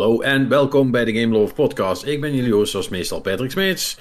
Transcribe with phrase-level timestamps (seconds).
[0.00, 2.04] Hallo en welkom bij de Game Love Podcast.
[2.04, 3.98] Ik ben jullie host, zoals meestal Patrick Smeets.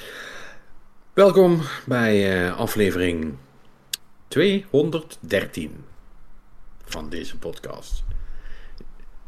[1.13, 3.35] Welkom bij uh, aflevering
[4.27, 5.83] 213
[6.85, 8.03] van deze podcast.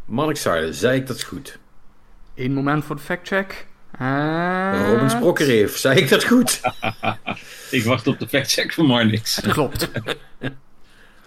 [0.06, 1.60] Mark Sarle, zei ik dat goed?
[2.36, 3.68] Eén moment voor de factcheck.
[4.02, 4.92] Uh...
[4.92, 6.62] Robin Sprokkereef, zei ik dat goed?
[7.72, 9.40] ik wacht op de factcheck van Marnix.
[9.40, 9.90] Klopt.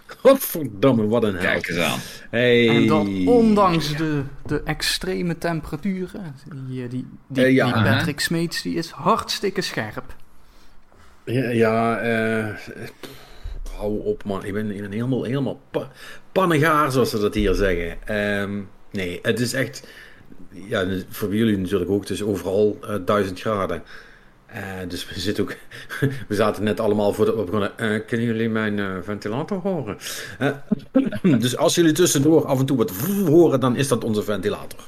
[0.05, 1.41] Godverdomme, wat een hel.
[1.41, 1.99] Kijk eens aan.
[2.29, 2.69] Hey.
[2.69, 6.35] En dat ondanks de, de extreme temperaturen.
[6.67, 10.15] Die, die, die, Uh, ja, die Patrick Smeets die is hartstikke scherp.
[11.25, 12.55] Ja, ja eh,
[13.75, 14.45] hou op man.
[14.45, 15.91] Ik ben in een helemaal, helemaal pa
[16.31, 18.07] pannegaar, zoals ze dat hier zeggen.
[18.07, 19.87] Ehm, nee, het is echt...
[20.49, 22.01] Ja, voor jullie natuurlijk ook.
[22.01, 23.83] Het is overal uh, 1000 graden.
[24.55, 25.55] Uh, dus we zitten ook.
[26.27, 27.35] we zaten net allemaal voor de.
[27.35, 27.71] We begonnen.
[27.77, 29.97] Uh, kunnen jullie mijn uh, ventilator horen?
[31.41, 32.91] dus als jullie tussendoor af en toe wat
[33.27, 34.79] horen, dan is dat onze ventilator.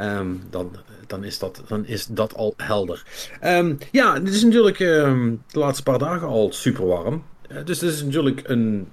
[0.00, 3.04] Um, dan, dan, is dat, dan is dat al helder.
[3.44, 7.24] Um, ja, het is natuurlijk um, de laatste paar dagen al super warm.
[7.64, 8.88] dus het is natuurlijk een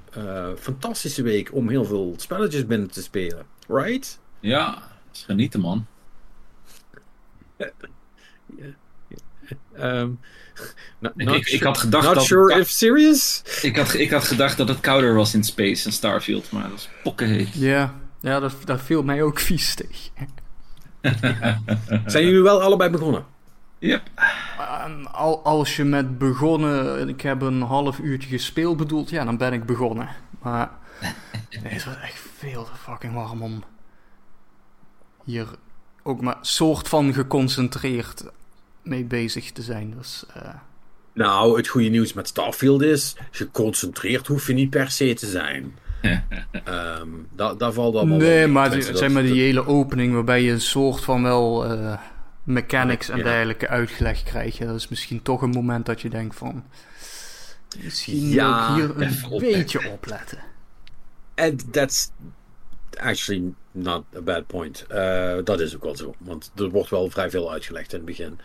[0.60, 3.46] fantastische week om heel veel spelletjes binnen te spelen.
[3.68, 4.20] Right?
[4.40, 5.86] Ja, genieten, man.
[9.84, 10.20] Um,
[11.00, 13.44] not, ik, ik, ik, had gedacht not dat sure if serious?
[13.62, 16.78] Ik had, ik had gedacht dat het kouder was in Space en Starfield, maar dat
[16.78, 17.54] is pokkenheet.
[17.54, 20.38] Ja, ja dat, dat viel mij ook vies tegen.
[22.06, 23.26] Zijn jullie wel allebei begonnen?
[23.80, 24.02] Yep.
[24.86, 29.38] Um, al, als je met begonnen, ik heb een half uurtje gespeeld bedoelt, ja, dan
[29.38, 30.10] ben ik begonnen.
[30.42, 30.70] Maar
[31.50, 33.64] het was echt veel te fucking warm om
[35.24, 35.48] hier
[36.04, 38.24] ook maar soort van geconcentreerd
[38.90, 39.94] mee bezig te zijn.
[39.98, 40.50] Dus, uh...
[41.14, 45.78] Nou, het goede nieuws met Starfield is, geconcentreerd hoef je niet per se te zijn.
[46.02, 50.62] um, daar, daar valt allemaal Nee, maar zeg maar die hele opening waarbij je een
[50.62, 51.98] soort van wel uh,
[52.44, 53.26] mechanics ja, en ja.
[53.26, 54.58] dergelijke uitgelegd krijgt.
[54.58, 56.64] Ja, dat is misschien toch een moment dat je denkt van...
[57.84, 59.60] Misschien Ja, ook hier een opletten.
[59.60, 60.40] beetje opletten.
[61.36, 62.12] And that's
[62.98, 64.86] actually not a bad point.
[64.92, 66.16] Uh, dat is ook wel zo.
[66.18, 68.40] Want er wordt wel vrij veel uitgelegd in het begin.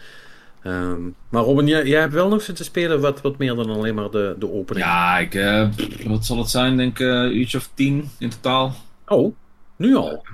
[0.67, 3.95] Um, maar Robin, jij, jij hebt wel nog zitten spelen wat, wat meer dan alleen
[3.95, 4.87] maar de, de opening.
[4.87, 5.69] Ja, ik, uh,
[6.07, 6.77] wat zal het zijn?
[6.77, 8.75] Denk ik een uurtje of tien in totaal.
[9.07, 9.35] Oh,
[9.77, 10.27] nu al?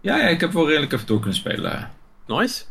[0.00, 1.90] Ja, ja, ik heb wel redelijk even door kunnen spelen.
[2.26, 2.64] Nice.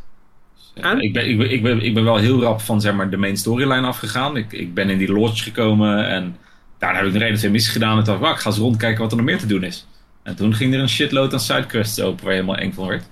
[0.73, 3.09] Ja, ik, ben, ik, ben, ik, ben, ik ben wel heel rap van zeg maar,
[3.09, 4.37] de main storyline afgegaan.
[4.37, 6.37] Ik, ik ben in die lodge gekomen en
[6.77, 7.97] daarna heb ik nog of twee missies gedaan.
[7.97, 9.87] En dacht ik, ik ga eens rondkijken wat er nog meer te doen is.
[10.23, 13.09] En toen ging er een shitload aan sidequests open waar je helemaal eng van werd.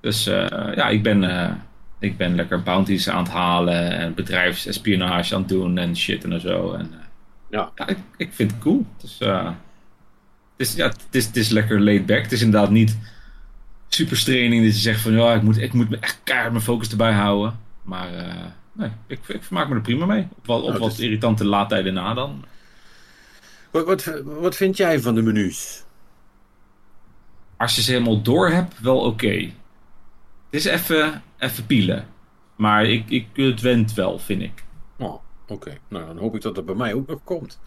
[0.00, 1.50] Dus uh, ja, ik ben, uh,
[2.04, 6.40] ik ben lekker bounties aan het halen en bedrijfsespionage aan het doen en shit en
[6.40, 6.72] zo.
[6.72, 6.98] En, uh,
[7.50, 8.86] ja, ja ik, ik, vind het cool.
[9.00, 9.54] Dus, het,
[10.56, 12.22] is, ja, het, is, het is lekker laid back.
[12.22, 12.98] Het is inderdaad niet
[13.88, 16.64] super straining dat je zegt van ja, ik moet, ik moet me echt keihard mijn
[16.64, 17.58] focus erbij houden.
[17.82, 18.08] Maar
[18.72, 20.28] nee, ik, ik vermaak me er prima mee.
[20.36, 22.44] Op, wat, op Nou, wat dus- irritante laadtijden na dan.
[23.70, 25.84] Wat, wat, wat vind jij van de menus?
[27.56, 29.06] als je ze helemaal door hebt, wel oké.
[29.06, 29.54] Okay.
[30.50, 32.06] Het is even, even pielen.
[32.56, 34.64] Maar ik, ik, het went wel, vind ik.
[34.98, 35.22] Oh, oké.
[35.46, 35.78] Okay.
[35.88, 37.60] Nou, dan hoop ik dat het bij mij ook nog komt.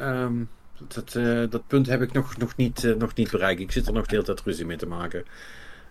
[0.00, 0.48] um,
[0.94, 3.60] dat, uh, dat punt heb ik nog, nog, niet, uh, nog niet bereikt.
[3.60, 5.24] Ik zit er nog de hele tijd ruzie mee te maken.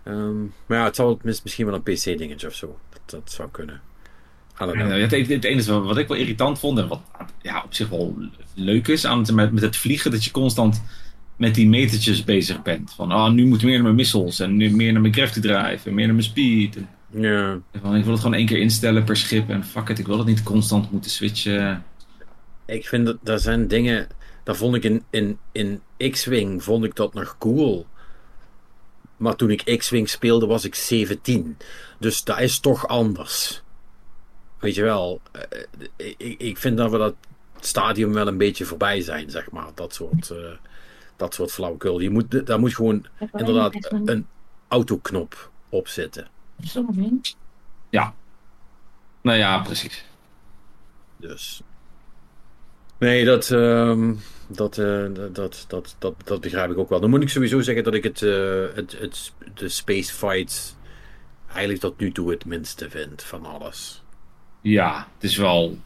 [0.04, 2.78] Um, maar ja, het zal misschien wel een PC-dingetje of zo.
[2.90, 3.80] Dat, dat zou kunnen.
[4.58, 7.00] Ja, het, het, enige wat ik wel irritant vond en wat
[7.42, 8.16] ja, op zich wel
[8.54, 10.82] leuk is aan het, met, met het vliegen, dat je constant
[11.36, 12.92] met die metertjes bezig bent.
[12.92, 15.88] Van, ah, nu moet meer naar mijn missiles en nu meer naar mijn gravity drive
[15.88, 16.76] en meer naar mijn speed.
[16.76, 17.60] En, ja.
[17.80, 20.18] Van, ik wil het gewoon één keer instellen per schip en fuck it, ik wil
[20.18, 21.84] het niet constant moeten switchen.
[22.66, 24.08] Ik vind dat, daar zijn dingen,
[24.44, 27.86] daar vond ik in, in, in X-Wing, vond ik dat nog cool.
[29.16, 31.56] Maar toen ik X-Wing speelde was ik 17.
[31.98, 33.62] Dus dat is toch anders.
[34.58, 37.14] Weet je wel, uh, ik, ik vind dat we dat
[37.60, 39.68] stadium wel een beetje voorbij zijn, zeg maar.
[39.74, 40.30] Dat soort...
[40.30, 40.38] Uh,
[41.20, 42.00] dat soort flauwekul.
[42.00, 44.26] Je moet, daar moet gewoon inderdaad een
[44.68, 46.28] autoknop op zitten.
[47.90, 48.14] Ja.
[49.22, 50.04] Nou ja, precies.
[51.16, 51.62] Dus.
[52.98, 57.00] Nee, dat, um, dat, uh, dat, dat, dat, dat begrijp ik ook wel.
[57.00, 60.74] Dan moet ik sowieso zeggen dat ik het, uh, het, het de space fights
[61.48, 64.02] eigenlijk tot nu toe het minste vind van alles.
[64.60, 65.78] Ja, het is wel,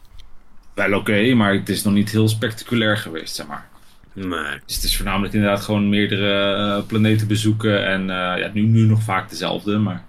[0.73, 3.69] wel oké, okay, maar het is nog niet heel spectaculair geweest, zeg maar.
[4.13, 4.59] Nee.
[4.65, 7.85] Dus het is voornamelijk inderdaad gewoon meerdere uh, planeten bezoeken.
[7.85, 9.77] En uh, ja, nu, nu nog vaak dezelfde.
[9.77, 10.05] Maar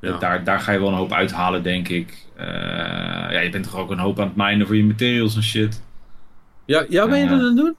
[0.00, 0.18] ja.
[0.18, 2.26] daar, daar ga je wel een hoop uithalen, denk ik.
[2.38, 2.44] Uh,
[3.30, 5.82] ja, je bent toch ook een hoop aan het minen voor je materials en shit.
[6.64, 7.76] Ja, ja ben je dat aan het doen?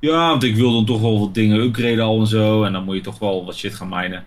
[0.00, 2.62] Ja, want ik wil dan toch wel wat dingen upgraden al en zo.
[2.64, 4.24] En dan moet je toch wel wat shit gaan minen.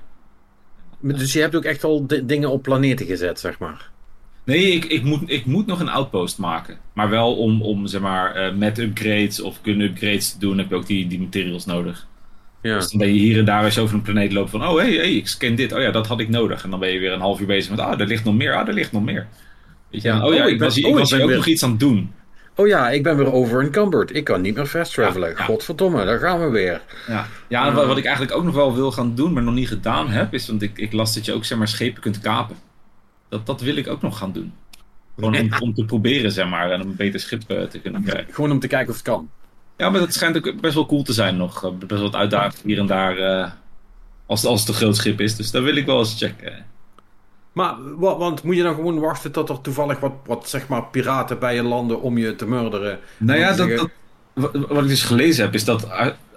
[1.00, 3.90] Dus je hebt ook echt al di- dingen op planeten gezet, zeg maar.
[4.44, 6.78] Nee, ik, ik, moet, ik moet nog een outpost maken.
[6.94, 10.70] Maar wel om, om zeg maar, eh, met upgrades of gun upgrades te doen, heb
[10.70, 12.08] je ook die, die materials nodig.
[12.62, 12.76] Ja.
[12.76, 14.82] Dus dan ben je hier en daar eens over een planeet lopen van, oh hé,
[14.88, 16.64] hey, hey, ik scan dit, oh ja, dat had ik nodig.
[16.64, 18.56] En dan ben je weer een half uur bezig met, ah, er ligt nog meer,
[18.56, 19.28] ah, er ligt nog meer.
[19.92, 21.18] Weet je, Ja, oh ja, oh, ik, ik ben- was, oh, ik ik was hier
[21.18, 22.12] ben ook weer- nog iets aan het doen.
[22.56, 24.16] Oh ja, ik ben weer over encumbered.
[24.16, 25.30] Ik kan niet meer fast travelen.
[25.30, 25.44] Ja, ja.
[25.44, 26.82] Godverdomme, daar gaan we weer.
[27.08, 29.54] Ja, ja en wat, wat ik eigenlijk ook nog wel wil gaan doen, maar nog
[29.54, 32.20] niet gedaan heb, is, want ik, ik las dat je ook zeg maar schepen kunt
[32.20, 32.56] kapen.
[33.30, 34.54] Dat, dat wil ik ook nog gaan doen.
[35.16, 38.34] Gewoon om, om te proberen, zeg maar, en een beter schip eh, te kunnen krijgen.
[38.34, 39.30] Gewoon om te kijken of het kan.
[39.80, 41.64] Ja, maar dat schijnt ook best wel cool te zijn nog.
[41.64, 43.52] Eh, Best wat uitdagend hier en daar, eh,
[44.26, 45.36] als, als het een groot schip is.
[45.36, 46.66] Dus daar wil ik wel eens checken.
[47.52, 50.86] Maar, wa- want moet je dan gewoon wachten tot er toevallig wat, wat zeg maar,
[50.86, 53.00] piraten bij je landen om je te murderen?
[53.18, 53.78] Nou ja, dat, zeggen-
[54.34, 55.88] dat, wat, wat ik dus gelezen heb, is dat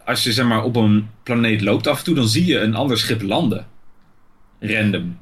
[0.05, 2.75] als je zeg maar, op een planeet loopt af en toe, dan zie je een
[2.75, 3.67] ander schip landen.
[4.61, 5.19] Random.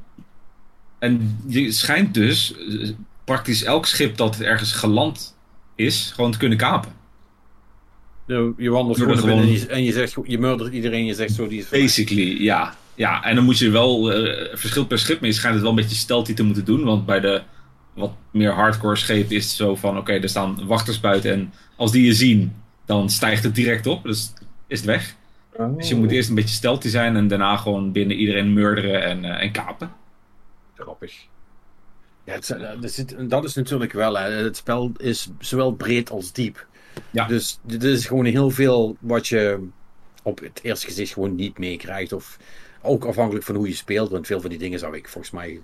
[0.99, 2.91] En je schijnt dus eh,
[3.25, 5.37] praktisch elk schip dat ergens geland
[5.75, 6.93] is, gewoon te kunnen kapen.
[8.31, 10.73] Je, je wandelt gewoon de naar binnen en gewoon- je, en je zegt, je murdert
[10.75, 12.75] iedereen, je zegt zo, die is Basically, ja.
[12.95, 15.73] Ja, en dan moet je wel, eh verschil per schip, maar je schijnt het wel
[15.73, 16.85] een beetje stealthy te moeten doen.
[16.85, 17.43] Want bij de
[17.95, 21.33] wat meer hardcore schepen is het zo van, oké, er staan wachters buiten.
[21.33, 22.53] En als die je zien,
[22.87, 24.03] dan stijgt het direct op.
[24.03, 24.33] Dus
[24.67, 25.15] is het weg.
[25.77, 29.25] Dus je moet eerst een beetje stealthy zijn en daarna gewoon binnen iedereen murderen en,
[29.25, 29.91] eh, en kapen.
[30.77, 31.13] Grappig.
[32.25, 34.31] Ja, het, zijn- er zit- dat is natuurlijk wel, hè.
[34.31, 36.67] het spel is zowel breed als diep.
[37.11, 37.27] Ja.
[37.27, 39.69] Dus dit is gewoon heel veel wat je
[40.23, 42.13] op het eerste gezicht gewoon niet meekrijgt.
[42.13, 42.39] Of
[42.83, 44.11] ook afhankelijk van hoe je speelt.
[44.11, 45.61] Want veel van die dingen zou ik volgens mij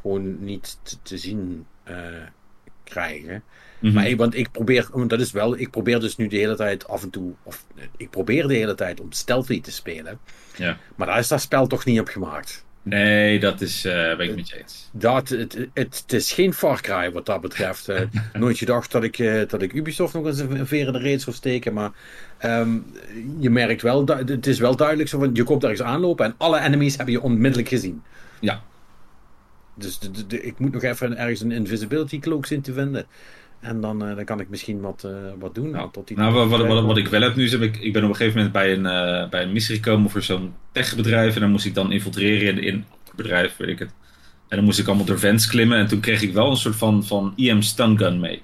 [0.00, 1.96] gewoon niet te, te zien eh,
[2.84, 3.42] krijgen.
[3.78, 3.94] Mhm.
[3.94, 6.56] Maar ik, want ik probeer, want dat is wel, ik probeer dus nu de hele
[6.56, 10.18] tijd af en toe, of ik probeer de hele tijd om stealthy te spelen.
[10.56, 10.78] Ja.
[10.96, 12.64] Maar daar is dat spel toch niet op gemaakt.
[12.84, 14.88] Nee, dat is, eh ben ik met je eens.
[14.92, 17.88] Dat, het, het, het is geen Far Cry wat dat betreft.
[17.88, 18.00] Eh,
[18.32, 21.22] nooit gedacht dat ik, eh, dat ik Ubisoft nog eens een veer in de reet
[21.22, 21.72] zou steken.
[21.72, 21.90] Maar
[22.38, 22.78] ehm,
[23.38, 26.34] je merkt wel, dat, het is wel duidelijk zo van, je komt ergens aanlopen en
[26.36, 28.02] alle enemies hebben je onmiddellijk gezien.
[28.40, 28.62] Ja.
[29.74, 33.06] Dus de, de- de- ik moet nog even ergens een invisibility cloak zien te vinden.
[33.62, 35.70] En dan, eh, dan kan ik misschien wat, eh, wat doen.
[35.70, 37.92] Nou, tot die Nou, wat, wat, wat, wat ik wel heb nu, is ik, ik
[37.92, 41.34] ben op een gegeven moment bij een, eh, bij een missie gekomen voor zo'n techbedrijf.
[41.34, 43.94] En dan moest ik dan infiltreren in, in het bedrijf, weet ik het.
[44.48, 45.78] En dan moest ik allemaal door vents klimmen.
[45.78, 48.42] En toen kreeg ik wel een soort van, van EM stun gun mee.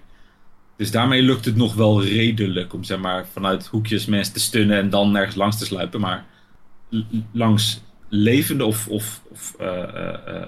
[0.76, 4.78] Dus daarmee lukt het nog wel redelijk om zeg maar, vanuit hoekjes mensen te stunnen
[4.78, 6.00] en dan nergens langs te sluipen.
[6.00, 6.24] Maar
[7.32, 9.56] langs levende of, of, of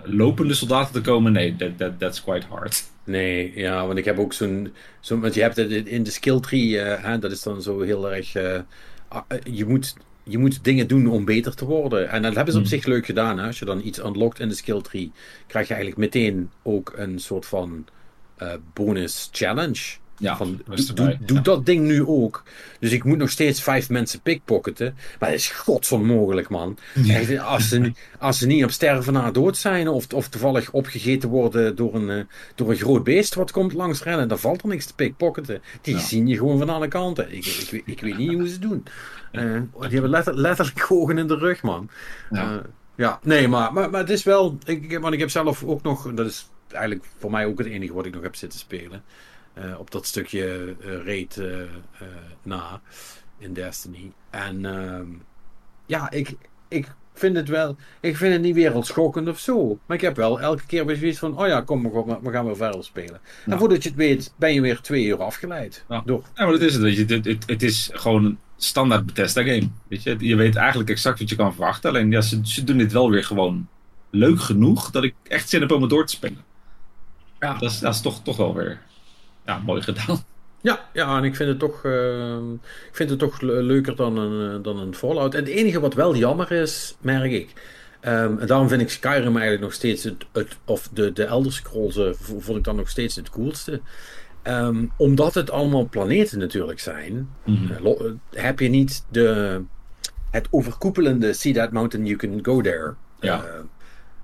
[0.04, 2.84] lopende soldaten te komen, nee, that, that, that's quite hard.
[3.10, 4.72] Nee, ja, want ik heb ook zo'n.
[5.00, 7.80] zo'n want je hebt het in de skill tree, eh, hè, dat is dan zo
[7.80, 8.34] heel erg.
[8.34, 8.60] eh,
[9.08, 12.08] ah, eh, je, moet, je moet dingen doen om beter te worden.
[12.10, 12.74] En dat hebben ze op Hmm.
[12.78, 13.38] zich leuk gedaan.
[13.38, 13.46] Hè?
[13.46, 15.12] Als je dan iets unlockt in de skill tree,
[15.46, 17.86] krijg je eigenlijk meteen ook een soort van
[18.74, 19.80] bonus challenge.
[20.20, 20.60] Ja, van,
[21.26, 22.42] doe dat ding nu ook.
[22.80, 24.94] Dus ik moet nog steeds vijf mensen pickpocketen.
[25.18, 26.78] Maar dat is godsonmogelijk, man.
[27.08, 30.72] Echt, als, ze, niet- als ze niet op sterven na dood zijn, of, of toevallig
[30.72, 32.24] opgegeten worden door een, eh,
[32.54, 35.62] door een groot beest wat komt langs rennen, dan valt er niks te pickpocketen.
[35.82, 36.00] Die Ja.
[36.00, 37.32] zien je gewoon van alle kanten.
[37.36, 38.84] Ik, ik, weet- ik weet niet hoe ze het doen.
[39.32, 39.42] Eh,
[39.80, 41.88] die hebben letter- letterlijk ogen in de rug, man.
[42.30, 42.50] Ja.
[42.52, 42.56] Eh,
[42.96, 44.58] ja, nee, maar, maar, maar het is wel.
[44.64, 46.12] Ik, want ik heb zelf ook nog.
[46.14, 49.02] Dat is eigenlijk voor mij ook het enige wat ik nog heb zitten spelen.
[49.60, 51.56] Eh, op dat stukje eh raid eh,
[52.42, 52.80] na
[53.38, 54.12] in Destiny.
[54.30, 55.08] En ehm,
[55.86, 56.36] ja, ik,
[56.68, 57.76] ik vind het wel.
[58.00, 59.78] Ik vind het niet wereldschokkend of zo.
[59.86, 62.30] Maar ik heb wel elke keer weer zoiets van: oh ja, kom, we gaan, we
[62.30, 63.20] gaan weer verder spelen.
[63.46, 63.52] Ja.
[63.52, 65.84] En voordat je het weet, ben je weer twee uur afgeleid.
[65.88, 66.02] Ja.
[66.04, 66.22] Door.
[66.34, 66.82] Ja, maar dat is het.
[66.82, 67.14] Weet je.
[67.14, 69.68] Het, het, het is gewoon een standaard Bethesda game.
[69.88, 70.16] Weet je.
[70.18, 71.90] je weet eigenlijk exact wat je kan verwachten.
[71.90, 73.68] Alleen ja, ze, ze doen dit wel weer gewoon
[74.10, 76.44] leuk genoeg dat ik echt zin heb om het door te spelen.
[77.38, 77.52] Ja.
[77.52, 78.80] Dat is, dat is toch, toch wel weer
[79.46, 80.18] ja, mooi gedaan.
[80.62, 84.18] Ja, ja, en ik vind het toch, ehm, ik vind het toch le- leuker dan
[84.18, 85.34] een, eh, dan een Fallout.
[85.34, 87.78] En het enige wat wel jammer is, merk ik.
[88.00, 91.52] ehm, en daarom vind ik Skyrim eigenlijk nog steeds het, het of de, de Elder
[91.52, 93.80] Scrolls eh, vo- vond ik dan nog steeds het coolste.
[94.42, 97.72] Ehm, omdat het allemaal planeten natuurlijk zijn, Mhm.
[97.84, 97.94] eh,
[98.30, 99.60] heb je niet de,
[100.30, 103.44] het overkoepelende See that mountain, you can go there Ja.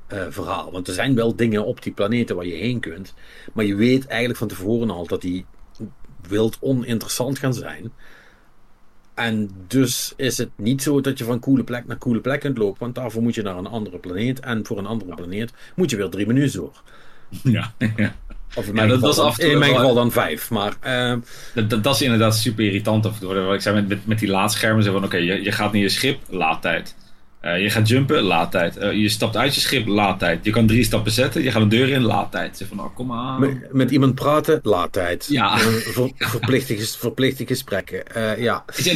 [0.06, 0.72] Eh, verhaal.
[0.72, 3.14] Want er zijn wel dingen op die planeten waar je heen kunt.
[3.52, 5.46] Maar je weet eigenlijk van tevoren al dat die
[6.28, 7.92] wild oninteressant gaan zijn.
[9.14, 12.58] En dus is het niet zo dat je van coole plek naar coole plek kunt
[12.58, 12.80] lopen.
[12.80, 14.40] Want daarvoor moet je naar een andere planeet.
[14.40, 16.82] En voor een andere planeet moet je weer drie menus door.
[17.42, 18.14] Ja, ja.
[18.54, 20.50] Of in mijn, dat geval, was dan, af in mijn geval dan vijf.
[20.50, 21.14] Maar eh,
[21.54, 23.34] Dat, dat, dat is inderdaad super irritant af en toe.
[23.34, 24.82] Wat ik zei met, met, met die laadschermen.
[24.82, 26.96] Zo van, oké, je, je gaat naar je schip, laadtijd.
[27.46, 28.76] Eh, je gaat jumpen, laadtijd.
[28.76, 30.44] Eh, je stapt uit je schip, laadtijd.
[30.44, 32.56] Je kan drie stappen zetten, je gaat een deur in, laadtijd.
[32.56, 33.40] Zeg van, oh, kom aan.
[33.40, 35.26] Met, met iemand praten, laadtijd.
[35.30, 35.52] Ja.
[35.52, 38.02] Eh, ver- verplichte, verplichte gesprekken.
[38.42, 38.64] Ja.
[38.66, 38.86] Het,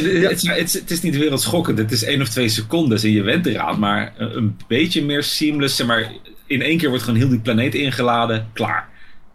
[0.63, 1.77] is- het, is- niet wereldschokkend.
[1.77, 3.79] Het is één of twee seconden en je went eraan.
[3.79, 5.75] Maar een, een beetje meer seamless.
[5.75, 6.11] Zeg maar,
[6.45, 8.47] in één keer wordt gewoon heel die planeet ingeladen.
[8.53, 8.89] Klaar.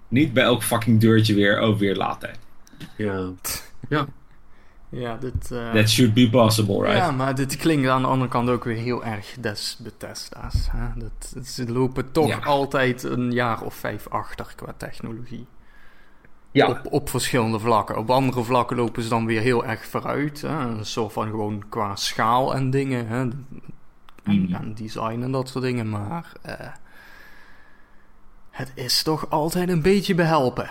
[0.08, 1.60] Niet bij elk fucking deurtje weer.
[1.60, 2.38] Oh, weer laadtijd.
[2.96, 3.30] Ja.
[3.88, 4.06] Ja.
[4.98, 5.50] Ja, dit...
[5.52, 6.96] eh, That should be possible, right?
[6.96, 10.68] Ja, maar dit klinkt aan de andere kant ook weer heel erg des Bethesda's.
[10.70, 10.86] Hè?
[11.00, 12.38] Dat, ze lopen toch Ja.
[12.38, 15.46] altijd een jaar of vijf achter qua technologie.
[16.50, 16.68] Ja.
[16.68, 17.98] Op, op verschillende vlakken.
[17.98, 20.40] Op andere vlakken lopen ze dan weer heel erg vooruit.
[20.40, 20.58] Hè?
[20.58, 23.06] Een soort van gewoon qua schaal en dingen.
[23.06, 23.16] Hè?
[23.20, 23.46] En,
[24.24, 24.54] Mhm.
[24.54, 25.88] en design en dat soort dingen.
[25.90, 26.54] Maar eh,
[28.50, 30.70] het is toch altijd een beetje behelpen.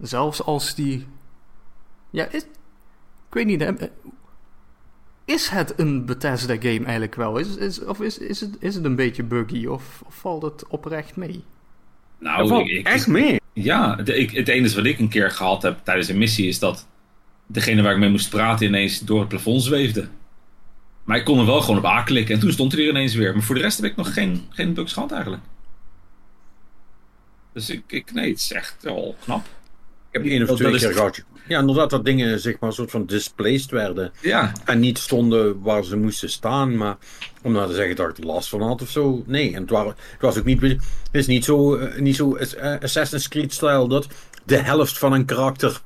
[0.00, 1.06] Zelfs als die...
[2.10, 2.44] Ja, is...
[3.34, 3.60] ik weet niet.
[3.60, 3.88] Hè?
[5.24, 7.38] Is het een Bethesda game eigenlijk wel?
[7.38, 9.66] Is, is, of is, is, het, is het een beetje buggy?
[9.66, 11.44] Of, of valt het oprecht mee?
[12.18, 13.40] Nou, Dat valt ik- ik- echt mee.
[13.52, 16.58] Ja, de- ik, het enige wat ik een keer gehad heb tijdens een missie is
[16.58, 16.86] dat
[17.46, 20.08] degene waar ik mee moest praten ineens door het plafond zweefde.
[21.04, 23.32] Maar ik kon er wel gewoon op aanklikken en toen stond hij er ineens weer.
[23.34, 25.42] Maar voor de rest heb ik nog geen, geen bugs gehad eigenlijk.
[27.52, 29.44] Dus ik, ik nee, het is echt wel knap.
[30.10, 31.24] Ik heb één of twee keer gehad.
[31.48, 34.12] Ja, inderdaad, dat dingen zeg maar een soort van displaced werden.
[34.20, 36.96] Ja, En niet stonden waar ze moesten staan, maar
[37.42, 39.22] om nou te zeggen dat ik er last van had of zo.
[39.26, 40.80] Nee, en het, waren, het was ook niet, het
[41.12, 44.06] is niet zo, eh, niet zo eh, Assassin's Creed-style dat
[44.44, 45.80] de helft van een karakter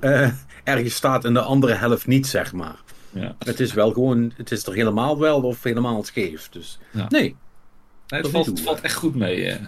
[0.00, 0.30] eh,
[0.64, 2.76] ergens staat en de andere helft niet, zeg maar.
[3.10, 3.36] ja.
[3.38, 6.48] Het is wel gewoon, het is er helemaal wel of helemaal scheef.
[6.48, 7.06] Dus Ja.
[7.08, 7.36] nee.
[8.08, 9.58] Nee, het, valt, het valt echt goed mee.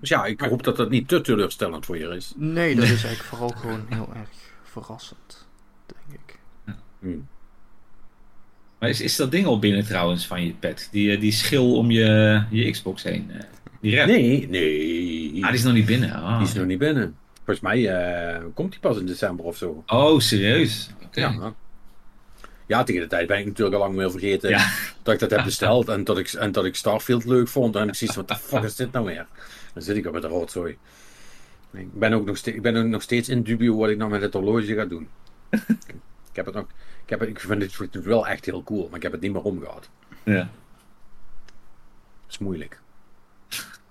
[0.00, 2.32] Dus ja, ik hoop dat dat niet te teleurstellend voor je is.
[2.36, 4.28] Nee, dat is eigenlijk vooral gewoon heel erg
[4.62, 5.46] verrassend,
[5.86, 6.38] denk ik.
[7.00, 7.08] Hm.
[8.78, 10.88] Maar is, is dat ding al binnen trouwens van je pet?
[10.92, 13.30] Die, eh, die schil om je, je Xbox heen.
[13.30, 13.40] eh,
[13.80, 14.06] die red.
[14.06, 15.42] Nee, nee.
[15.44, 16.12] Ah, die is nog niet binnen.
[16.12, 16.38] Ah.
[16.38, 17.16] Die is nog niet binnen.
[17.34, 19.82] Volgens mij eh, komt die pas in december of zo.
[19.86, 20.90] Oh, serieus?
[21.12, 21.54] Ja.
[22.66, 24.70] Ja, tegen de tijd ben ik natuurlijk al lang meer vergeten Ja.
[25.02, 27.76] dat ik dat heb besteld en dat ik, en dat ik Starfield leuk vond.
[27.76, 29.26] En ik zie wat de fuck is dit nou weer?
[29.74, 30.78] Dan zit ik op met de rotzooi.
[31.72, 34.10] Ik ben ook nog steeds, ik ben ook nog steeds in dubio wat ik nou
[34.10, 35.08] met het horloge ga doen.
[36.30, 36.64] ik heb het nog,
[37.04, 39.32] ik, heb het, ik vind het wel echt heel cool, maar ik heb het niet
[39.32, 39.88] meer omgehad.
[40.22, 40.34] Ja.
[40.34, 42.80] Dat is moeilijk.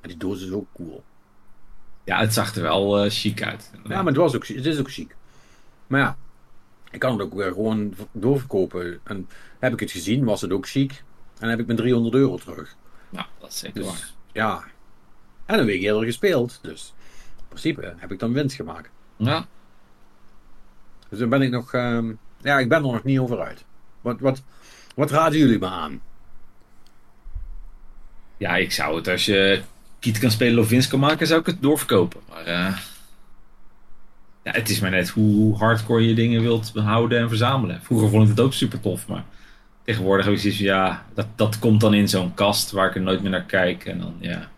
[0.00, 1.04] en die doos is ook cool.
[2.04, 3.70] Ja, het zag er wel eh, chic uit.
[3.84, 5.16] Ja, maar het, was ook, het is ook chic.
[5.86, 6.16] Maar ja,
[6.90, 9.00] ik kan het ook weer gewoon v- doorverkopen.
[9.04, 10.90] En heb ik het gezien, was het ook chic.
[10.90, 12.76] En dan heb ik mijn 300 euro terug.
[13.10, 14.10] Nou, dat is zeker waar.
[14.32, 14.64] Ja.
[15.46, 16.58] En een week eerder gespeeld.
[16.62, 16.94] Dus
[17.36, 18.90] in principe heb ik dan winst gemaakt.
[19.16, 19.46] Ja.
[21.08, 21.72] Dus dan ben ik nog...
[21.72, 23.64] ehm, ja, ik ben er nog niet over uit.
[24.00, 24.42] Wat, wat,
[24.94, 26.00] wat raden jullie me aan?
[28.40, 29.62] ja, ik zou het als je
[29.98, 32.20] Kiet kan spelen of winst kan maken, zou ik het doorverkopen.
[32.28, 32.76] Maar eh,
[34.42, 37.82] ja, het is maar net hoe hardcore je dingen wilt behouden en verzamelen.
[37.82, 39.24] Vroeger vond ik het ook super tof, maar
[39.90, 42.94] tegenwoordig heb ik zoiets van, ja, dat, dat komt dan in zo'n kast waar ik
[42.94, 43.84] er nooit meer naar kijk.
[43.84, 44.50] En dan, ja,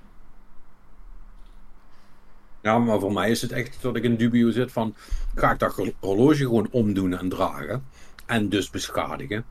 [2.62, 4.94] Ja, maar voor mij is het echt dat ik in dubio zit van...
[5.34, 7.84] Ga ik dat horloge gewoon omdoen en dragen?
[8.26, 9.44] En dus beschadigen?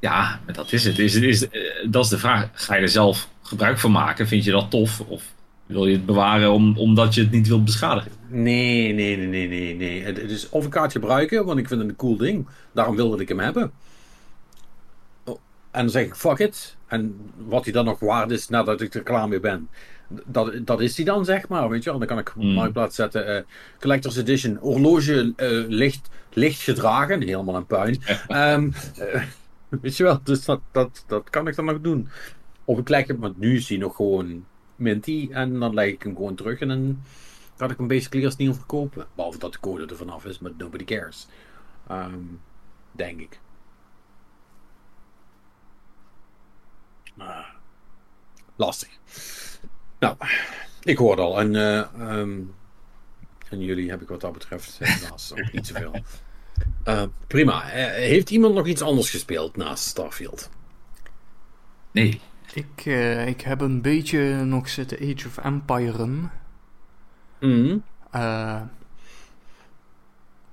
[0.00, 0.98] Ja, dat is het.
[0.98, 2.50] Is, is, eh, dat is de vraag.
[2.52, 4.26] Ga je er zelf gebruik van maken?
[4.26, 5.00] Vind je dat tof?
[5.00, 5.34] Of
[5.66, 8.10] wil je het bewaren om, omdat je het niet wilt beschadigen?
[8.28, 10.02] Nee, nee, nee, nee, nee, nee.
[10.02, 12.46] Het, het is of ik ga het gebruiken, want ik vind het een cool ding.
[12.72, 13.72] Daarom wilde ik hem hebben.
[15.70, 16.76] En dan zeg ik fuck it.
[16.86, 19.68] En wat hij dan nog waard is nadat ik er klaar mee ben.
[20.26, 21.68] Dat, dat is hij dan, zeg maar.
[21.68, 21.98] Weet je wel?
[21.98, 22.52] Dan kan ik op Mm.
[22.52, 23.26] marktplaats zetten.
[23.36, 23.42] eh,
[23.80, 24.56] Collector's Edition.
[24.56, 27.22] Horloge eh, licht, licht gedragen.
[27.22, 28.00] Helemaal een puin.
[28.28, 29.22] Ehm, eh,
[29.68, 30.20] weet je wel?
[30.22, 32.08] Dus dat, dat, dat kan ik dan nog doen.
[32.64, 34.44] Of ik leg hem, want nu is hij nog gewoon
[34.76, 35.28] minty.
[35.32, 36.60] En dan leg ik hem gewoon terug.
[36.60, 37.02] En dan
[37.56, 39.06] kan ik hem basically als nieuw verkopen.
[39.14, 41.26] Behalve dat de code er vanaf is, maar nobody cares.
[41.88, 42.18] Ehm,
[42.92, 43.40] denk ik.
[47.18, 47.54] Maar,
[48.56, 48.88] lastig.
[49.98, 50.16] Nou,
[50.82, 51.40] ik hoorde al.
[51.40, 52.40] En, eh, ehm,
[53.48, 56.02] en jullie heb ik wat dat betreft helaas ook niet zoveel.
[56.84, 57.70] Eh, prima.
[57.70, 60.50] Eh, heeft iemand nog iets anders gespeeld naast Starfield?
[61.90, 62.20] Nee.
[62.52, 66.06] Ik, eh, ik heb een beetje nog zitten Age of Empire.
[67.40, 67.78] Mhm.
[68.10, 68.62] Eh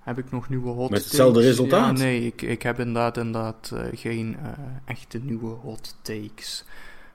[0.05, 1.97] heb ik nog nieuwe hot Met hetzelfde resultaat?
[1.97, 4.51] Ja, nee, ik, ik heb inderdaad, inderdaad eh, geen eh,
[4.85, 6.65] echte nieuwe hot takes.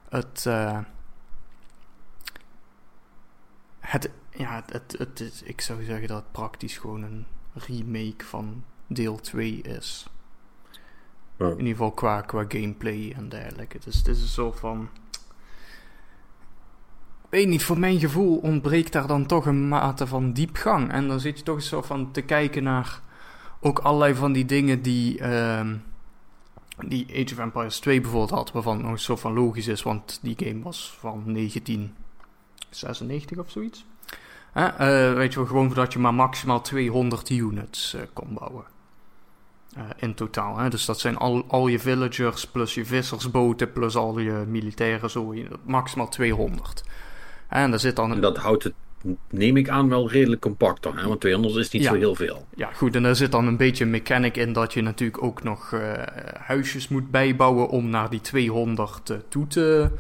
[0.09, 0.79] Het, eh,
[3.79, 8.65] het, ja, het, het is, ik zou zeggen dat het praktisch gewoon een remake van
[8.87, 10.09] deel 2 is.
[11.37, 13.79] In ieder geval qua, qua gameplay en dergelijke.
[13.85, 14.89] Dus het is een soort van...
[17.31, 20.93] Weet niet, voor mijn gevoel ontbreekt daar dan toch een mate van diepgang.
[20.93, 23.01] En dan zit je toch soort van te kijken naar
[23.61, 25.77] ook allerlei van die dingen die, ehm,
[26.87, 28.53] die Age of Empires 2 bijvoorbeeld had.
[28.53, 33.85] Waarvan nog een soort van logisch is, want die game was van 1996 of zoiets.
[34.53, 38.65] Eh, weet je wel, gewoon dat je maar maximaal 200 units eh, kon bouwen.
[39.77, 40.59] Eh, in totaal.
[40.59, 40.71] Hè?
[40.71, 45.35] Dus dat zijn al, al je villagers, plus je vissersboten, plus al je militairen, zo,
[45.65, 46.85] maximaal 200.
[47.51, 48.73] En daar zit dan En dat houdt het,
[49.31, 50.99] neem ik aan, wel redelijk compact dan.
[50.99, 51.07] Hè?
[51.09, 51.89] Want 200 is niet Ja.
[51.91, 52.47] zo heel veel.
[52.57, 55.73] Ja, goed, en daar zit dan een beetje mechanic in dat je natuurlijk ook nog
[55.73, 55.93] eh,
[56.41, 59.91] huisjes moet bijbouwen om naar die 200 eh, toe te,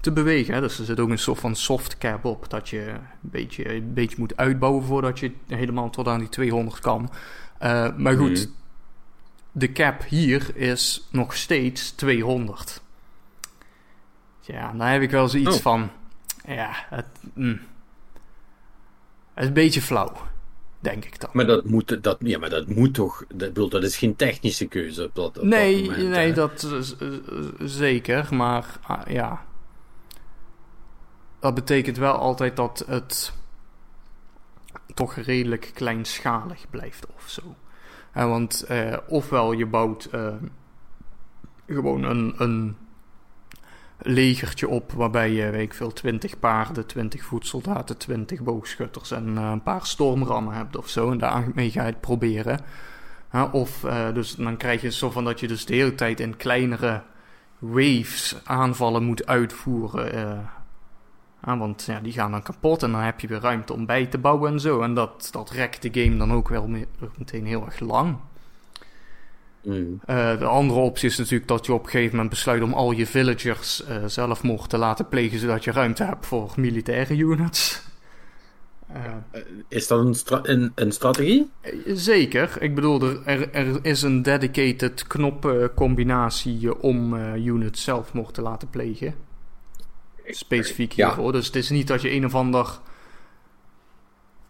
[0.00, 0.54] te bewegen.
[0.54, 0.60] Hè?
[0.60, 3.92] Dus er zit ook een soort van soft cap op dat je een beetje, een
[3.94, 7.10] beetje moet uitbouwen voordat je helemaal tot aan die 200 kan.
[7.58, 8.48] Eh, maar goed, Mhm.
[9.52, 12.82] de cap hier is nog steeds 200.
[14.40, 15.62] Ja, daar heb ik wel zoiets Oh.
[15.62, 15.90] van.
[16.54, 17.60] Ja, het, mm.
[19.34, 20.12] het is een beetje flauw,
[20.80, 21.30] denk ik dan.
[21.32, 23.24] Maar dat moet, dat, ja, maar dat moet toch...
[23.28, 26.08] Dat, bedoel, dat is geen technische keuze op dat, op nee, dat moment.
[26.08, 26.34] nee, hè?
[26.34, 26.96] dat is,
[27.58, 28.34] zeker.
[28.34, 29.44] Maar ah, ja.
[31.40, 33.32] Dat betekent wel altijd dat het
[34.94, 37.56] toch redelijk kleinschalig blijft of zo.
[38.12, 40.34] Eh, want eh, ofwel je bouwt eh,
[41.66, 42.76] gewoon een, een
[44.02, 49.50] legertje op waarbij je, weet ik veel, 20 paarden, 20 voetsoldaten, 20 boogschutters en eh,
[49.50, 51.10] een paar stormrammen hebt of zo.
[51.10, 52.60] En daarmee ga je het proberen.
[53.52, 56.36] Of eh, dus dan krijg je zo van dat je dus de hele tijd in
[56.36, 57.02] kleinere
[57.58, 60.12] waves aanvallen moet uitvoeren.
[60.12, 60.38] eh.
[61.58, 64.18] Want ja, die gaan dan kapot en dan heb je weer ruimte om bij te
[64.18, 64.80] bouwen en zo.
[64.80, 66.86] En dat, dat rekt de game dan ook wel me-
[67.18, 68.16] meteen heel erg lang.
[69.62, 70.00] Mm.
[70.06, 72.90] Eh, de andere optie is natuurlijk dat je op een gegeven moment besluit om al
[72.92, 77.82] je villagers eh, zelfmoord te laten plegen, zodat je ruimte hebt voor militaire units.
[78.92, 79.02] Eh,
[79.68, 81.50] Is dat een, stra- een, een strategie?
[81.86, 82.56] Zeker.
[82.60, 88.42] Ik bedoel, er, er, er is een dedicated knopcombinatie eh, om eh, units zelfmoord te
[88.42, 89.14] laten plegen.
[90.26, 91.06] Specifiek Ja.
[91.06, 91.32] hiervoor.
[91.32, 92.78] Dus het is niet dat je een of ander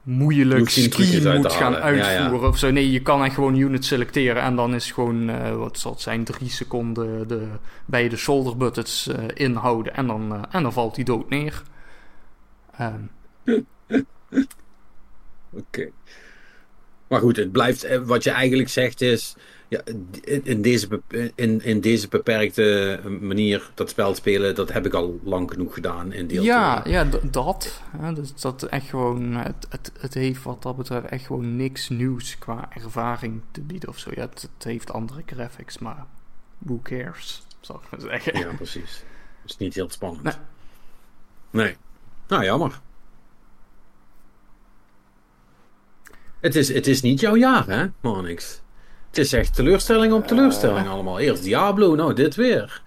[0.02, 1.96] moeilijk scheme moet gaan halen.
[1.96, 2.18] Ja, ja.
[2.18, 2.70] uitvoeren of zo.
[2.70, 6.00] Nee, je kan echt gewoon units selecteren en dan is gewoon, eh, wat zal het
[6.00, 7.48] zijn, drie seconden de,
[7.84, 11.62] bij de shoulder buttons eh, inhouden en dan, eh, en dan valt hij dood neer.
[12.76, 13.02] Ehm,
[15.52, 15.90] Oké.
[17.08, 19.36] Maar goed, het blijft, wat je eigenlijk zegt is,
[19.70, 19.80] ja,
[20.42, 21.00] in, deze,
[21.34, 26.12] in, in deze beperkte manier dat spel spelen, dat heb ik al lang genoeg gedaan
[26.12, 26.92] in deel Ja, 2.
[26.92, 27.80] ja dat.
[27.96, 31.88] Hè, dus dat echt gewoon, het, het, het heeft wat dat betreft echt gewoon niks
[31.88, 34.10] nieuws qua ervaring te bieden of zo.
[34.14, 36.06] Ja, het, het heeft andere graphics, maar
[36.58, 38.38] who cares, zal ik maar zeggen.
[38.38, 39.04] Ja, precies.
[39.42, 40.22] Dat is niet heel spannend.
[40.22, 40.34] Nee.
[41.50, 41.76] Nee.
[42.28, 42.80] Nou, jammer.
[46.40, 48.60] Het is, het is niet jouw jaar, hè, Monix?
[49.10, 51.18] Het is echt teleurstelling op teleurstelling allemaal.
[51.18, 52.82] Eerst Diablo, nou dit weer.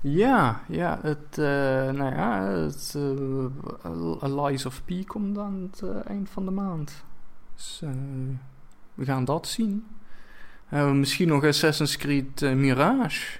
[0.00, 6.10] Ja, ja, het, eh, nou ja, het uh, Lies of P komt aan het eh,
[6.10, 7.04] eind van de maand.
[7.54, 7.90] Dus eh,
[8.94, 9.86] we gaan dat zien.
[10.68, 13.38] Eh, misschien nog Assassin's Creed eh, Mirage.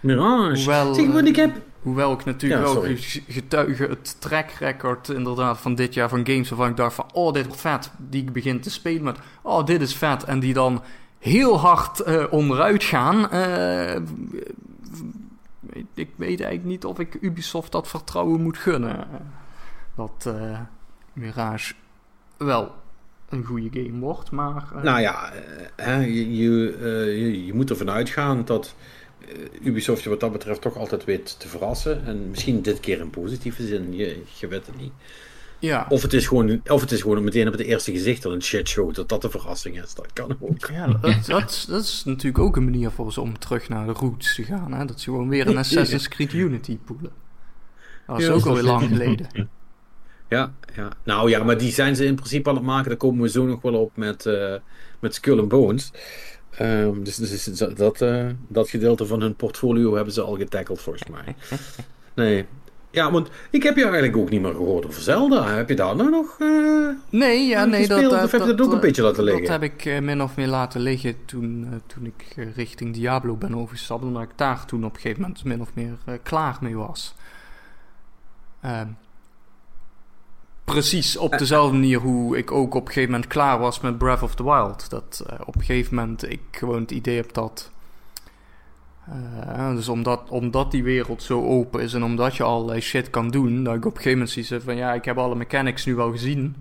[0.00, 0.56] Mirage.
[0.56, 1.56] Hoewel, Zeg, want ik heb...
[1.84, 6.48] Hoewel ik natuurlijk Ja, ge- getuige het track record inderdaad van dit jaar van games
[6.48, 9.66] waarvan ik dacht van oh dit wordt vet, die ik begin te spelen met oh
[9.66, 10.82] dit is vet en die dan
[11.18, 13.30] heel hard eh, onderuit gaan.
[13.30, 13.94] Eh,
[15.94, 19.06] ik weet eigenlijk niet of ik Ubisoft dat vertrouwen moet gunnen.
[19.96, 20.58] Dat eh,
[21.12, 21.74] Mirage
[22.36, 22.72] wel
[23.28, 24.64] een goede game wordt, maar...
[24.82, 25.32] Nou ja,
[26.00, 28.74] je, je, je, moet ervan uitgaan dat
[29.62, 32.06] Ubisoft je wat dat betreft toch altijd weet te verrassen.
[32.06, 34.92] En misschien dit keer in positieve zin, je, je weet het niet.
[35.58, 38.32] ja, Of het is gewoon, of het is gewoon meteen op het eerste gezicht al
[38.32, 39.94] een shitshow, dat dat de verrassing is.
[39.94, 40.66] Dat kan ook.
[40.72, 43.92] Ja, dat, dat, dat is natuurlijk ook een manier voor ze om terug naar de
[43.92, 44.72] roots te gaan.
[44.72, 44.84] Hè?
[44.84, 47.10] Dat ze gewoon weer een Assassin's Creed Unity poelen.
[48.06, 49.28] Dat is Ja, ook alweer lang geleden.
[50.28, 50.88] Ja, ja.
[51.04, 52.88] Nou ja, maar die zijn ze in principe aan het maken.
[52.88, 54.54] Daar komen we zo nog wel op met, eh,
[55.00, 55.90] met Skull and Bones.
[56.58, 61.08] Ehm, dus dus dat, eh, dat gedeelte van hun portfolio hebben ze al getackled volgens
[61.10, 61.34] mij.
[62.14, 62.46] Nee.
[62.90, 65.48] Ja, want ik heb je eigenlijk ook niet meer gehoord over Zelda.
[65.48, 66.36] Heb je daar nou nog...
[66.40, 69.24] eh, Nee, ja, nee, dat, gespeeld, dat, of heb je dat ook een beetje laten
[69.24, 69.42] liggen?
[69.42, 73.54] Dat heb ik eh, min of meer laten liggen toen, toen ik richting Diablo ben
[73.56, 74.02] overgestapt.
[74.02, 77.14] Omdat ik daar toen op een gegeven moment min of meer klaar mee was.
[78.60, 78.86] Ehm,
[80.64, 84.22] precies op dezelfde manier hoe ik ook op een gegeven moment klaar was met Breath
[84.22, 84.90] of the Wild.
[84.90, 87.72] Dat eh, op een gegeven moment ik gewoon het idee heb dat
[89.08, 93.30] Uh, dus omdat, omdat die wereld zo open is en omdat je allerlei shit kan
[93.30, 95.94] doen, dat ik op een gegeven moment zie van ja, ik heb alle mechanics nu
[95.94, 96.56] wel gezien.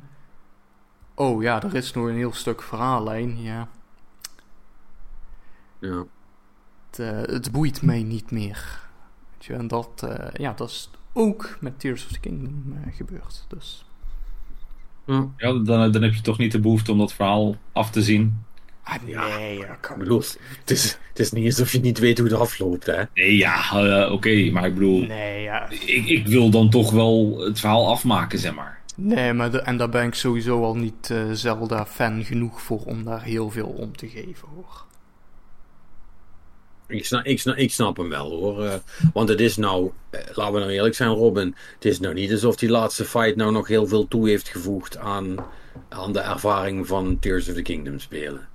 [1.13, 3.67] Oh ja, er is nog een heel stuk verhaallijn, ja.
[5.79, 6.05] Ja.
[6.89, 8.79] Het, uh, het boeit mij niet meer.
[9.31, 13.45] Weet je, en dat, uh, ja, dat is ook met Tears of the Kingdom gebeurd.
[13.47, 13.85] Dus.
[15.05, 18.41] Ja, dan, dan heb je toch niet de behoefte om dat verhaal af te zien.
[18.83, 20.23] Ah, nee, ja, ik bedoel,
[20.59, 23.03] het is, het is niet alsof je niet weet hoe het afloopt, hè?
[23.13, 25.69] Nee, ja, uh, oké, maar ik bedoel, nee, ja.
[25.69, 28.79] ik, ik wil dan toch wel het verhaal afmaken, zeg maar.
[28.95, 33.03] Nee, maar de, en daar ben ik sowieso al niet uh, Zelda-fan genoeg voor om
[33.03, 34.85] daar heel veel om te geven, hoor.
[36.87, 38.63] Ik snap, ik, snap, ik snap hem wel hoor.
[38.63, 38.73] Uh,
[39.13, 41.55] want het is nou, uh, laten we nou eerlijk zijn, Robin.
[41.73, 44.97] Het is nou niet alsof die laatste fight nou nog heel veel toe heeft gevoegd
[44.97, 45.35] aan,
[45.89, 48.47] aan de ervaring van Tears of the Kingdom spelen.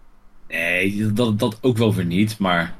[0.48, 2.38] Nee, dat, dat ook wel weer niet.
[2.38, 2.74] Maar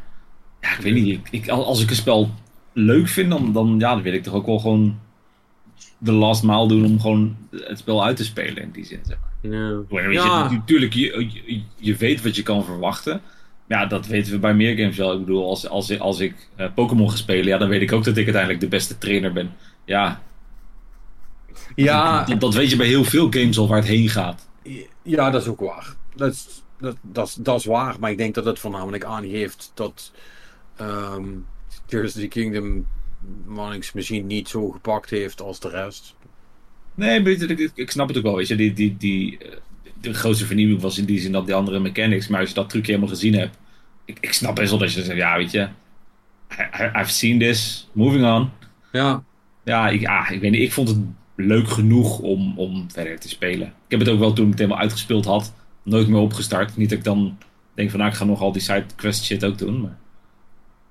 [0.61, 1.09] ja, ik weet niet.
[1.09, 2.31] Ik, ik, als ik een spel
[2.73, 4.99] leuk vind, dan, dan, ja, dan wil ik toch ook wel gewoon
[5.99, 9.01] de last mile doen om gewoon het spel uit te spelen in die zin.
[9.03, 9.29] Zeg maar.
[10.13, 10.51] Ja.
[10.51, 13.21] natuurlijk, je, je, je, weet wat je kan verwachten.
[13.69, 15.13] Ja, dat weten we bij meer games wel.
[15.13, 18.05] Ik bedoel, als, als, als ik uh, Pokémon ga spelen, ja, dan weet ik ook
[18.05, 19.53] dat ik uiteindelijk de beste trainer ben.
[19.85, 20.23] Ja.
[21.75, 22.25] Ja.
[22.25, 24.49] Dat, dat weet je bij heel veel games al waar het heen gaat.
[25.03, 25.95] Ja, dat is ook waar.
[26.15, 30.13] Dat is, dat, dat, dat is waar, maar ik denk dat het voornamelijk aangeeft dat
[30.81, 31.47] um,
[31.87, 32.87] Tears of the Kingdom
[33.47, 36.15] Mannings misschien niet zo gepakt heeft als de rest.
[36.95, 38.57] Nee, maar ik, ik snap het ook wel, weet je.
[38.57, 39.39] Die, die, die,
[40.01, 42.71] de grootste vernieuwing was in die zin dat die andere mechanics, maar als je dat
[42.71, 43.59] trucje helemaal gezien hebt,
[44.05, 45.69] ik, ik snap best wel dat je zegt, ja, weet je,
[46.59, 48.51] I, I've seen this, moving on.
[48.93, 49.25] Ja.
[49.65, 50.99] Ja, ik, ah, ik weet niet, ik vond het
[51.35, 53.67] leuk genoeg om, om verder te spelen.
[53.67, 56.77] Ik heb het ook wel toen ik het helemaal uitgespeeld had, nooit meer opgestart.
[56.77, 57.39] Niet dat ik dan
[57.75, 59.81] denk van nou, ik ga nog al die sidequest shit ook doen.
[59.81, 59.99] Maar...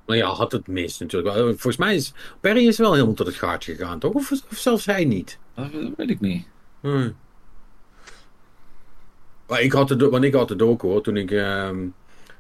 [0.06, 1.36] Nou ja, had het mis natuurlijk.
[1.36, 4.14] Volgens mij is Perry is wel helemaal tot het gaatje gegaan, toch?
[4.14, 5.38] Of, of zelfs hij niet?
[5.56, 6.48] Dat weet ik niet.
[6.82, 7.16] Hmm.
[9.48, 11.32] Maar ik had het, want ik had het ook hoor, toen ik...
[11.32, 11.70] Uh,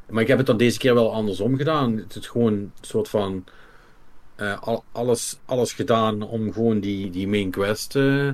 [0.10, 1.98] maar ik heb het dan deze keer wel andersom gedaan.
[1.98, 3.44] Het is gewoon een soort van...
[4.38, 8.30] Uh, al, alles, alles gedaan om gewoon die, die main quest uh,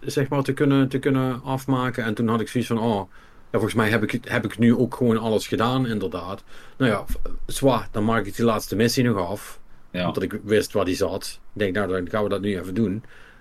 [0.00, 2.04] zeg maar te kunnen, te kunnen afmaken.
[2.04, 3.10] En toen had ik zoiets van, oh,
[3.50, 6.44] ja, volgens mij heb ik, heb ik nu ook gewoon alles gedaan, inderdaad.
[6.76, 7.04] Nou ja,
[7.46, 9.60] zwaar, dan maak ik die laatste missie nog af.
[9.90, 10.06] Ja.
[10.06, 11.40] Omdat ik wist waar die zat.
[11.52, 12.92] Ik denk, nou, dan gaan we dat nu even doen.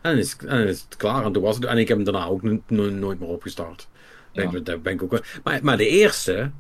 [0.02, 1.26] En dan is, en dan is het klaar.
[1.26, 3.88] En, toen was het, en ik heb hem daarna ook nooit meer opgestart.
[4.34, 4.60] Ja.
[4.60, 6.52] Daar ben ik ook, maar, maar de eerste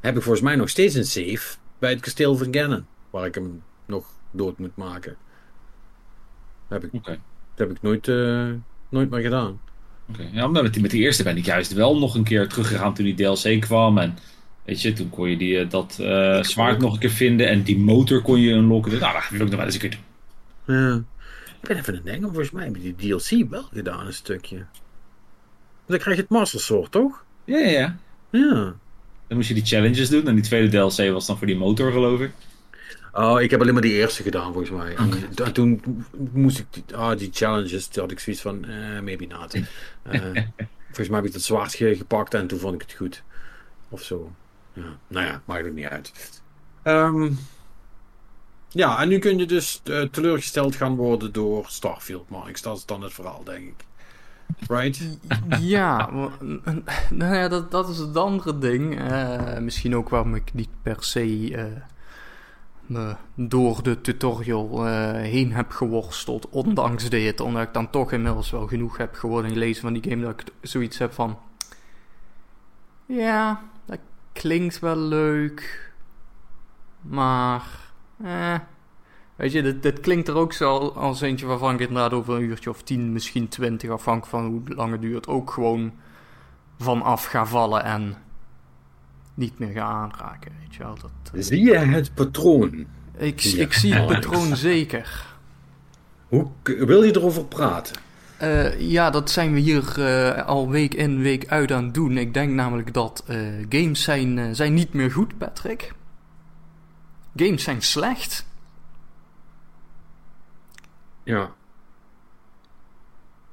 [0.00, 2.86] heb ik volgens mij nog steeds een save bij het kasteel van Gannon.
[3.10, 5.16] Waar ik hem nog dood moet maken.
[6.68, 7.18] Dat heb ik, okay.
[7.54, 8.48] dat heb ik nooit, uh,
[8.88, 9.60] nooit meer gedaan.
[10.12, 10.30] Okay.
[10.32, 12.94] ja, maar met die, met die eerste ben ik juist wel nog een keer teruggegaan
[12.94, 13.98] toen die DLC kwam.
[13.98, 14.18] En
[14.64, 17.48] weet je, toen kon je die, dat uh, zwaard nog een keer vinden.
[17.48, 18.98] En die motor kon je unlocken.
[18.98, 20.76] Nou, dat wil ik nog wel eens een keer doen.
[20.76, 21.02] Ja.
[21.62, 24.12] Ik ben even aan het denken, volgens mij heb je die DLC wel gedaan, een
[24.12, 24.66] stukje.
[25.90, 27.24] Dan krijg je het Master Sword, toch?
[27.44, 27.96] Ja, ja, ja.
[28.30, 28.74] Ja.
[29.26, 30.26] Dan moest je die challenges doen.
[30.26, 32.30] En die tweede DLC was dan voor die motor, geloof ik.
[33.12, 34.92] Oh, ik heb alleen maar die eerste gedaan, volgens mij.
[34.92, 35.46] Okay.
[35.46, 36.66] En toen moest ik...
[36.70, 38.64] Die, ah, die challenges, toen had ik zoiets van...
[38.64, 39.54] Eh, maybe not.
[39.54, 39.62] uh,
[40.86, 43.22] volgens mij heb ik dat zwaard gepakt en toen vond ik het goed.
[43.88, 44.32] Of zo.
[44.72, 44.98] Ja.
[45.08, 46.12] Nou ja, maakt het niet uit.
[46.84, 47.38] Um,
[48.68, 52.62] ja, en nu kun je dus uh, teleurgesteld gaan worden door Starfield, Marks.
[52.62, 53.84] Dat is dan het verhaal, denk ik.
[54.68, 55.18] Right?
[55.60, 56.10] Ja,
[57.10, 59.00] nou ja, dat, dat is het andere ding.
[59.10, 61.64] Uh, misschien ook waarom ik niet per se uh,
[62.86, 67.40] me door de tutorial uh, heen heb geworsteld, ondanks dit.
[67.40, 70.52] Omdat ik dan toch inmiddels wel genoeg heb geworden gelezen van die game dat ik
[70.60, 71.38] zoiets heb van...
[73.06, 73.98] Ja, dat
[74.32, 75.92] klinkt wel leuk,
[77.00, 77.64] maar...
[78.22, 78.54] Eh,
[79.40, 82.42] Weet je, dit, dit, klinkt er ook zo als eentje waarvan ik inderdaad over een
[82.42, 85.92] uurtje of tien, misschien twintig, afhankelijk van hoe lang het duurt, ook gewoon
[86.78, 88.16] vanaf ga vallen en
[89.34, 90.52] niet meer ga aanraken.
[90.60, 90.94] Weet je wel.
[90.94, 91.42] Dat, uh...
[91.42, 92.86] Zie je het patroon?
[93.16, 93.62] Ik, ja.
[93.62, 95.26] ik zie het patroon zeker.
[96.28, 97.96] Hoe wil je erover praten?
[98.42, 102.16] Uh, ja, dat zijn we hier uh, al week in, week uit aan het doen.
[102.16, 103.24] Ik denk namelijk dat
[103.68, 105.92] games zijn, zijn niet meer goed, Patrick.
[107.36, 108.48] Games zijn slecht.
[111.30, 111.50] Ja.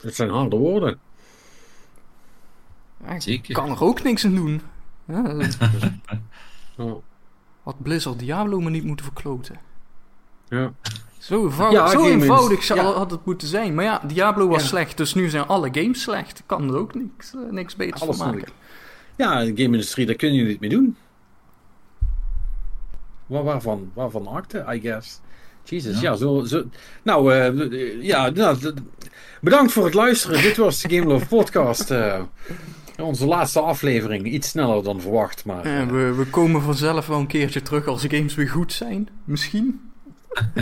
[0.01, 0.99] Het zijn harde woorden.
[3.03, 4.61] Ja, ik kan er ook niks aan doen.
[5.05, 5.35] Ja,
[6.77, 6.95] oh.
[7.63, 9.59] Had Blizzard Diablo maar niet moeten verkloten.
[10.47, 10.73] Ja.
[11.17, 12.85] Zo, eenvoudig, ja, zo eenvoudig zou, ja.
[12.85, 13.75] had het moeten zijn.
[13.75, 16.43] Maar ja, Diablo was slecht, dus nu zijn alle games slecht.
[16.45, 18.51] kan er ook niks, uh, niks beters van maken.
[19.15, 20.97] Ja, de game-industrie, daar kun je niet mee doen.
[23.25, 25.19] Waar, waarvan, waarvan akte, I guess.
[25.69, 26.11] Jesus, Ja.
[26.11, 26.63] ja, zo, zo.
[27.03, 28.73] Nou, eh, ja, nou,
[29.41, 30.41] bedankt voor het luisteren.
[30.41, 31.91] Dit was de Game Love Podcast.
[31.91, 32.21] eh,
[33.01, 34.25] onze laatste aflevering.
[34.25, 35.65] Iets sneller dan verwacht, maar...
[35.65, 39.09] Eh, we, we komen vanzelf wel een keertje terug als de games weer goed zijn.
[39.23, 39.91] Misschien.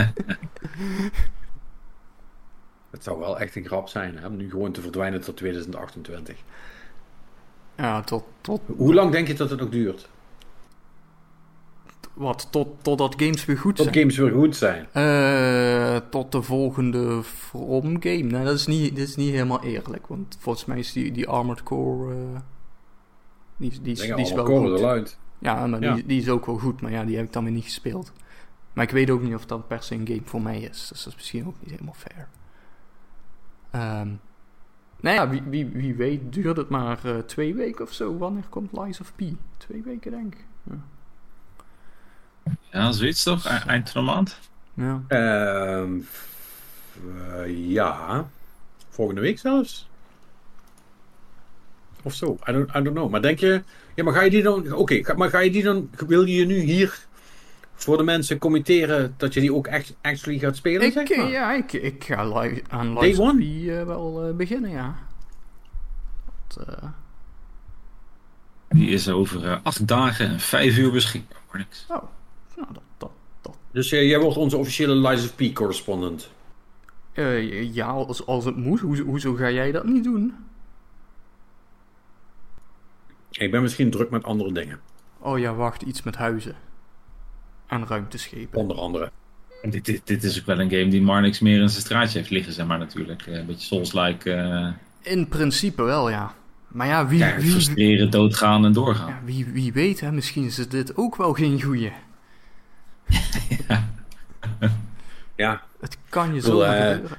[2.90, 6.36] het zou wel echt een grap zijn, hè, om nu gewoon te verdwijnen tot 2028.
[7.76, 10.08] Ja, tot, tot Hoe lang denk je dat het nog duurt?
[12.16, 12.48] Wat?
[12.50, 13.98] Tot, totdat games weer goed Tot zijn.
[13.98, 14.86] games weer goed zijn.
[14.92, 18.22] Eh, tot de volgende From game.
[18.22, 20.06] Nee, dat is niet, dat is niet helemaal eerlijk.
[20.06, 22.12] Want volgens mij is die, die Armored Core...
[22.14, 22.40] eh,
[23.56, 24.78] die, is- die, die is wel goed.
[24.78, 25.18] eruit.
[25.38, 25.94] Ja, maar Ja.
[25.94, 26.80] Die, die is ook wel goed.
[26.80, 28.12] Maar ja, die heb ik dan weer niet gespeeld.
[28.72, 30.88] Maar ik weet ook niet of dat per se een game voor mij is.
[30.88, 32.28] Dus dat is misschien ook niet helemaal fair.
[33.70, 34.08] Ehm
[35.00, 38.16] nou ja, wie, wie, wie weet duurt het maar eh, twee weken of zo.
[38.18, 39.22] Wanneer komt Lies of P?
[39.56, 40.44] Twee weken denk ik.
[40.62, 40.78] Ja.
[42.72, 43.44] Ja, zoiets toch?
[43.44, 44.38] E- Eind van de maand?
[44.74, 45.02] ja.
[45.08, 45.92] Ehm,
[47.18, 48.26] eh, ja.
[48.88, 49.88] Volgende week zelfs.
[52.02, 52.38] Of zo.
[52.48, 53.10] I don't, I don't know.
[53.10, 53.62] Maar denk je...
[53.94, 54.72] Ja, maar ga je die dan...
[54.72, 55.90] Oké, maar ga je die dan...
[56.06, 56.98] Wil je nu hier
[57.74, 61.28] voor de mensen committeren dat je die ook echt actually gaat spelen, Ik, zeg maar?
[61.28, 63.38] ja, ik, ik ga li- aan one?
[63.38, 64.94] P eh, wel eh, beginnen, ja.
[66.66, 66.88] Eh,
[68.68, 71.38] Die is over acht dagen en vijf uur beschikbaar.
[71.52, 71.84] Niks.
[71.88, 72.02] oh,
[72.56, 73.10] nou, dat, dat,
[73.42, 76.30] dat Dus eh, jij wordt onze officiële Lies of P correspondent.
[77.12, 78.80] Eh, ja, als, als het moet.
[78.80, 80.34] Hoezo, hoezo ga jij dat niet doen?
[83.30, 84.80] Ik ben misschien druk met andere dingen.
[85.18, 86.54] Oh ja, wacht, iets met huizen.
[87.66, 88.58] En ruimteschepen.
[88.60, 89.10] Onder andere.
[89.62, 92.18] En Dit, dit, dit is ook wel een game die Marnix meer in zijn straatje
[92.18, 93.26] heeft liggen, zeg maar natuurlijk.
[93.26, 94.32] Eh, Een beetje Souls-like.
[94.32, 96.34] eh In principe wel, ja.
[96.68, 99.08] Maar ja, wie, ja, wie, frustreren, doodgaan en doorgaan.
[99.08, 101.92] ja, wie, wie weet, hè, misschien is dit ook wel geen goeie.
[105.36, 107.18] Ja, Het kan je zo eh, gebeuren.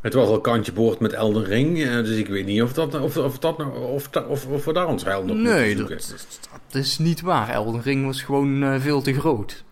[0.00, 1.82] het was al kantje boord met Elden Ring.
[1.82, 4.64] eh, dus ik weet niet of, dat, of, of, dat, nou- of, dat- of, of
[4.64, 7.48] we daar ons heil nog Nee, moeten dat, dat, dat is niet waar.
[7.48, 9.64] Elden Ring was gewoon eh, veel te groot.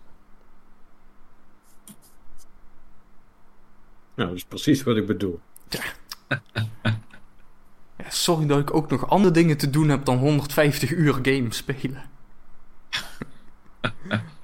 [4.15, 5.39] Nou, dat is precies wat ik bedoel.
[5.69, 5.81] Ja,
[8.09, 12.03] sorry dat ik ook nog andere dingen te doen heb dan 150 uur game spelen.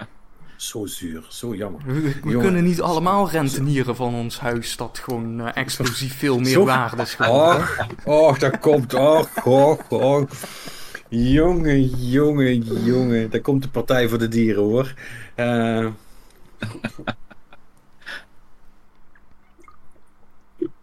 [0.60, 1.80] Zo zuur, zo jammer.
[1.86, 2.40] We, we Jongen.
[2.40, 7.06] kunnen niet allemaal rentenieren van ons huis dat gewoon eh, explosief veel meer Zo- waarde
[7.06, 7.68] geworden.
[8.04, 8.94] Och, och, dat komt.
[8.94, 10.30] Och, och, och.
[11.08, 13.30] Jongen, jongen, jongen.
[13.30, 14.94] Daar komt de Partij voor de Dieren hoor.
[15.34, 15.86] Eh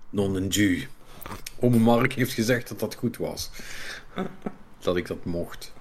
[0.09, 0.79] non een Jew.
[1.59, 3.49] Ome Mark heeft gezegd dat dat goed was.
[4.79, 5.73] dat ik dat mocht.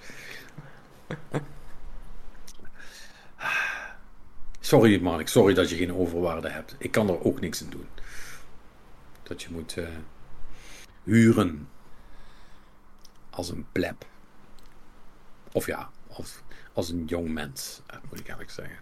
[4.66, 6.74] Sorry Mark, sorry dat je geen overwaarde hebt.
[6.78, 7.86] Ik kan er ook niks aan doen.
[9.22, 9.84] Dat je moet eh,
[11.02, 11.68] huren.
[13.30, 14.06] Als een pleb.
[15.52, 16.38] Of ja, als,
[16.72, 18.78] als een jong mens, eh, moet ik eigenlijk zeggen.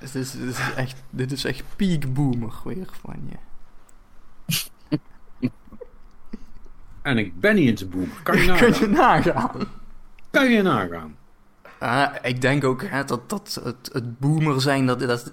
[0.00, 3.36] Dit is, dit is echt, dit is echt peak boomer weer van je.
[7.02, 8.22] En ik ben niet eens een boemer.
[8.22, 9.34] Kan je Kun je nagaan?
[9.34, 9.68] nagaan?
[10.30, 11.17] Kan je nagaan?
[11.78, 15.32] Ah, ik denk ook hè, dat, dat het, het boomer zijn, dat, dat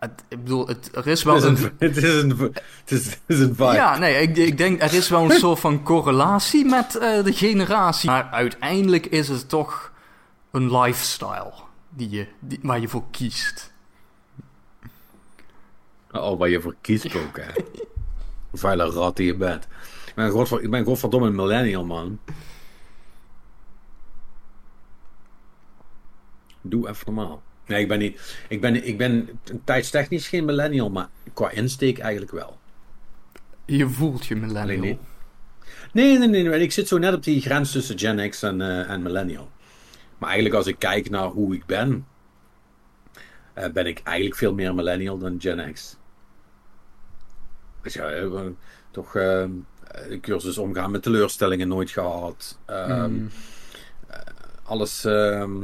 [0.00, 1.72] het, ik bedoel, het, er is wel Het is een...
[1.78, 3.72] het is een, het is, het is een vibe.
[3.72, 7.32] Ja, nee, ik, ik denk er is wel een soort van correlatie met eh, de
[7.32, 8.10] generatie.
[8.10, 9.92] Maar uiteindelijk is het toch
[10.50, 11.52] een lifestyle
[11.88, 13.72] die je, die, waar je voor kiest.
[16.10, 17.62] Oh, waar je voor kiest ook, hè.
[18.52, 19.68] Vuile rat in je bed.
[20.06, 22.18] Ik ben, godver, ik ben godverdomme een millennial, man.
[26.62, 27.42] Doe even normaal.
[27.66, 28.36] Nee, ik ben niet...
[28.48, 29.28] Ik ben, ik ben
[29.64, 32.58] tijdstechnisch geen millennial, maar qua insteek eigenlijk wel.
[33.64, 34.98] Je voelt je millennial.
[35.92, 36.60] Nee, nee, nee, nee.
[36.60, 39.50] Ik zit zo net op die grens tussen Gen X en, eh, en millennial.
[40.18, 42.06] Maar eigenlijk als ik kijk naar hoe ik ben...
[43.54, 45.96] eh, ben ik eigenlijk veel meer millennial dan Gen X.
[47.82, 48.40] Dus ja, eh,
[48.90, 52.58] toch de cursus omgaan met teleurstellingen nooit gehad.
[52.66, 53.30] Ehm, Mm.
[54.62, 55.04] Alles...
[55.04, 55.62] ehm,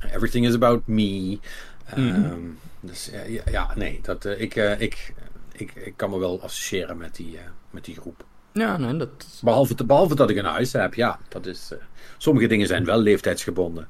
[0.00, 1.38] everything is about me.
[1.84, 2.38] Ehm,
[2.80, 4.00] Dus eh, ja, ja, nee.
[4.02, 5.14] Dat, eh, ik, eh, ik,
[5.52, 7.38] ik, ik kan me wel associëren met die,
[7.70, 8.24] met die groep.
[8.52, 9.40] Ja, nee, dat...
[9.42, 11.18] Behalve, behalve dat ik een huis heb, ja.
[11.28, 11.72] Dat is,
[12.18, 13.88] sommige dingen zijn wel leeftijdsgebonden.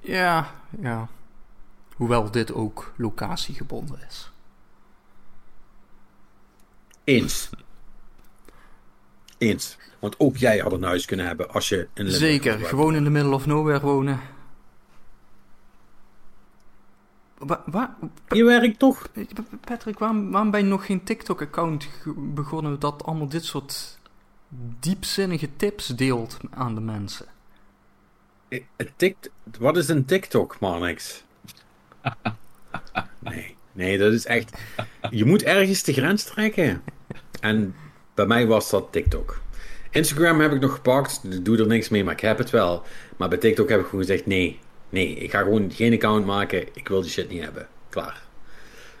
[0.00, 1.08] Ja, ja.
[1.94, 4.30] Hoewel dit ook locatiegebonden is.
[7.04, 7.50] Eens.
[9.38, 9.76] Eens.
[9.98, 13.04] Want ook jij had een huis kunnen hebben als je in Limburg Zeker, gewoon in
[13.04, 14.20] the middle of nowhere wonen.
[17.38, 17.96] Wa- wa-
[18.28, 19.08] Je werkt toch?
[19.64, 23.98] Patrick, waarom, waarom ben je nog geen TikTok-account begonnen dat allemaal dit soort
[24.80, 27.26] diepzinnige tips deelt aan de mensen?
[29.58, 31.24] Wat is een TikTok, Marnix?
[33.18, 34.58] Nee, nee, dat is echt.
[35.10, 36.82] Je moet ergens de grens trekken.
[37.40, 37.74] En
[38.14, 39.40] bij mij was dat TikTok.
[39.90, 42.82] Instagram heb ik nog gepakt, doe er niks mee, maar ik heb het wel.
[43.16, 46.66] Maar bij TikTok heb ik gewoon gezegd: nee, nee, ik ga gewoon geen account maken,
[46.74, 47.68] ik wil die shit niet hebben.
[47.88, 48.22] Klaar.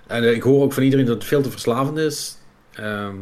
[0.06, 2.36] En eh, ik hoor ook van iedereen dat het veel te verslavend is.
[2.72, 3.16] Ehm,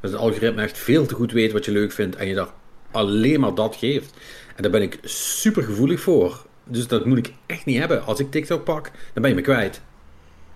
[0.00, 2.48] dat het algoritme echt veel te goed weet wat je leuk vindt en je daar
[2.90, 4.14] alleen maar dat geeft.
[4.56, 6.46] En daar ben ik super gevoelig voor.
[6.64, 8.04] Dus dat moet ik echt niet hebben.
[8.04, 9.80] Als ik TikTok pak, dan ben je me kwijt.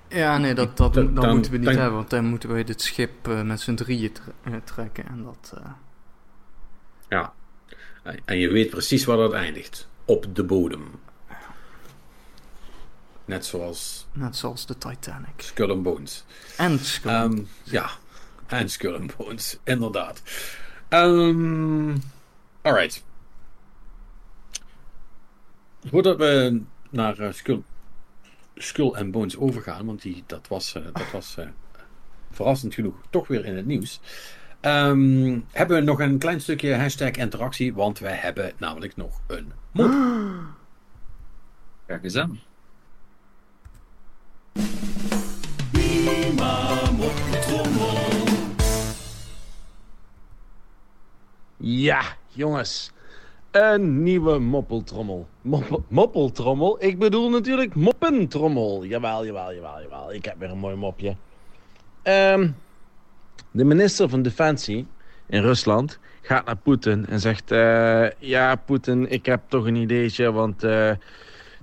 [0.09, 2.49] Ja, nee, dat, dat, Dan- dat dan- moeten we niet dan- hebben, want dan moeten
[2.53, 5.07] wij dit schip eh, met z'n drieën tre- eh, trekken.
[5.09, 5.61] En dat,
[7.09, 7.33] Ja.
[8.25, 9.89] En je weet precies waar dat eindigt.
[10.05, 10.85] Op de bodem.
[13.27, 15.35] Net zoals net zoals de Titanic.
[15.37, 16.25] Skull and Bones.
[16.57, 17.13] En Skull.
[17.13, 17.91] Ehm, ja,
[18.47, 20.23] en Skull and Bones, inderdaad.
[20.89, 21.95] Ehm
[22.67, 23.05] alright.
[25.85, 27.63] Voordat we naar eh, Skull,
[28.55, 31.47] Skull and Bones overgaan, want die, dat was, eh, dat was eh,
[32.31, 34.01] verrassend genoeg toch weer in het nieuws.
[34.61, 39.53] Ehm, hebben we nog een klein stukje hashtag interactie, want wij hebben namelijk nog een
[39.73, 39.91] mop.
[41.87, 42.41] Kijk eens aan.
[51.57, 52.91] Ja, jongens.
[53.51, 55.27] Een nieuwe moppeltrommel.
[55.41, 56.77] Moppel, moppeltrommel?
[56.85, 58.85] Ik bedoel natuurlijk moppentrommel.
[58.85, 60.13] Jawel, jawel, jawel, jawel.
[60.13, 61.17] Ik heb weer een mooi mopje.
[62.03, 62.49] Ehm,
[63.51, 64.87] de minister van Defensie
[65.27, 67.51] in Rusland gaat naar Poetin en zegt...
[67.51, 70.65] eh, ja, Poetin, ik heb toch een ideetje, want...
[70.65, 70.91] eh,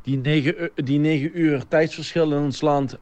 [0.03, 2.97] die, negen, die negen uur tijdsverschil in ons land...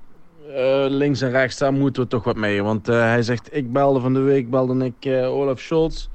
[0.47, 2.63] eh, links en rechts, daar moeten we toch wat mee.
[2.63, 6.07] Want eh, hij zegt, ik belde van de week, belde ik eh, Olaf Scholz...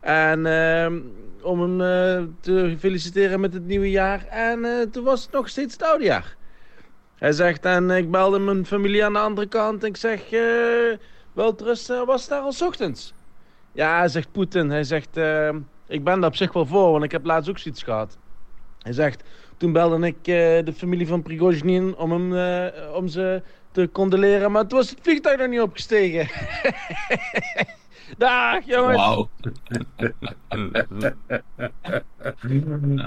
[0.00, 0.98] En ehm,
[1.42, 4.26] om hem te feliciteren met het nieuwe jaar.
[4.26, 6.36] En toen was het nog steeds het oude jaar.
[7.16, 9.84] Hij zegt, en ik belde mijn familie aan de andere kant.
[9.84, 10.20] Ik zeg,
[11.32, 11.56] wel
[12.06, 13.14] was het daar al ochtends?
[13.76, 14.70] Ja, zegt Poetin.
[14.70, 15.48] Hij zegt, eh,
[15.86, 18.18] ik ben daar op zich wel voor, want ik heb laatst ook zoiets gehad.
[18.82, 19.22] Hij zegt,
[19.56, 20.24] toen belde ik eh,
[20.64, 23.42] de familie van Prigozhin om, hem, eh, om ze
[23.72, 24.52] te condoleren.
[24.52, 26.28] Maar toen was het vliegtuig nog niet opgestegen.
[28.18, 28.96] Dag, jongens.
[28.96, 29.28] Wauw.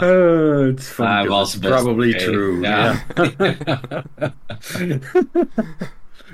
[0.01, 2.59] Uh, it's funny was probably true.
[2.61, 3.03] Ja.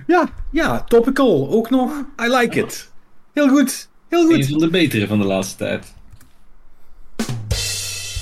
[0.07, 1.91] Ja, ja, topical ook nog.
[2.25, 2.91] I like it.
[3.33, 4.47] Heel goed, heel Een goed.
[4.47, 5.93] van de betere van de laatste tijd.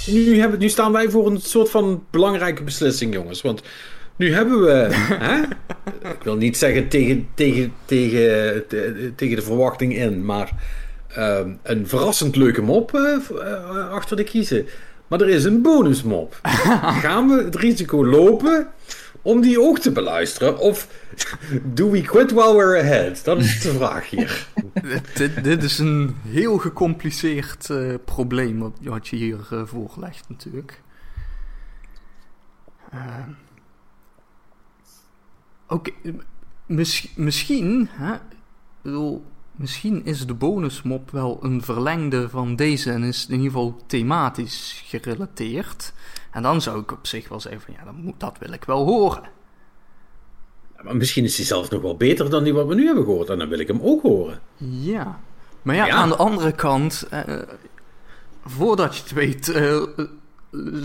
[0.08, 3.42] Nu, hebben, nu staan wij voor een soort van belangrijke beslissing, jongens.
[3.42, 3.62] Want
[4.16, 4.88] nu hebben we,
[5.28, 5.42] hè?
[6.10, 10.52] ik wil niet zeggen tegen, tegen, tegen, te- tegen de verwachting in, maar
[11.08, 14.68] ehm, een verrassend leuke mop eh, eh, achter de kiezen.
[15.08, 16.40] Maar er is een bonusmop.
[17.04, 18.68] Gaan we het risico lopen
[19.22, 20.58] om die ook te beluisteren?
[20.58, 20.88] Of
[21.74, 23.24] do we quit while we're ahead?
[23.24, 24.48] Dat is de vraag hier.
[25.16, 30.82] dit, dit is een heel gecompliceerd eh, probleem wat, je hier eh, voorlegt natuurlijk.
[32.90, 33.00] Eh,
[35.68, 35.92] Oké,
[37.16, 38.16] misschien, hè,
[39.52, 44.84] misschien is de bonusmop wel een verlengde van deze en is in ieder geval thematisch
[44.86, 45.94] gerelateerd.
[46.32, 48.86] En dan zou ik op zich wel zeggen van ja, dat, dat wil ik wel
[48.86, 49.24] horen.
[50.84, 53.30] Maar misschien is hij zelfs nog wel beter dan die wat we nu hebben gehoord.
[53.30, 54.40] En dan wil ik hem ook horen.
[54.58, 55.20] Ja.
[55.62, 55.94] Maar ja, Ja.
[55.94, 57.40] aan de andere kant, eh,
[58.46, 59.84] voordat je het weet, eh,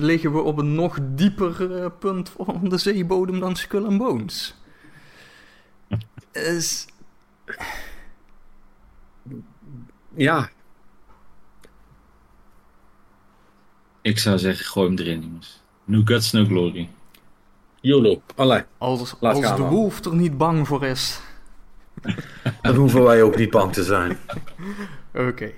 [0.01, 4.55] liggen we op een nog dieper eh, punt van de zeebodem dan Skull and Bones.
[6.33, 6.87] Is,
[10.15, 10.49] Ja,
[14.01, 15.63] Ik zou zeggen, gooi hem erin, jongens.
[15.85, 16.89] No guts, no glory.
[17.89, 18.23] YOLO.
[18.35, 21.21] Allee, als Laat als gaan de wolf er niet bang voor is.
[22.63, 24.19] dan hoeven wij ook niet bang te zijn.
[25.29, 25.53] Oké.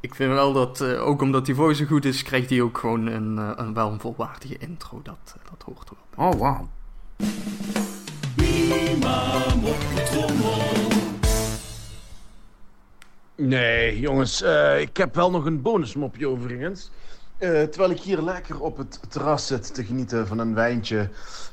[0.00, 2.78] Ik vind wel dat, eh, ook omdat die voice zo goed is, krijgt hij ook
[2.78, 5.00] gewoon een, eh, een wel een volwaardige intro.
[5.02, 6.38] Dat, eh, dat hoort er wel bij.
[6.38, 6.68] Oh, wauw.
[13.36, 16.90] Nee, jongens, eh, ik heb wel nog een bonusmopje overigens.
[17.42, 21.08] Eh, terwijl ik hier lekker op het terras zit te genieten van een wijntje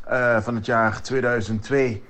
[0.06, 2.04] eh, van het jaar 2002.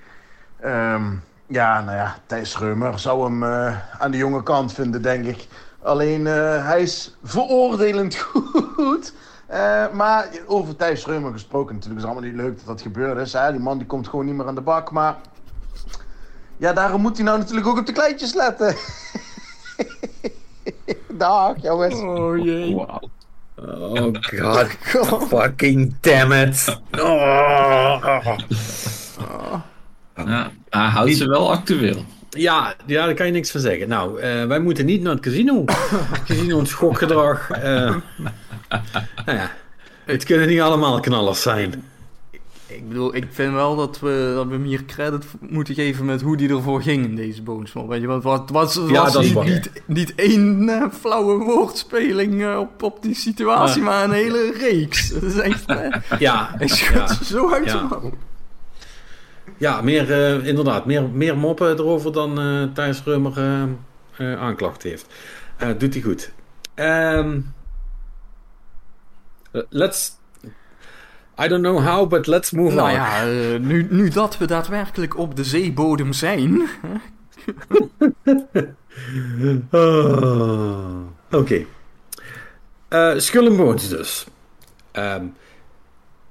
[0.60, 1.12] Ehm,
[1.48, 5.48] ja, nou ja, Thijs Reumer zou hem eh, aan de jonge kant vinden, denk ik.
[5.82, 8.16] Alleen, eh, hij is veroordelend
[8.76, 9.14] goed.
[9.46, 13.18] Eh, maar over Thijs Reumer gesproken, natuurlijk is het allemaal niet leuk dat dat gebeurd
[13.18, 13.34] is.
[13.34, 13.52] Hè?
[13.52, 14.92] Die man die komt gewoon niet meer aan de bak.
[14.92, 15.18] Maar
[16.58, 18.76] ja, daarom moet hij nou natuurlijk ook op de kleintjes letten.
[21.18, 21.96] Dag, jongens.
[21.96, 22.76] Oh jee.
[22.76, 23.10] Wauw.
[23.68, 24.68] Oh god.
[25.28, 26.78] Fucking damn it.
[27.00, 28.40] Oh.
[30.16, 32.06] Ja, hij houdt ze wel actueel.
[32.30, 33.88] Ja, ja, daar kan je niks van zeggen.
[33.88, 35.64] Nou, eh, wij moeten niet naar het casino.
[36.26, 37.50] Gezien ons schokgedrag.
[37.50, 37.62] eh,
[39.26, 39.52] nou ja,
[40.06, 41.84] het kunnen niet allemaal knallers zijn.
[42.70, 46.22] Ik bedoel, ik vind wel dat we, dat we hem hier credit moeten geven met
[46.22, 47.88] hoe die ervoor ging in deze bonusmap.
[47.88, 49.46] Weet je, wat wat was, was, Ja, dat niet, waar.
[49.46, 55.10] niet, niet één eh, flauwe woordspeling eh, op, op die situatie, maar een hele reeks.
[55.10, 57.82] Dat is echt, eh, Ja, hij schudt ja, ze zo uit Ja.
[57.84, 58.12] mouw.
[59.58, 63.64] ja meer, eh, inderdaad, meer, meer moppen erover dan eh Thijs Reumer eh,
[64.32, 65.06] eh, aanklacht heeft.
[65.58, 66.32] Eh, doet hij goed.
[66.74, 67.40] Ehm,
[69.52, 70.18] eh, let's...
[71.44, 72.94] I don't know how, but let's move Nou on.
[72.94, 76.62] ja, eh, nu, nu dat we daadwerkelijk op de zeebodem zijn.
[79.72, 81.66] Ah, Oké.
[82.88, 83.16] Eh,
[83.58, 84.26] Bones dus.
[84.92, 85.24] Ehm,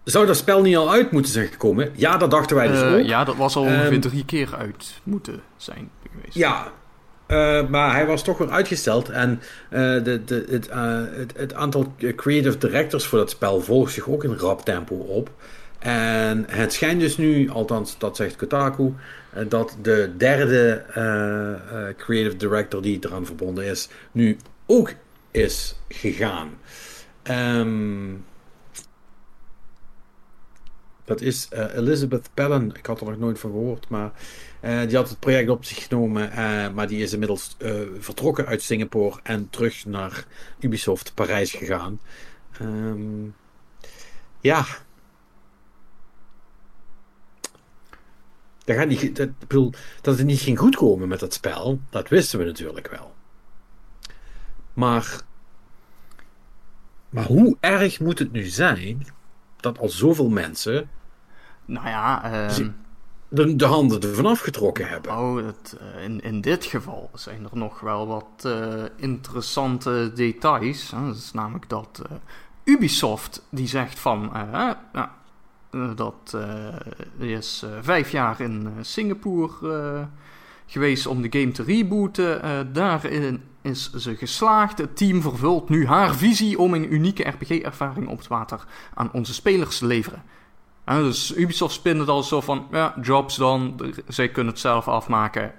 [0.05, 1.91] zou dat spel niet al uit moeten zijn gekomen?
[1.95, 3.01] Ja, dat dachten wij dus Eh, ook.
[3.07, 6.35] ja, dat was al ongeveer Ehm, drie keer uit moeten zijn geweest.
[6.35, 6.73] Ja,
[7.29, 9.09] eh, maar hij was toch weer uitgesteld.
[9.09, 13.93] En eh, de, de, het, eh, het, het aantal creative directors voor dat spel volgt
[13.93, 15.31] zich ook in rap tempo op.
[15.79, 18.95] En het schijnt dus nu, althans dat zegt Kotaku,
[19.49, 20.83] dat de derde
[21.97, 24.93] creative director die eraan verbonden is, nu ook
[25.31, 26.49] is gegaan.
[27.23, 28.11] Ehm,
[31.09, 32.75] dat is eh, Elizabeth Pellen.
[32.77, 34.13] Ik had er nog nooit van gehoord, maar
[34.61, 37.57] eh, die had het project op zich genomen, eh, maar die is inmiddels
[37.99, 40.27] vertrokken uit Singapore en terug naar
[40.61, 42.01] Ubisoft Parijs gegaan.
[42.53, 43.25] Ehm,
[44.41, 44.67] ja.
[48.65, 52.45] Dat, gaat niet, dat, bedoel, het niet ging goedkomen met dat spel, dat wisten we
[52.45, 53.15] natuurlijk wel.
[54.73, 55.21] Maar,
[57.09, 59.07] maar hoe erg moet het nu zijn
[59.57, 60.91] dat al zoveel mensen
[61.69, 62.69] Nou ja, ehm,
[63.29, 65.19] de, de handen ervan afgetrokken hebben?
[65.19, 70.91] Oh, het, eh, in, in dit geval zijn er nog wel wat eh, interessante details.
[70.91, 71.07] Hè.
[71.07, 72.17] Dat is namelijk dat eh,
[72.65, 74.33] Ubisoft die zegt van...
[75.95, 76.37] dat
[77.19, 80.09] is vijf jaar in Singapore
[80.67, 82.73] geweest om de game te rebooten.
[82.73, 84.79] Daarin is ze geslaagd.
[84.79, 88.65] Het team vervult nu haar visie om een unieke RPG-ervaring op het water
[88.95, 90.23] aan onze spelers te leveren.
[90.97, 95.53] Dus Ubisoft spint het al zo van, ja, jobs dan, zij kunnen het zelf afmaken.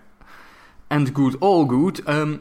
[0.87, 2.03] And good, all good.
[2.03, 2.37] Ehm,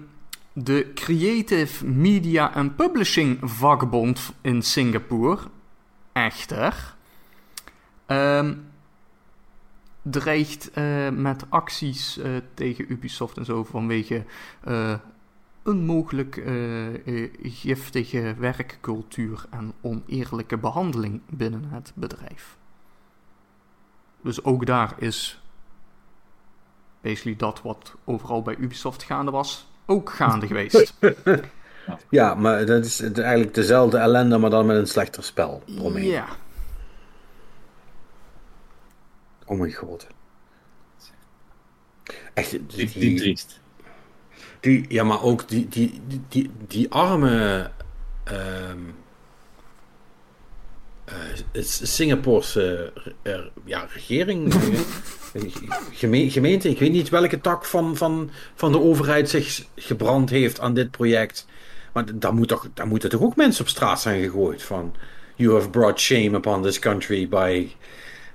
[0.52, 5.38] de Creative Media and Publishing vakbond in Singapore,
[6.12, 6.94] echter,
[8.06, 8.54] ehm,
[10.02, 14.24] dreigt eh, met acties eh, tegen Ubisoft en zo vanwege
[14.64, 14.94] eh,
[15.62, 16.42] een mogelijk
[17.42, 22.57] giftige werkcultuur en oneerlijke behandeling binnen het bedrijf.
[24.22, 25.40] Dus ook daar is
[27.00, 30.94] basically dat wat overal bij Ubisoft gaande was, ook gaande geweest.
[32.10, 35.62] Ja, maar dat is eigenlijk dezelfde ellende, maar dan met een slechter spel.
[35.66, 36.04] eromheen.
[36.04, 36.26] ja.
[39.46, 40.06] Oh mijn god.
[42.34, 43.60] Echt, die, die, triest.
[44.60, 47.70] die- ja, maar ook die, die, die, die, die arme
[48.24, 48.78] ehm
[53.22, 54.80] eh, ja, regering, eh,
[55.92, 60.60] geme- gemeente, ik weet niet welke tak van, van, van de overheid zich gebrand heeft
[60.60, 61.46] aan dit project.
[61.92, 64.94] Maar daar, moet toch, daar moeten toch ook mensen op straat zijn gegooid van...
[65.36, 67.68] You have brought shame upon this country by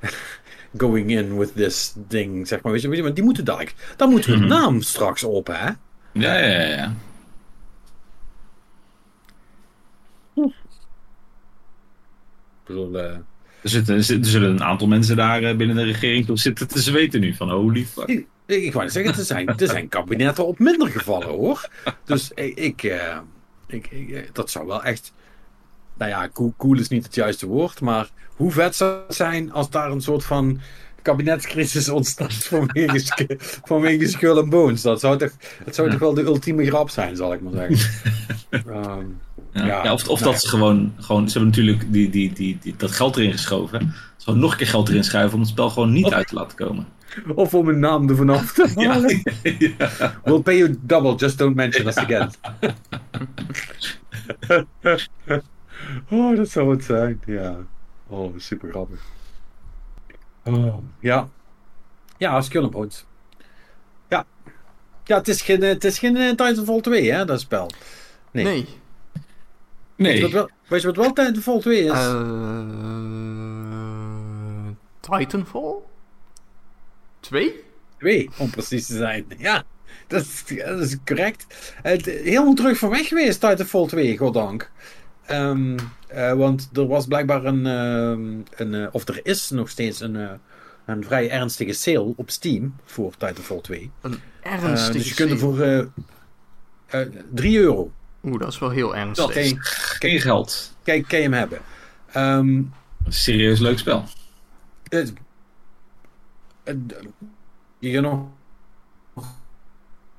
[0.77, 2.71] going in with this thing, zeg maar.
[2.71, 3.75] Weet je, weet je, maar die moeten dadelijk...
[3.97, 4.47] Daar moet hun Mhm.
[4.47, 5.65] naam straks op, hè?
[5.65, 5.75] Ja,
[6.37, 6.93] ja, ja, ja.
[10.35, 10.51] Ik
[12.65, 13.03] bedoel, eh,
[13.61, 16.39] Er, zitten, er zitten- er zullen een aantal mensen daar eh, binnen de regering toch
[16.39, 17.33] zitten te zweten nu.
[17.33, 18.07] Van holy fuck.
[18.07, 21.69] Ik, ik wou zeggen, er zijn, er zijn kabinetten op minder gevallen hoor.
[22.05, 23.17] Dus ik, ik, eh,
[23.67, 25.13] ik, ik- dat zou wel echt.
[25.97, 29.51] Nou ja, cool, cool is niet het juiste woord, maar hoe vet zou het zijn
[29.51, 30.59] als daar een soort van
[31.01, 34.81] kabinetscrisis ontstaat vanwege, vanwege Skull and Bones.
[34.81, 35.31] Dat zou, toch,
[35.65, 37.91] dat zou toch wel de ultieme grap zijn, zal ik maar zeggen.
[38.73, 39.05] Ehm,
[39.53, 39.93] Ja.
[39.93, 41.29] Of of nou dat ze gewoon, gewoon...
[41.29, 43.93] Ze hebben natuurlijk die, die, die, die, dat geld erin geschoven.
[44.17, 46.35] Ze gewoon nog een keer geld erin schuiven om het spel gewoon niet uit te
[46.35, 46.87] laten komen.
[47.35, 49.23] of om een naam ervan af te halen.
[49.77, 50.19] ja.
[50.23, 52.31] We'll pay you double, just don't mention us again.
[56.09, 57.21] Oh, dat zou het zijn.
[57.25, 57.55] Ja.
[58.07, 58.99] Oh, super grappig.
[60.43, 61.29] Oh, ja.
[62.17, 63.05] Ja, Skull and Bones.
[64.09, 64.25] Ja.
[65.03, 67.69] Ja, het is geen, het is geen eh, Titanfall 2, hè, dat spel.
[68.31, 68.43] Nee.
[68.43, 68.67] Nee.
[69.95, 70.33] Weet, je wat Nee.
[70.41, 71.89] wel, weet je wat wel Titanfall 2 is?
[71.91, 72.21] Eh,
[74.99, 75.75] Titanfall?
[77.19, 77.53] Twee?
[77.97, 79.25] 2, om precies te zijn.
[79.37, 79.63] Ja,
[80.07, 81.73] dat is, dat is correct.
[81.81, 84.71] Het, helemaal terug van weg geweest, Titanfall 2, goddank.
[85.25, 85.77] Ehm
[86.07, 90.15] eh, want er was blijkbaar een, ehm, een eh, of er is nog steeds een,
[90.15, 90.31] eh,
[90.85, 93.91] een vrij ernstige sale op Steam voor Titanfall 2.
[94.01, 95.79] Een Eh, ernstige dus je kunt er voor eh,
[96.85, 97.91] eh, 3 euro.
[98.23, 99.33] Oeh, dat is wel heel ernstig.
[99.33, 100.75] Kan je, Geen geld.
[100.83, 101.59] kan, kan je hem hebben.
[102.11, 102.73] Ehm, Een
[103.07, 104.03] serieus leuk spel.
[104.89, 105.13] het,
[106.63, 106.77] het,
[107.79, 108.25] je nog,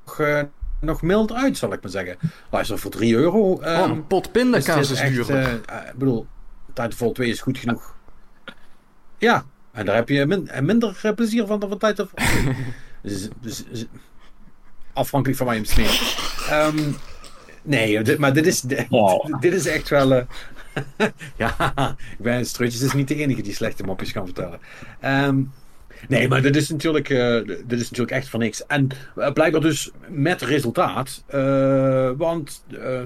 [0.05, 0.42] nog, eh,
[0.80, 2.18] nog mild uit, zal ik maar zeggen.
[2.50, 3.38] Luister, voor 3 euro.
[3.52, 5.36] Oh, ehm, een pot is pindakaas dit is echt, duurder.
[5.36, 6.26] eh, eh, ik bedoel,
[6.66, 7.94] Titanfall 2 is goed genoeg.
[9.18, 12.55] Ja, en daar heb je min- minder plezier van dan van Titanfall 2.
[13.02, 13.86] dus, dus, dus-
[14.92, 16.16] afhankelijk van waar je hem smeert.
[16.48, 16.92] Ehm,
[17.64, 19.40] nee, dit, maar dit is, dit, Wow.
[19.40, 20.12] dit is echt wel...
[20.14, 20.24] eh,
[21.36, 21.72] ja,
[22.18, 24.58] ik ben Strutjes is niet de enige die slechte mopjes kan vertellen.
[25.00, 25.42] Ehm,
[26.08, 28.66] nee, maar dit is, natuurlijk, eh, dit is natuurlijk echt voor niks.
[28.66, 31.24] En eh, blijkbaar dus met resultaat.
[31.26, 33.00] eh, want eh,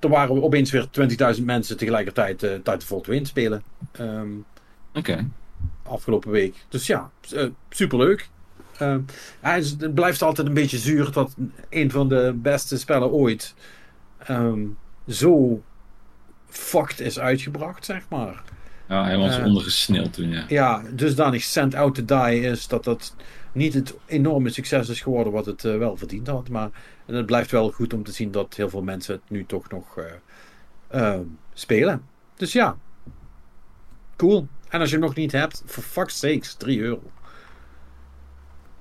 [0.00, 0.86] er waren opeens weer
[1.36, 3.62] 20.000 mensen tegelijkertijd eh Titanfall 2 in te spelen.
[3.92, 4.28] Ehm,
[4.94, 5.28] Oké.
[5.82, 6.54] afgelopen week.
[6.68, 7.10] Dus ja,
[7.70, 8.28] superleuk.
[8.78, 8.96] Eh,
[9.40, 11.34] hij is- het blijft altijd een beetje zuur dat
[11.70, 13.54] een van de beste spellen ooit
[14.18, 14.60] ehm,
[15.08, 15.62] zo
[16.48, 18.42] fucked is uitgebracht, zeg maar.
[18.88, 19.44] Ja, hij was Eh.
[19.44, 20.44] ondergesneeld toen, ja.
[20.48, 23.14] Ja, dusdanig sent out to die is dat dat
[23.52, 26.48] niet het enorme succes is geworden wat het eh, wel verdiend had.
[26.48, 26.70] Maar
[27.06, 29.98] het blijft wel goed om te zien dat heel veel mensen het nu toch nog
[29.98, 30.04] eh,
[31.14, 31.20] eh,
[31.54, 32.02] spelen.
[32.36, 32.76] Dus ja,
[34.16, 34.48] cool.
[34.68, 37.02] En als je hem nog niet hebt, for fuck's sakes, 3 euro.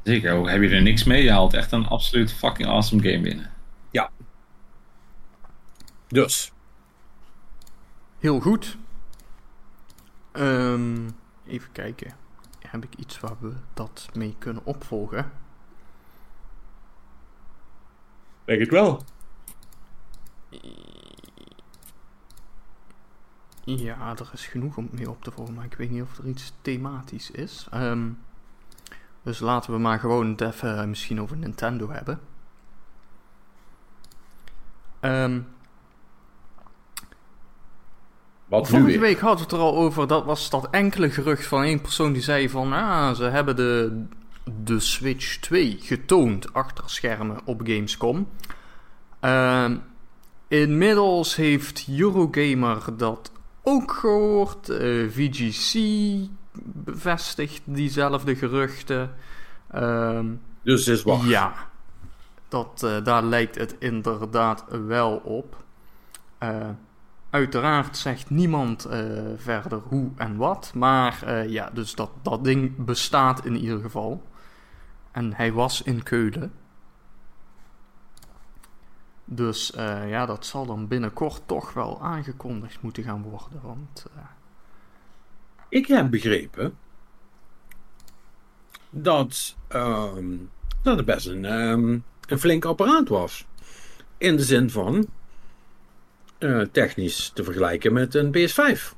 [0.07, 1.23] Zeker, ook heb je er niks mee?
[1.23, 3.51] Je haalt echt een absoluut fucking awesome game binnen.
[6.07, 6.51] Dus,
[8.19, 8.77] Heel goed.
[10.31, 11.09] Ehm,
[11.45, 12.15] even kijken.
[12.59, 15.31] Heb ik iets waar we dat mee kunnen opvolgen?
[18.45, 19.03] denk het wel.
[23.63, 26.27] Ja, er is genoeg om mee op te volgen, maar ik weet niet of er
[26.27, 27.67] iets thematisch is.
[27.71, 28.09] Ehm,
[29.27, 32.19] dus laten we maar gewoon het even eh, misschien over Nintendo hebben.
[34.99, 35.39] Ehm,
[38.45, 41.63] Wat vorige week hadden we het er al over, dat was dat enkele gerucht van
[41.63, 44.05] één persoon die zei van, ah, ze hebben de,
[44.63, 48.27] de Switch 2 getoond achter schermen op Gamescom.
[49.19, 49.77] Ehm,
[50.47, 53.31] inmiddels heeft Eurogamer dat
[53.63, 54.69] ook gehoord.
[54.69, 55.73] eh, VGC
[56.63, 59.13] bevestigt diezelfde geruchten.
[59.71, 60.25] Ehm,
[60.61, 61.25] Dus het is waar.
[61.25, 61.53] ja,
[62.47, 65.63] dat, eh, daar lijkt het inderdaad wel op.
[66.37, 66.69] Eh,
[67.29, 68.99] uiteraard zegt niemand eh,
[69.35, 70.71] verder hoe en wat.
[70.75, 74.23] Maar ja, dus dat, dat ding bestaat in ieder geval.
[75.11, 76.51] En hij was in Keulen.
[79.25, 79.73] Dus
[80.07, 83.59] ja, dat zal dan binnenkort toch wel aangekondigd moeten gaan worden.
[83.61, 84.05] Want
[85.69, 86.77] Ik heb begrepen
[88.89, 90.25] dat, ehm,
[90.83, 91.89] dat het best een, ehm,
[92.27, 93.45] een flink apparaat was.
[94.17, 95.07] In de zin van
[96.37, 98.95] eh, technisch te vergelijken met een PS5.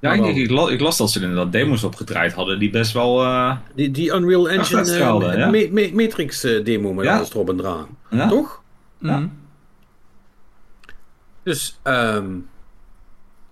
[0.00, 0.36] Ja, ik,
[0.70, 3.22] ik, las dat ze inderdaad demos opgedraaid hadden die best wel...
[3.24, 5.50] eh, Die, die Unreal Engine ja.
[5.50, 7.16] Ma- Ma- Matrix demo met Ja.
[7.16, 7.98] alles erop en eraan.
[8.10, 8.28] ja?
[8.28, 8.62] Toch?
[8.98, 9.18] Ja.
[9.18, 9.28] mhm.
[11.42, 12.36] Dus ehm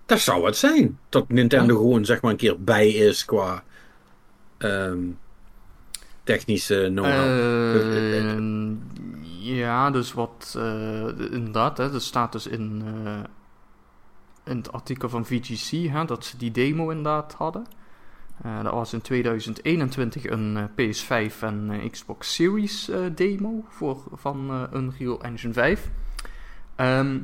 [0.07, 0.99] dat zou het zijn.
[1.09, 3.63] Dat Nintendo gewoon zeg maar een keer bij is qua
[4.57, 4.99] ehm,
[6.23, 7.23] technische know-how.
[7.23, 8.35] Eh,
[9.55, 13.19] ja, dus wat eh, inderdaad, hè, er staat dus in, eh,
[14.43, 17.65] in het artikel van VGC hè, dat ze die demo inderdaad hadden.
[18.43, 25.21] Eh, dat was in 2021 een eh, PS5 en Xbox Series demo voor, van Unreal
[25.21, 25.89] Engine 5.
[26.75, 27.19] Ehm,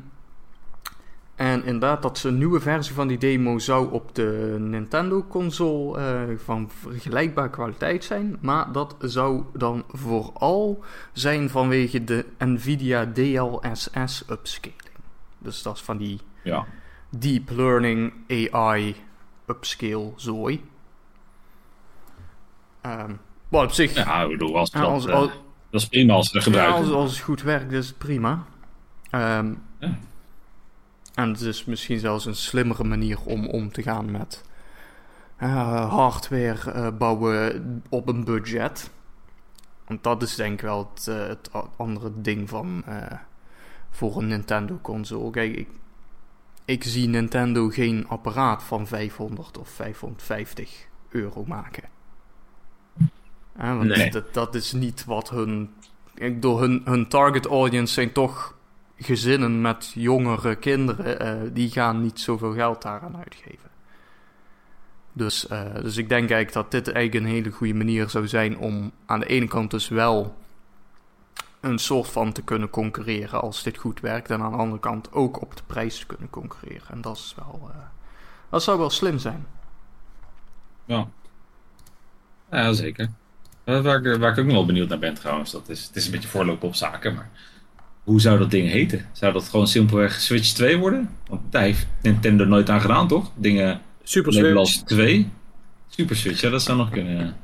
[1.35, 6.37] en inderdaad, dat ze een nieuwe versie van die demo zou op de Nintendo-console eh,
[6.37, 8.37] van vergelijkbare kwaliteit zijn.
[8.41, 14.81] Maar dat zou dan vooral zijn vanwege de Nvidia DLSS upscaling.
[15.37, 16.65] Dus dat is van die ja.
[17.09, 18.95] deep learning AI
[19.47, 20.63] upscale zooi.
[22.81, 23.11] Ehm
[23.49, 25.29] maar op zich, Ja, bedoel, als dat, als, eh, als,
[25.69, 26.83] dat is prima als ze dat ja, gebruiken.
[26.83, 28.43] als, als het goed werkt, is het prima.
[29.09, 29.97] Ehm, Ja.
[31.13, 34.43] En het is misschien zelfs een slimmere manier om om te gaan met
[35.37, 38.91] eh, hardware eh, bouwen op een budget.
[39.87, 42.83] Want dat is denk ik wel het, eh, het andere ding van
[43.89, 45.31] voor een Nintendo console.
[45.31, 45.69] Kijk, ik,
[46.65, 51.83] ik zie Nintendo geen apparaat van 500 of 550 euro maken.
[53.53, 54.11] Want Nee.
[54.11, 55.73] dat, dat is niet wat hun.
[56.15, 58.55] Ik bedoel, hun, hun target audience zijn toch
[59.03, 61.19] gezinnen met jongere kinderen.
[61.19, 63.69] eh, die gaan niet zoveel geld daaraan uitgeven.
[65.13, 68.57] Dus, eh, dus ik denk eigenlijk dat dit eigenlijk een hele goede manier zou zijn
[68.57, 70.35] om aan de ene kant dus wel
[71.59, 74.29] een soort van te kunnen concurreren als dit goed werkt.
[74.29, 76.87] En aan de andere kant ook op de prijs te kunnen concurreren.
[76.89, 77.69] En dat is wel.
[77.73, 77.77] eh,
[78.49, 79.45] dat zou wel slim zijn.
[80.85, 81.07] Ja.
[82.51, 83.09] Ja, zeker.
[83.63, 86.05] Waar ik, waar ik ook nog wel benieuwd naar ben trouwens, dat is, het is
[86.05, 87.29] een beetje voorlopen op zaken, maar
[88.03, 89.05] hoe zou dat ding heten?
[89.11, 91.09] Zou dat gewoon simpelweg Switch 2 worden?
[91.27, 93.31] Want daar heeft Nintendo nooit aan gedaan, toch?
[93.35, 94.55] Dingen Super Switch.
[94.55, 95.29] als 2.
[95.87, 97.15] Super Switch, ja, dat zou nog kunnen.
[97.17, 97.35] ja.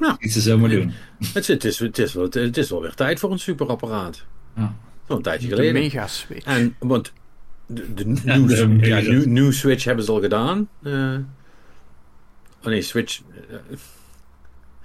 [0.00, 0.16] Ja.
[0.18, 0.92] Iets te zomaar doen.
[1.18, 4.24] Het, is- het, is, het, is wel, het is wel weer tijd voor een superapparaat.
[4.56, 4.74] Ja.
[5.08, 5.80] Zo'n tijdje De geleden.
[5.80, 6.44] Mega Switch.
[6.46, 7.12] En, want
[7.66, 10.68] de, de, Ja, de ja, Switch hebben ze al gedaan.
[10.82, 10.92] Eh,
[12.62, 13.20] oh nee, Switch.
[13.50, 13.56] eh,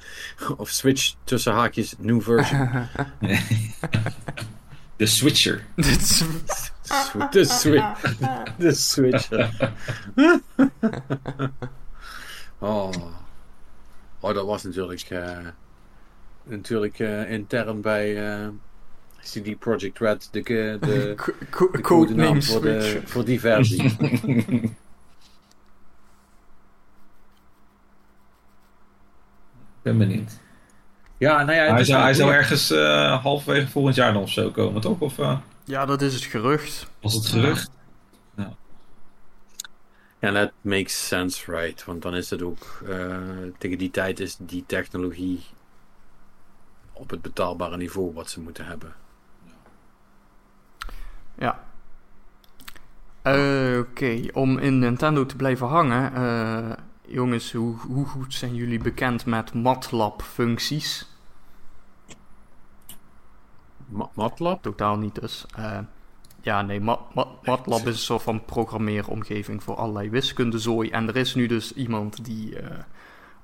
[0.58, 2.70] of Switch tussen haakjes, new version.
[4.98, 5.66] De Switcher.
[7.32, 8.02] De Switch.
[8.58, 9.72] De Switcher.
[12.60, 12.92] oh.
[14.20, 15.02] oh, dat was natuurlijk.
[15.02, 15.38] eh,
[16.44, 18.48] natuurlijk eh, intern bij eh,
[19.22, 21.34] CD Projekt Red de, de, de Co-
[21.82, 22.08] voor,
[22.62, 23.10] de, Switch.
[23.10, 23.96] voor die versie.
[29.86, 30.32] Ben benieuwd.
[31.18, 34.22] Ja, nou ja, het Hij is zou, hij zou ergens eh, halverwege volgend jaar dan
[34.22, 35.00] of zo komen, toch?
[35.00, 36.90] Of eh, Ja, dat is het gerucht.
[37.02, 37.70] was het gerucht?
[40.20, 41.86] Ja, that makes sense, right?
[41.86, 43.18] Want dan is het ook eh,
[43.58, 45.44] tegen die tijd is die technologie
[46.94, 48.94] op het betaalbare niveau wat ze moeten hebben.
[51.38, 51.64] Ja.
[53.80, 56.12] Oké, om in Nintendo te blijven hangen.
[57.08, 61.08] Jongens, hoe, hoe goed zijn jullie bekend met MATLAB-functies?
[63.88, 64.62] Ma- MATLAB?
[64.62, 65.46] Totaal niet dus.
[65.56, 65.80] Eh,
[66.42, 70.90] ja, nee, Ma- Ma- MATLAB is een soort van programmeeromgeving voor allerlei wiskundezooi.
[70.90, 72.78] En er is nu dus iemand die eh,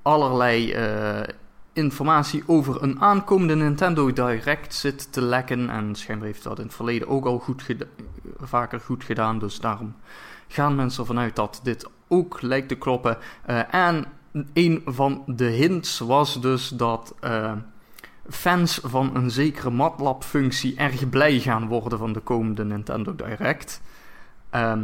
[0.01, 1.21] allerlei eh,
[1.73, 5.69] informatie over een aankomende Nintendo Direct zit te lekken.
[5.69, 7.65] En schijnbaar heeft dat in het verleden ook al goed
[8.39, 9.39] vaker goed gedaan.
[9.39, 9.95] Dus daarom
[10.51, 13.17] gaan mensen ervan uit dat dit ook lijkt te kloppen.
[13.45, 14.05] Eh, en
[14.53, 17.15] een van de hints was dus dat...
[17.19, 17.53] eh,
[18.29, 23.81] fans van een zekere MATLAB-functie erg blij gaan worden van de komende Nintendo Direct.
[24.49, 24.83] Ehm,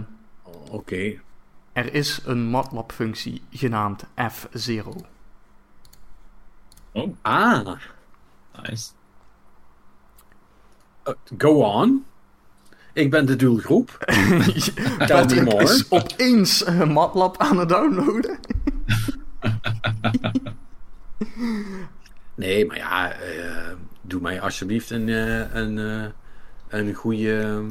[0.72, 1.20] Oké.
[1.74, 4.88] er is een MATLAB-functie genaamd F0.
[6.92, 7.78] Oh, Ah,
[8.64, 8.92] nice.
[11.08, 12.06] uh, go on.
[12.98, 13.98] Ik ben de doelgroep.
[15.08, 18.40] Patrick is opeens eh, MATLAB aan het downloaden.
[22.36, 23.72] Nee, maar ja, eh,
[24.02, 25.78] doe mij alsjeblieft een, eh, een,
[26.68, 27.64] een goede.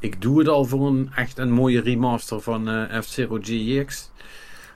[0.00, 4.10] ik doe het al voor een echt een mooie remaster van F-Zero GX.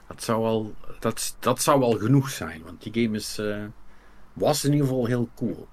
[0.07, 3.41] Dat zou al, dat, dat zou al genoeg zijn, want die game is,
[4.33, 5.67] was in ieder geval heel cool.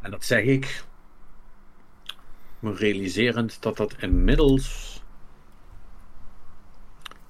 [0.00, 0.84] En dat zeg ik,
[2.58, 4.98] me realiserend dat dat inmiddels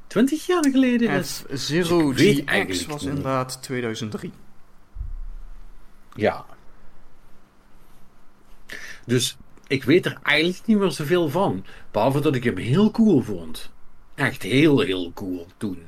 [0.07, 1.43] 20 jaar geleden is.
[1.43, 3.09] F0 Ik weet GX eigenlijk was niet.
[3.09, 4.33] inderdaad 2003.
[6.14, 6.45] Ja.
[9.07, 11.64] Dus ik weet er eigenlijk niet meer zoveel van.
[11.91, 13.71] Behalve dat ik hem heel cool vond.
[14.14, 15.83] Echt heel, heel cool toen.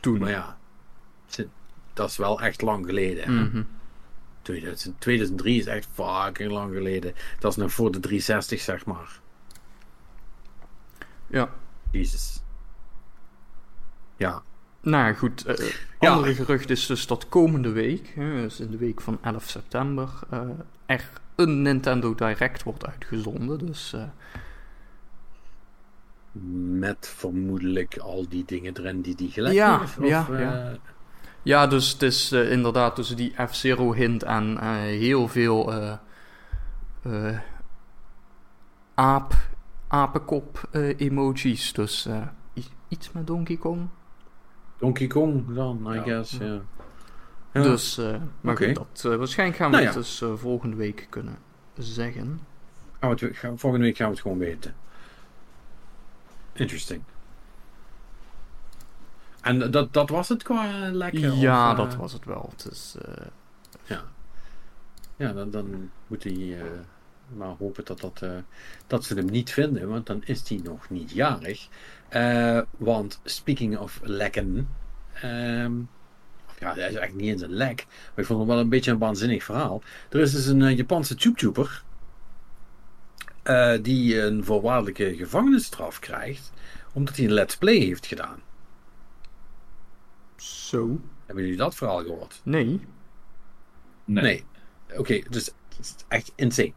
[0.00, 0.18] Toen.
[0.18, 0.58] Maar ja,
[1.92, 3.24] dat is wel echt lang geleden.
[3.24, 3.30] hè.
[3.44, 3.62] Mhm.
[4.44, 7.14] 2000 2003 is echt fucking lang geleden.
[7.38, 9.20] Dat is nog voor de 360, zeg maar.
[11.26, 11.50] Ja.
[11.90, 12.42] Jezus.
[14.16, 14.42] Ja.
[14.80, 15.44] Nou ja, goed.
[15.44, 16.10] eh Ja.
[16.10, 20.10] andere gerucht is dus dat komende week, hè, dus in de week van 11 september,
[20.30, 20.40] eh,
[20.86, 23.66] er een Nintendo Direct wordt uitgezonden.
[23.66, 24.02] Dus eh,
[26.78, 29.96] Met vermoedelijk al die dingen erin die die gelijk Ja, heeft.
[30.02, 30.76] ja, eh, ja.
[31.44, 35.72] Ja, dus het is eh, inderdaad tussen die F-Zero hint en eh, heel veel
[37.02, 37.38] eh,
[38.94, 39.34] aap,
[39.88, 41.72] apenkop emojis.
[41.72, 42.08] Dus
[42.88, 43.88] iets met Donkey Kong.
[44.78, 46.02] Donkey Kong dan, I Ja.
[46.02, 46.36] guess.
[46.38, 46.60] Ja.
[47.52, 47.62] Ja.
[47.62, 48.00] Dus,
[48.40, 50.00] maar goed, dat, waarschijnlijk gaan we Nou het ja.
[50.00, 51.38] dus volgende week kunnen
[51.78, 52.40] zeggen.
[53.00, 54.74] We het, volgende week gaan we het gewoon weten.
[56.52, 57.02] Interesting.
[59.44, 61.20] En dat, dat was het qua lekker?
[61.34, 62.48] ja, of, eh, dat was het wel.
[62.56, 63.26] Het is, eh,
[63.84, 64.02] Ja,
[65.16, 66.64] ja dan, dan moet hij eh,
[67.36, 68.24] maar hopen dat, dat,
[68.86, 71.68] dat ze hem niet vinden, want dan is hij nog niet jarig.
[72.76, 74.68] Want speaking of lekken,
[75.12, 75.72] ehm,
[76.58, 78.90] ja, hij is eigenlijk niet eens een lek, maar ik vond het wel een beetje
[78.90, 79.82] een waanzinnig verhaal.
[80.10, 81.82] Er is dus een Japanse YouTuber
[83.82, 86.52] die een voorwaardelijke gevangenisstraf krijgt,
[86.92, 88.40] omdat hij een let's play heeft gedaan.
[90.44, 91.00] Zo.
[91.26, 92.40] Hebben jullie dat verhaal gehoord?
[92.44, 92.80] Nee.
[94.04, 94.22] Nee.
[94.22, 94.44] Nee.
[94.96, 96.72] Oké, dus het is echt insane.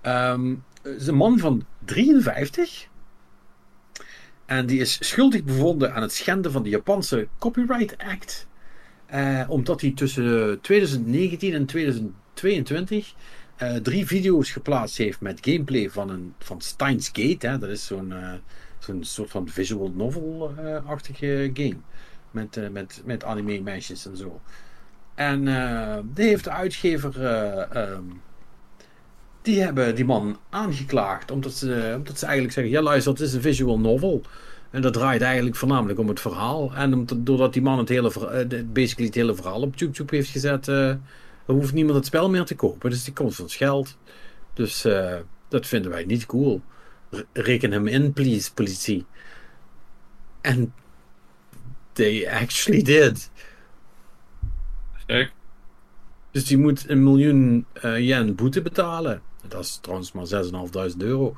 [0.00, 2.88] Ehm, het is een man van 53.
[4.46, 8.48] En die is schuldig bevonden aan het schenden van de Japanse Copyright Act.
[9.06, 13.14] Eh, omdat hij tussen 2019 en 2022
[13.56, 17.46] eh, drie video's geplaatst heeft met gameplay van, een, van Steins Gate.
[17.46, 17.58] Hè.
[17.58, 18.32] Dat is zo'n eh,
[18.78, 21.76] zo'n soort van visual novel-achtige game.
[22.30, 24.40] Met, eh, met, met anime meisjes en zo.
[25.14, 27.24] En eh, die heeft de uitgever.
[27.24, 28.02] eh, ehm,
[29.42, 31.30] die hebben die man aangeklaagd.
[31.30, 34.22] Omdat ze, omdat ze eigenlijk zeggen: ja, luister, het is een visual novel.
[34.70, 36.74] En dat draait eigenlijk voornamelijk om het verhaal.
[36.74, 38.12] En doordat die man het hele,
[38.72, 40.94] basically het hele verhaal op YouTube heeft gezet, eh,
[41.46, 42.90] hoeft niemand het spel meer te kopen.
[42.90, 43.96] Dus die komt van geld.
[44.54, 44.86] Dus
[45.48, 46.60] dat vinden wij niet cool.
[47.32, 49.06] Reken hem in, please, politie.
[50.40, 50.72] En
[52.00, 53.30] they actually did.
[56.30, 59.22] Dus die moet een miljoen eh, yen boete betalen.
[59.48, 60.26] Dat is trouwens maar
[60.92, 61.34] 6.500 euro.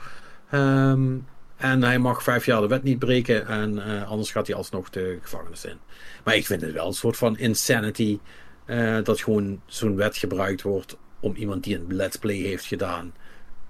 [0.50, 1.16] Ehm,
[1.56, 3.46] en hij mag vijf jaar de wet niet breken.
[3.46, 5.78] En eh, anders gaat hij alsnog de gevangenis in.
[6.24, 8.18] Maar ik vind het wel een soort van insanity.
[8.64, 10.96] eh, dat gewoon zo'n wet gebruikt wordt.
[11.20, 13.12] Om iemand die een let's play heeft gedaan.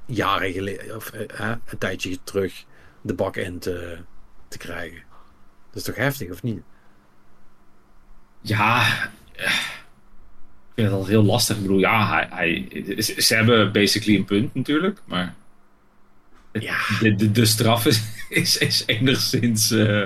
[0.06, 0.96] Jaren geleden.
[0.96, 2.64] Of een tijdje terug.
[3.02, 3.98] De bak in te,
[4.48, 5.02] te krijgen.
[5.70, 6.62] Dat is toch heftig of niet?
[8.42, 8.80] Ja,
[9.36, 11.56] eh, ik vind het al heel lastig.
[11.56, 15.34] Ik bedoel, ja, hij, hij, ze hebben basically een punt natuurlijk, maar
[16.52, 16.76] het- Ja.
[17.00, 20.02] de, de, de straf is, is, is enigszins eh,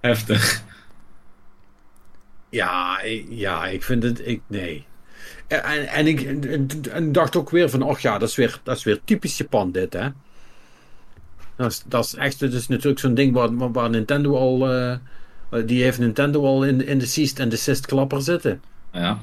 [0.00, 0.62] heftig.
[2.50, 4.26] Ja, ik, ja, ik vind het.
[4.26, 4.86] Ik, nee.
[5.46, 6.20] En, en, ik
[6.86, 9.72] en, dacht ook weer van, och ja, dat is weer, dat is weer typisch Japan
[9.72, 10.08] dit, hè.
[11.56, 14.96] Dat is, dat is echt, het is natuurlijk zo'n ding waar, waar Nintendo al, eh,
[15.66, 18.62] die heeft Nintendo al in, in de ceased en desist klapper zitten.
[18.92, 19.18] Ja,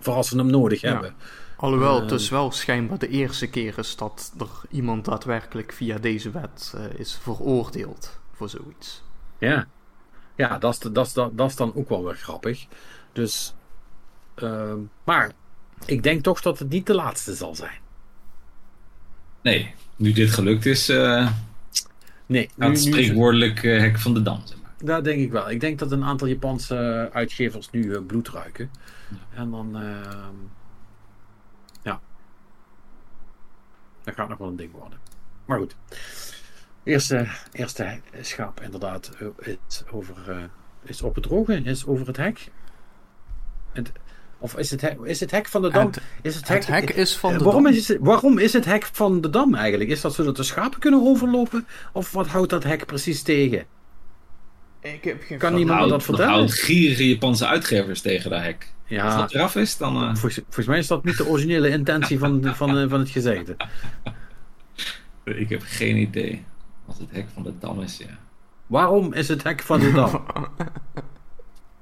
[0.00, 0.92] Voor als ze hem nodig Ja.
[0.92, 1.14] hebben.
[1.56, 2.16] Alhoewel, het Eh.
[2.18, 6.98] is wel schijnbaar de eerste keer is dat er iemand daadwerkelijk via deze wet eh,
[7.00, 9.02] is veroordeeld voor zoiets.
[9.38, 9.66] Ja.
[10.36, 12.66] Ja, dat is, dat, is, dat, dat is dan ook wel weer grappig.
[13.12, 13.54] Dus,
[14.34, 15.30] ehm, maar
[15.86, 17.78] ik denk toch dat het niet de laatste zal zijn.
[19.42, 21.30] nee, nu dit gelukt is, eh
[22.26, 24.42] Nee, gaat het spreekwoordelijk eh, hek van de dam.
[24.84, 25.50] Dat denk ik wel.
[25.50, 28.70] Ik denk dat een aantal Japanse uitgevers nu eh, bloed ruiken.
[29.34, 29.76] En dan.
[29.76, 30.34] ehm,
[31.82, 32.00] ja.
[34.04, 34.98] Dat gaat nog wel een ding worden.
[35.44, 35.76] Maar goed.
[36.82, 40.42] Eerste, eerste schaap, inderdaad, eh, is, over, eh,
[40.82, 42.50] is op het droge, is over het hek.
[43.72, 43.92] Het,
[44.38, 45.86] of is het, hek, is het hek van de dam?
[45.86, 47.72] Het, is het het hek is van de waarom, dam.
[47.72, 49.90] is het, waarom is het hek van de dam eigenlijk?
[49.90, 51.66] Is dat zodat de schapen kunnen overlopen?
[51.92, 53.66] Of wat houdt dat hek precies tegen?
[54.80, 56.30] Ik heb geen Kan niemand me Nou, dat vertellen?
[56.32, 58.72] houdt gierige Japanse uitgevers tegen dat hek.
[59.00, 59.96] Als dat eraf is, dan...
[59.96, 63.10] eh, volgens, volgens mij is dat niet de originele intentie van, van, eh, van het
[63.10, 63.56] gezegde.
[65.24, 66.44] ik heb geen idee.
[66.86, 68.18] Als het hek van de dam is, ja.
[68.66, 70.10] Waarom is het hek van de dam?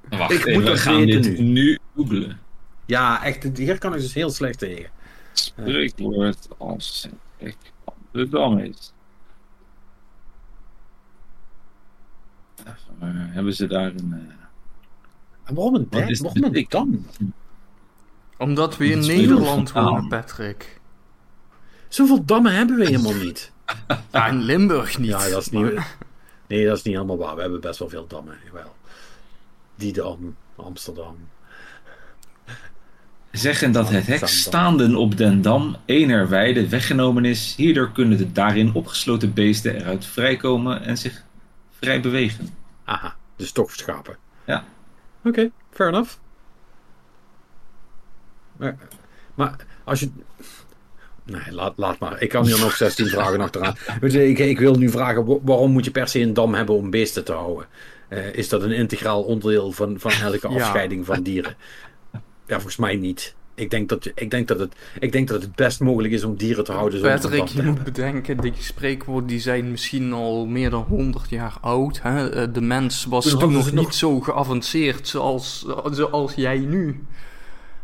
[0.09, 1.43] Wacht Ik even, moet we dat gaan dit nu.
[1.43, 2.39] nu googlen.
[2.85, 4.89] Ja, echt, hier kan ik dus heel slecht tegen.
[5.33, 8.93] Spreekwoord als het hek van de dam is.
[12.59, 14.13] Even, eh, hebben ze daar een...
[14.13, 14.19] eh,
[15.43, 16.69] En waarom een, is waarom een dik?
[16.71, 17.05] dam?
[18.37, 20.07] Omdat we in Nederland wonen.
[20.07, 20.79] Patrick.
[21.87, 23.51] Zoveel dammen hebben we helemaal niet.
[24.11, 25.09] Ja, in Limburg niet.
[25.09, 25.79] Ja, dat is niet...
[26.47, 27.35] Nee, dat is niet helemaal waar.
[27.35, 28.35] We hebben best wel veel dammen.
[28.45, 28.75] Jawel.
[29.75, 31.15] Die dam, Amsterdam.
[33.31, 37.53] zeggen dat het hek staanden op den dam enerwijde weggenomen is.
[37.57, 41.23] Hierdoor kunnen de daarin opgesloten beesten eruit vrijkomen en zich
[41.79, 42.49] vrij bewegen.
[42.87, 44.17] Aha, dus toch schapen.
[44.45, 44.63] Ja.
[45.23, 46.15] Oké, fair enough.
[48.57, 48.77] Maar,
[49.35, 50.09] maar als je...
[51.23, 52.21] Nee, laat, laat maar.
[52.21, 53.75] Ik kan hier nog 16 vragen achteraan.
[54.01, 56.89] Ik, ik wil nu vragen, wa- waarom moet je per se een dam hebben om
[56.89, 57.67] beesten te houden?
[58.07, 60.55] Eh, is dat een integraal onderdeel van, van elke Ja.
[60.55, 61.55] afscheiding van dieren?
[62.45, 63.35] Ja, volgens mij niet.
[63.59, 66.23] Ik denk, dat, je- ik, denk dat het, ik denk dat het best mogelijk is
[66.23, 70.69] om dieren te houden Patrick, je moet bedenken, die spreekwoorden die zijn misschien al meer
[70.69, 71.99] dan 100 jaar oud.
[72.03, 72.29] Hè?
[72.29, 77.03] Eh, De mens was Toen nog niet nog- zo geavanceerd zoals, zoals jij nu.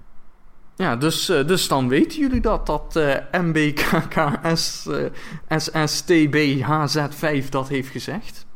[0.76, 2.66] ja, dus, dus dan weten jullie dat.
[2.66, 8.47] Dat eh MBKKS eh, SSTBHZ5 dat heeft gezegd.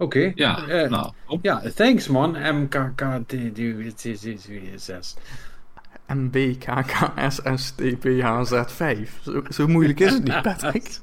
[0.00, 0.32] Oké.
[0.34, 1.12] Ja, Eh, nou.
[1.42, 2.36] Ja, thanks man.
[2.36, 3.78] MKKT6.
[6.06, 9.08] MBKKS SSTBHZ5.
[9.22, 10.98] Zo, zo moeilijk is het niet, Patrick.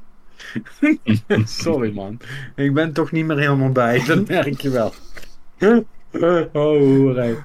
[1.46, 2.20] Sorry man.
[2.56, 4.04] Ik ben toch niet meer helemaal bij.
[4.08, 4.94] Dat merk je wel.
[6.54, 7.44] Oh, hoerij.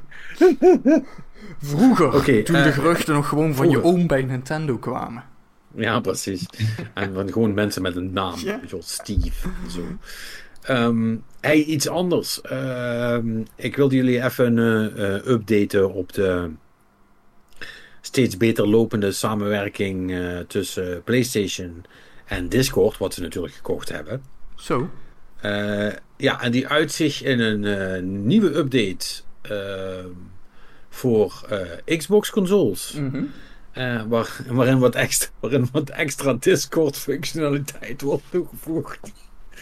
[1.60, 5.24] Vroeger, toen eh, de geruchten nog gewoon van je oom bij Nintendo kwamen.
[5.74, 6.46] Ja, precies.
[6.94, 8.38] En van gewoon mensen met een naam.
[8.38, 8.60] Ja.
[8.66, 9.48] Zoals Steve.
[9.64, 9.80] en Zo.
[11.40, 12.40] Hey, iets anders.
[12.40, 14.58] Ehm, ik wilde jullie even
[14.96, 16.50] eh, updaten op de
[18.02, 21.84] steeds beter lopende samenwerking eh, tussen PlayStation
[22.24, 24.22] en Discord, wat ze natuurlijk gekocht hebben.
[24.56, 24.90] Zo.
[25.40, 29.06] Eh, ja, en die uit zich in een nieuwe update
[29.42, 30.08] ehm,
[30.88, 32.92] voor eh, Xbox consoles.
[32.92, 33.24] Mhm.
[34.08, 39.12] Waar, waarin, wat extra, waarin wat extra Discord functionaliteit wordt toegevoegd.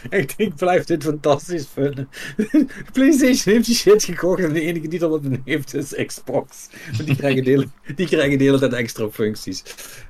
[0.36, 2.08] Ik blijf dit fantastisch vinden.
[2.92, 6.68] PlayStation heeft die shit gekocht en de enige die dat heeft is Xbox.
[6.92, 9.62] Want die krijgen de hele, die krijgen de hele tijd extra functies.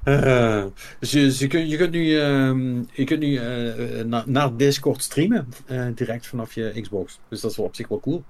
[0.05, 0.65] Eh,
[0.99, 5.03] dus je, je, kunt, je kunt nu, ehm, je kunt nu eh, na- naar Discord
[5.03, 7.19] streamen, eh, direct vanaf je Xbox.
[7.29, 8.25] Dus dat is wel op zich wel cool.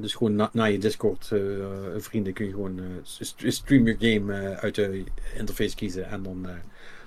[0.00, 1.32] Dus gewoon na, naar je Discord
[1.96, 5.04] vrienden kun je gewoon st- stream je game uit de
[5.38, 6.46] interface kiezen en dan,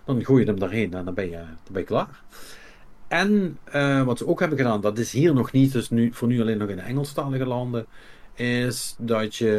[0.06, 2.22] dan gooi je hem daarheen en dan ben je, dan ben je klaar.
[3.08, 6.28] En eh, wat ze ook hebben gedaan, dat is hier nog niet, dus nu, voor
[6.28, 7.86] nu alleen nog in de Engelstalige landen,
[8.34, 9.58] is dat je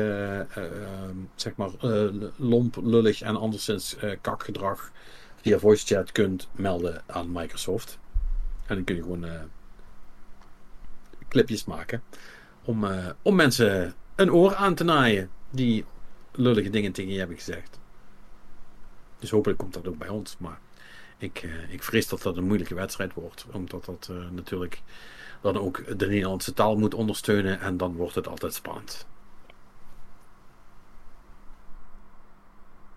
[0.50, 4.92] eh, ehm, zeg maar eh, lomp, lullig en anderszins kakgedrag
[5.36, 7.98] via voice chat kunt melden aan Microsoft.
[8.66, 9.26] En dan kun je gewoon
[11.28, 12.02] clipjes maken
[12.64, 12.86] om,
[13.22, 15.84] om mensen een oor aan te naaien die
[16.32, 17.78] lullige dingen tegen je hebben gezegd.
[19.18, 20.36] Dus hopelijk komt dat ook bij ons.
[20.38, 20.58] Maar
[21.18, 23.46] ik, eh, ik vrees dat dat een moeilijke wedstrijd wordt.
[23.52, 24.82] Omdat dat eh, natuurlijk
[25.40, 27.60] dan ook de Nederlandse taal moet ondersteunen.
[27.60, 29.06] En dan wordt het altijd spannend.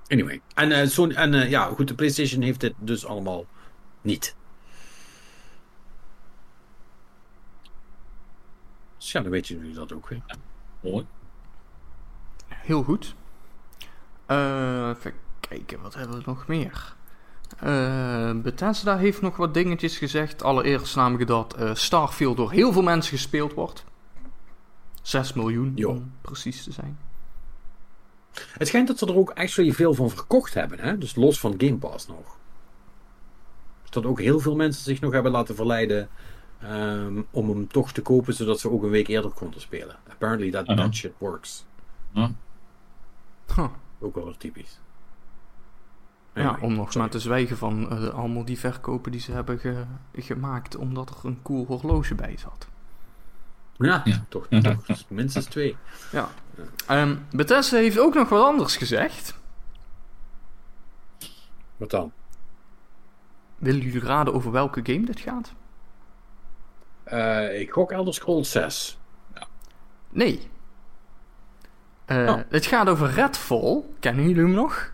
[0.07, 0.41] Anyway.
[0.53, 3.45] En, eh, zo'n- en ja, goed, de PlayStation heeft dit dus allemaal
[4.01, 4.35] niet.
[8.97, 10.21] Dus ja, dan weten jullie dat ook weer.
[10.81, 11.05] Mooi.
[12.47, 13.15] Heel goed.
[14.25, 16.95] Eh, even kijken, wat hebben we nog meer?
[17.59, 20.43] Eh, Bethesda heeft nog wat dingetjes gezegd.
[20.43, 23.85] Allereerst namelijk dat eh, Starfield door heel veel mensen gespeeld wordt.
[25.01, 25.89] 6 miljoen, Jo.
[25.89, 26.97] om precies te zijn.
[28.33, 30.97] Het schijnt dat ze er ook actually veel van verkocht hebben, hè?
[30.97, 32.37] dus los van Game Pass nog.
[33.81, 36.09] Dus dat ook heel veel mensen zich nog hebben laten verleiden
[36.59, 39.95] ehm, om hem toch te kopen, zodat ze ook een week eerder konden spelen.
[40.09, 40.81] Apparently that, Aha.
[40.83, 41.65] that shit works.
[42.13, 42.29] Huh.
[43.99, 44.79] Ook wel typisch.
[46.33, 46.99] Ja, Anyway, om nog sorry.
[46.99, 51.15] maar te zwijgen van eh, allemaal die verkopen die ze hebben ge- gemaakt omdat er
[51.23, 52.67] een cool horloge bij zat.
[53.77, 54.25] Ja, Ja.
[54.29, 55.77] Toch, toch minstens twee.
[56.11, 56.29] Ja.
[56.87, 59.39] Ehm, Bethesda heeft ook nog wat anders gezegd.
[61.77, 62.11] Wat dan?
[63.57, 65.53] Willen jullie raden over welke game dit gaat?
[67.03, 68.97] Eh, ik gok Elder Scrolls 6.
[70.09, 70.49] Nee.
[72.05, 72.39] Eh, Oh.
[72.49, 73.83] Het gaat over Redfall.
[73.99, 74.90] Kennen jullie hem nog?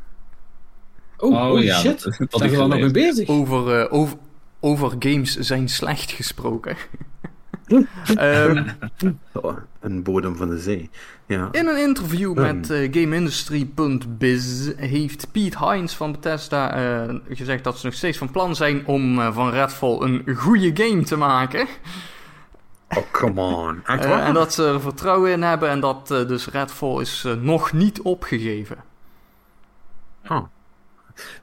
[1.18, 2.04] Oh, Oh, ja, shit.
[2.04, 3.28] dat- dat had Zijn ik we daar nog mee bezig?
[3.30, 4.18] Over, eh, over,
[4.60, 6.76] over games zijn slecht gesproken.
[8.16, 8.68] Ehm,
[9.34, 10.90] Oh, een bodem van de zee.
[11.26, 11.50] Ja.
[11.52, 12.42] in een interview Hmm.
[12.44, 18.32] met eh, GameIndustry.biz heeft Pete Hines van Bethesda eh, gezegd dat ze nog steeds van
[18.32, 21.68] plan zijn om van Redfall een goede game te maken.
[22.90, 23.80] Oh, come on.
[23.86, 24.24] Echt waar?
[24.26, 28.78] en dat ze er vertrouwen in hebben en dat dus Redfall is nog niet opgegeven.
[30.28, 30.44] Oh.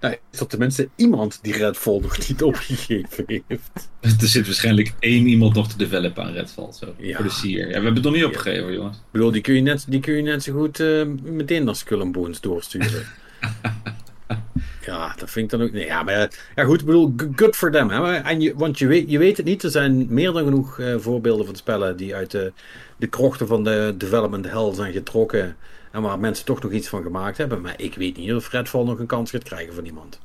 [0.00, 3.70] Nou, is er tenminste iemand die Redfall nog niet opgegeven heeft.
[4.20, 6.72] Er zit waarschijnlijk één iemand nog te developen aan Redfall.
[6.72, 7.16] Zo, Ja.
[7.16, 7.58] Voor de sier.
[7.58, 8.96] Ja, we hebben het nog niet opgegeven, jongens.
[8.96, 11.76] Ik bedoel, die kun je net, die kun je net zo goed eh, meteen naar
[11.76, 13.02] Skull and Bones doorsturen.
[14.86, 15.72] ja, dat vind ik dan ook...
[15.72, 17.88] Nee, ja, maar ja, goed, ik bedoel, good for them.
[17.90, 18.14] Hè?
[18.14, 20.94] En je, want je weet, je weet het niet, er zijn meer dan genoeg eh,
[20.98, 22.52] voorbeelden van spellen die uit de,
[22.96, 25.56] de krochten van de development hell zijn getrokken.
[25.94, 27.60] En waar mensen toch nog iets van gemaakt hebben.
[27.60, 30.20] Maar ik weet niet of Redfall nog een kans gaat krijgen van iemand.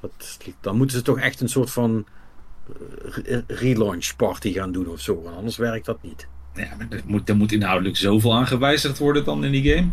[0.00, 2.06] Dat, dan moeten ze toch echt een soort van
[2.68, 2.74] eh,
[3.24, 5.22] re- relaunch party gaan doen of zo.
[5.22, 6.26] Want anders werkt dat niet.
[6.54, 9.88] Ja, maar er moet, er moet inhoudelijk zoveel aan gewijzigd worden dan in die game.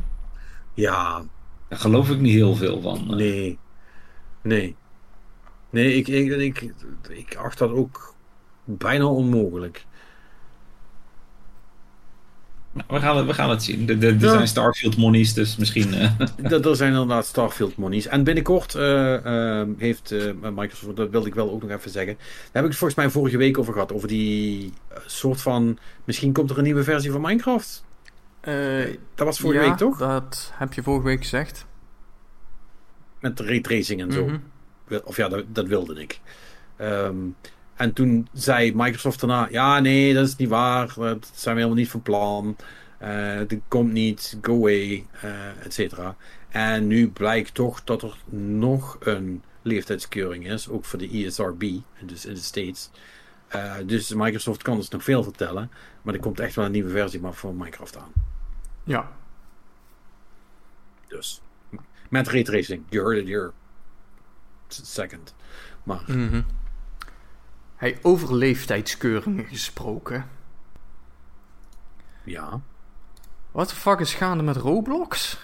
[0.73, 1.23] Ja,
[1.67, 2.97] Daar geloof ik niet heel veel van.
[2.97, 3.57] Eh, Nee.
[4.41, 4.75] Nee.
[5.69, 6.73] Nee, ik, ik, ik,
[7.09, 8.15] ik acht dat ook
[8.63, 9.86] bijna onmogelijk.
[12.88, 13.89] We, gaan het, we gaan het zien.
[13.89, 14.30] Er, Ja.
[14.32, 15.93] zijn Starfield monies, dus misschien...
[15.93, 16.11] eh,
[16.49, 18.07] Dat, er zijn inderdaad Starfield monies.
[18.07, 22.13] En binnenkort eh, eh, heeft eh, Microsoft, dat wilde ik wel ook nog even zeggen.
[22.17, 23.93] Daar heb ik het volgens mij vorige week over gehad.
[23.93, 24.73] Over die
[25.05, 25.77] soort van.
[26.03, 27.84] Misschien komt er een nieuwe versie van Minecraft.
[28.39, 28.53] Eh,
[29.15, 29.97] Dat was vorige ja, week toch?
[29.97, 31.65] dat heb je vorige week gezegd.
[33.19, 34.25] Met raytracing en zo.
[34.25, 34.38] Mhm.
[35.03, 36.19] Of ja, dat, dat wilde ik.
[36.77, 37.15] Ehm,
[37.80, 40.93] en toen zei Microsoft daarna: Ja, nee, dat is niet waar.
[40.95, 42.55] Dat zijn we helemaal niet van plan.
[42.97, 44.38] Eh dit komt niet.
[44.41, 45.05] Go away.
[45.21, 46.15] eh et cetera.
[46.49, 50.69] En nu blijkt toch dat er nog een leeftijdskeuring is.
[50.69, 51.63] Ook voor de ESRB.
[52.05, 52.89] Dus in de States.
[53.47, 55.71] Eh, dus Microsoft kan dus nog veel vertellen.
[56.01, 58.11] Maar er komt echt wel een nieuwe versie maar voor Minecraft aan.
[58.84, 59.11] Ja.
[61.07, 61.41] Dus.
[62.09, 62.84] Met raytracing.
[62.89, 63.51] You heard it here.
[64.67, 65.36] Second.
[65.84, 66.03] Maar.
[66.07, 66.41] Mhm.
[67.80, 70.30] Hij over leeftijdskeuringen gesproken.
[72.23, 72.61] Ja.
[73.51, 75.38] Wat de fuck is gaande met Roblox?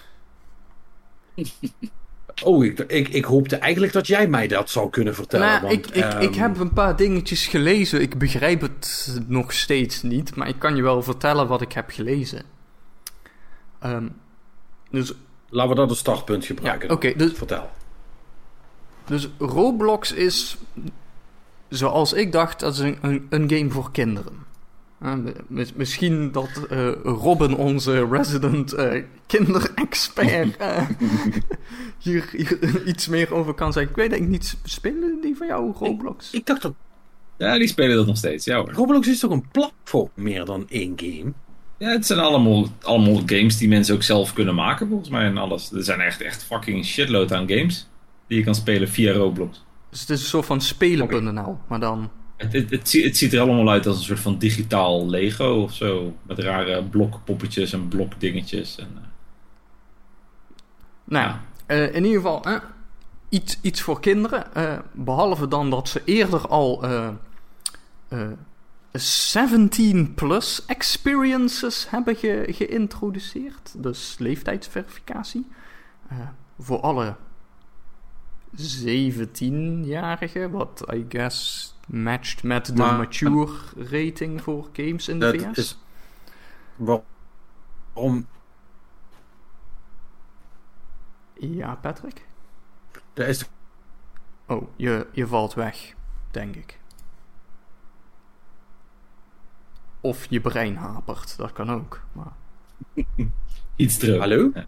[2.44, 5.46] Oh, ik, ik, ik hoopte eigenlijk dat jij mij dat zou kunnen vertellen.
[5.46, 8.00] nou, want, ik, ik, ik ehm, heb een paar dingetjes gelezen.
[8.00, 11.90] Ik begrijp het nog steeds niet, maar ik kan je wel vertellen wat ik heb
[11.90, 12.42] gelezen.
[13.78, 14.08] Ehm,
[14.90, 15.14] dus
[15.48, 16.90] Laten we dat als startpunt ja, gebruiken.
[16.90, 17.12] oké.
[17.16, 17.70] dus, Vertel.
[19.06, 20.56] dus Roblox is,
[21.68, 24.32] zoals ik dacht, dat is een, een, een game voor kinderen.
[25.00, 25.14] Eh,
[25.46, 30.56] mis- misschien dat eh, Robin, onze resident eh, kinderexpert,
[31.98, 33.90] hier, hier iets meer over kan zeggen.
[33.90, 36.30] Ik weet eigenlijk niet, spelen die van jou Roblox?
[36.32, 36.74] Ik dacht dat
[37.38, 38.44] ja, die spelen dat nog steeds.
[38.44, 38.72] Ja hoor.
[38.72, 41.32] Roblox is toch een platform meer dan één game?
[41.78, 45.24] Ja, het zijn allemaal, allemaal games die mensen ook zelf kunnen maken, volgens mij.
[45.24, 45.72] En alles.
[45.72, 47.88] Er zijn echt, echt fucking shitload aan games
[48.26, 49.64] die je kan spelen via Roblox.
[49.96, 52.10] Dus het is een soort van spelen.nl, maar dan...
[52.36, 55.62] Het, het, het, zie- het ziet er allemaal uit als een soort van digitaal Lego
[55.62, 56.16] of zo.
[56.22, 58.76] Met rare blokpoppetjes en blokdingetjes.
[58.78, 59.02] En, eh,
[61.04, 62.44] Nou, ja, eh, in ieder geval,
[63.28, 64.54] iets, iets voor kinderen.
[64.54, 67.08] eh, behalve dan dat ze eerder al eh,
[68.08, 68.28] eh,
[68.92, 73.74] 17-plus experiences hebben ge- geïntroduceerd.
[73.82, 75.46] Dus leeftijdsverificatie.
[76.58, 77.14] Voor alle
[78.54, 85.58] 17-jarigen, wat I guess matcht met de mature rating voor games in de Dat VS.
[85.58, 85.78] is.
[86.76, 88.26] Waarom?
[91.34, 92.26] Ja, Patrick?
[93.12, 93.48] Dat is
[94.46, 95.94] Oh, je, je valt weg,
[96.30, 96.80] denk ik.
[100.00, 102.00] Of je brein hapert, dat kan ook.
[102.12, 102.32] Maar...
[103.76, 104.18] iets terug.
[104.18, 104.50] Hallo?
[104.54, 104.66] Ja.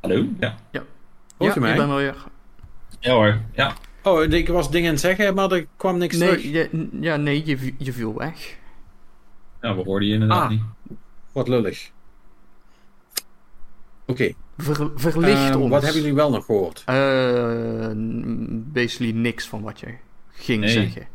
[0.00, 0.26] Hallo?
[0.38, 0.56] Ja.
[0.70, 0.82] Ja,
[1.36, 1.70] Hoort u mij?
[1.70, 2.24] ik ben er weer.
[3.00, 3.40] Ja hoor.
[3.52, 3.74] Ja.
[4.02, 6.42] Oh, ik was dingen aan het zeggen, maar er kwam niks terug.
[6.42, 8.56] Nee, je, ja, nee je, je viel weg.
[9.60, 10.48] ja, we hoorden je inderdaad Ah.
[10.50, 10.62] niet.
[11.32, 11.90] Wat lullig.
[14.06, 15.70] Oké, Ver, verlicht ehm, ons.
[15.70, 16.82] wat hebben jullie wel nog gehoord?
[16.86, 16.94] Eh,
[17.94, 19.86] n- basically niks van wat je
[20.30, 20.70] ging Nee.
[20.70, 21.06] zeggen.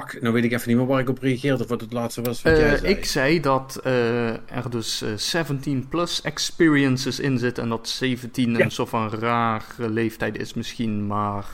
[0.00, 2.22] Fuck, nou weet ik even niet meer waar ik op reageerde of wat het laatste
[2.22, 2.92] was wat Eh, jij zei.
[2.92, 8.52] ik zei dat eh, er dus eh, 17 plus experiences in zitten en dat 17
[8.52, 8.60] Ja.
[8.60, 11.46] een soort van rare leeftijd is misschien, maar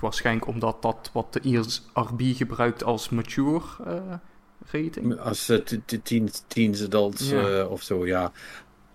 [0.00, 3.94] waarschijnlijk omdat dat wat de IRB gebruikt als mature eh,
[4.70, 5.18] rating.
[5.20, 5.52] Als
[6.02, 7.48] teens, teens adults Ja.
[7.48, 8.32] eh, of zo, ja.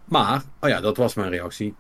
[0.06, 1.76] Maar, oh ja, dat was mijn reactie.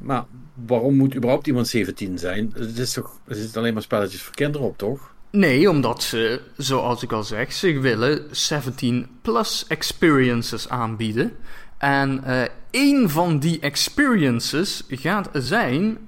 [0.00, 0.24] Maar
[0.66, 2.50] waarom moet überhaupt iemand 17 zijn?
[2.54, 5.14] Het is toch, er zitten alleen maar spelletjes voor kinderen op, toch?
[5.30, 11.32] Nee, omdat ze, zoals ik al zeg, ze willen 17 plus experiences aanbieden.
[11.78, 15.98] En eh één van die experiences gaat zijn,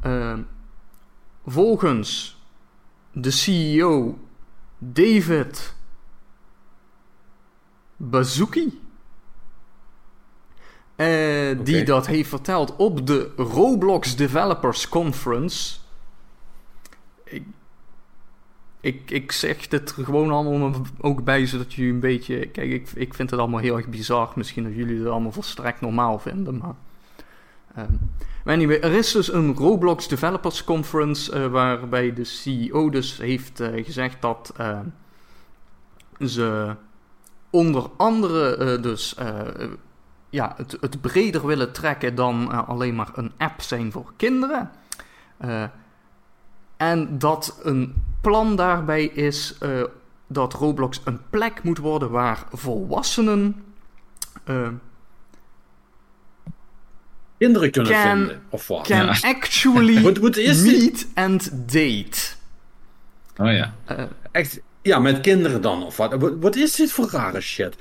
[0.00, 0.38] eh,
[1.46, 2.38] volgens
[3.12, 4.18] de CEO
[4.78, 5.74] David
[7.96, 8.80] Bazuki,
[10.98, 15.76] eh, die dat heeft verteld op de Roblox Developers Conference.
[17.24, 17.42] Ik,
[18.80, 22.46] ik, ik zeg dit gewoon allemaal ook bij, zodat jullie een beetje...
[22.46, 24.32] Kijk, ik, ik vind het allemaal heel erg bizar.
[24.34, 26.74] Misschien dat jullie het allemaal volstrekt normaal vinden, maar...
[27.74, 27.94] ehm,
[28.44, 31.32] maar anyway, er is dus een Roblox Developers Conference...
[31.32, 34.52] eh, waarbij de CEO dus heeft eh, gezegd dat...
[34.56, 34.80] eh,
[36.20, 36.76] ze
[37.50, 39.16] onder andere dus...
[40.30, 44.70] ja, het, het breder willen trekken dan eh, alleen maar een app zijn voor kinderen.
[45.36, 45.64] Eh,
[46.76, 49.82] en dat een plan daarbij is eh,
[50.26, 53.62] dat Roblox een plek moet worden waar volwassenen
[57.38, 58.86] Kinderen kunnen Can- vinden, of wat?
[58.86, 59.18] can Ja.
[59.22, 60.02] actually
[60.36, 60.72] is dit?
[60.72, 62.18] meet and date.
[63.36, 63.74] Oh ja.
[64.30, 66.14] Echt, ja, met kinderen dan, of wat?
[66.40, 67.74] Wat, is dit voor rare shit?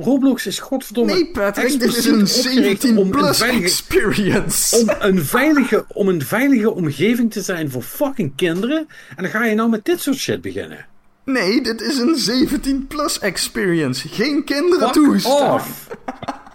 [0.00, 4.76] Roblox is godverdomme nee, Patrick, dit is een opgericht om 17 een plus veilige- experience.
[4.76, 8.88] om een, veilige, om een veilige omgeving te zijn voor fucking kinderen.
[9.16, 10.86] En dan ga je nou met dit soort shit beginnen.
[11.24, 14.08] Nee, dit is een 17 plus experience.
[14.08, 15.54] Geen kinderen Fuck toestaan.
[15.54, 15.86] off.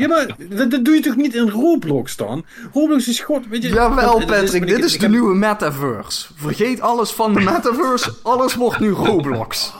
[0.00, 2.44] Ja, maar dat, dat doe je toch niet in Roblox dan?
[2.72, 3.68] Roblox is god, weet je...
[3.68, 6.26] Jawel, Patrick, dit is de heb- nieuwe metaverse.
[6.34, 9.72] Vergeet alles van de metaverse, alles wordt nu Roblox.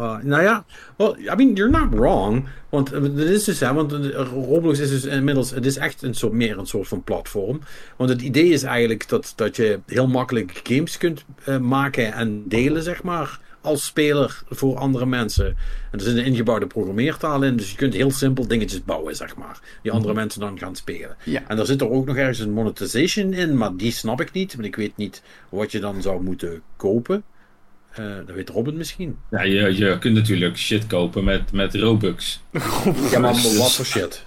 [0.00, 0.64] Uh, nou ja,
[0.96, 2.44] well, I mean, you're not wrong.
[2.68, 6.02] Want uh, dat is dus, hè, want uh, Roblox is dus inmiddels, het is echt
[6.02, 7.60] een soort, meer een soort van platform.
[7.96, 12.42] Want het idee is eigenlijk dat, dat je heel makkelijk games kunt uh, maken en
[12.48, 15.46] delen, zeg maar, als speler voor andere mensen.
[15.46, 19.36] En er zit een ingebouwde programmeertaal in, dus je kunt heel simpel dingetjes bouwen, zeg
[19.36, 21.16] maar, die andere mensen dan gaan spelen.
[21.24, 21.42] Ja.
[21.48, 24.54] En er zit er ook nog ergens een monetization in, maar die snap ik niet,
[24.54, 27.24] want ik weet niet wat je dan zou moeten kopen.
[28.00, 29.16] Uh, dat weet Robin misschien.
[29.30, 32.42] Ja, je, je kunt natuurlijk shit kopen met, met Robux.
[33.10, 34.22] Ja, maar wat voor shit?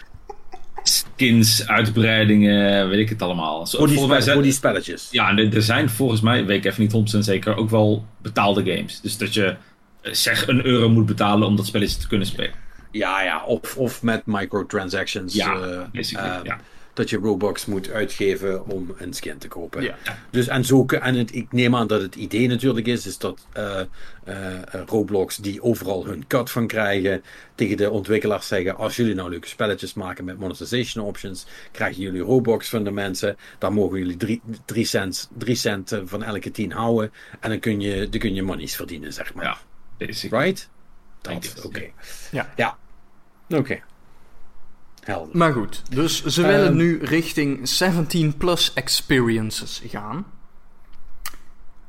[0.90, 3.68] Skins, uitbreidingen, weet ik het allemaal.
[3.68, 5.08] Zo, Voor die, mij zijn- voor die spelletjes.
[5.12, 8.06] Ja, en er- er zijn volgens mij, weet ik even niet 100% zeker, ook wel
[8.22, 9.02] betaalde games.
[9.02, 9.56] Dus dat je
[10.02, 12.52] eh, zeg een euro moet betalen om dat spelletje te kunnen spelen.
[12.92, 15.34] Ja, ja, of, of met microtransactions.
[15.34, 16.60] Ja, eh, basically, eh, ja.
[17.00, 19.82] Dat je Robux moet uitgeven om een skin te kopen.
[19.82, 19.98] Ja.
[20.30, 23.46] Dus en zo, en het, ik neem aan dat het idee natuurlijk is, is dat
[23.52, 23.80] eh,
[24.24, 27.24] eh, Roblox die overal hun cut van krijgen,
[27.56, 32.22] tegen de ontwikkelaars zeggen, als jullie nou leuke spelletjes maken met monetization options, krijgen jullie
[32.22, 36.72] Robux van de mensen, dan mogen jullie 3 cent, drie cent eh, van elke 10
[36.72, 39.44] houden, en dan kun je, dan kun je monies verdienen, zeg maar.
[39.46, 39.58] Ja,
[39.98, 40.32] basic.
[40.32, 40.70] Right?
[41.22, 41.92] Dat, oké.
[42.32, 42.54] Ja.
[42.56, 42.78] Ja.
[43.50, 43.80] Oké.
[45.10, 45.38] Helder.
[45.38, 46.76] Maar goed, dus ze willen Ehm.
[46.76, 50.26] nu richting 17 plus experiences gaan.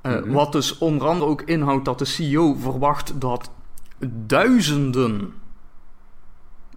[0.01, 0.30] Eh, Mhm.
[0.32, 3.51] Wat dus onder andere ook inhoudt dat de CEO verwacht dat
[4.26, 5.34] duizenden.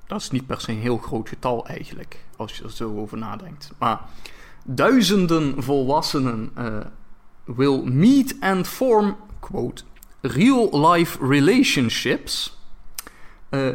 [0.07, 3.17] Dat is niet per se een heel groot getal eigenlijk, als je er zo over
[3.17, 3.71] nadenkt.
[3.77, 3.99] Maar
[4.65, 6.77] duizenden volwassenen eh
[7.43, 9.83] will meet and form, quote,
[10.21, 12.57] real-life relationships.
[13.49, 13.67] eh,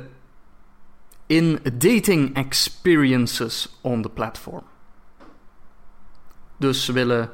[1.28, 4.62] in dating experiences on the platform.
[6.56, 7.30] Dus ze willen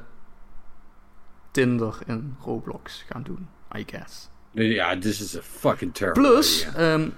[1.51, 4.29] Tinder in Roblox gaan doen, I guess.
[4.51, 6.75] Ja, this is a fucking terrible Plus, idea.
[6.95, 7.09] ehm,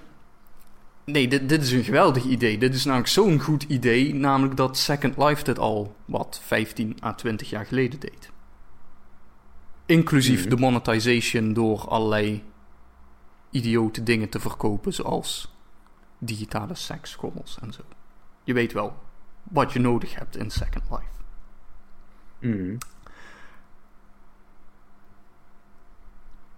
[1.05, 2.57] nee, dit, dit is een geweldig idee.
[2.57, 7.13] Dit is namelijk zo'n goed idee, namelijk dat Second Life dit al, wat, 15 à
[7.13, 8.29] 20 jaar geleden deed.
[9.85, 10.49] Inclusief Mhm.
[10.49, 12.43] de monetization door allerlei
[13.51, 15.55] idiote dingen te verkopen, zoals
[16.17, 17.81] digitale seksschommels en zo.
[18.43, 18.97] Je weet wel
[19.43, 21.15] wat je nodig hebt in Second Life.
[22.39, 22.75] Mhm.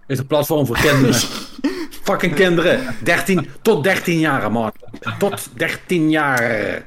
[0.09, 1.15] is een platform voor kinderen.
[2.03, 2.95] fucking kinderen.
[3.03, 4.71] 13, tot 13 jaar, man.
[5.19, 6.83] Tot 13 jaar.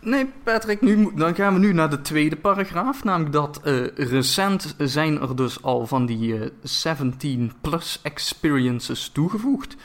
[0.00, 3.04] Nee, Patrick, nu, dan gaan we nu naar de tweede paragraaf.
[3.04, 6.50] Namelijk dat eh, recent zijn er dus al van die eh,
[6.86, 9.76] 17-plus experiences toegevoegd.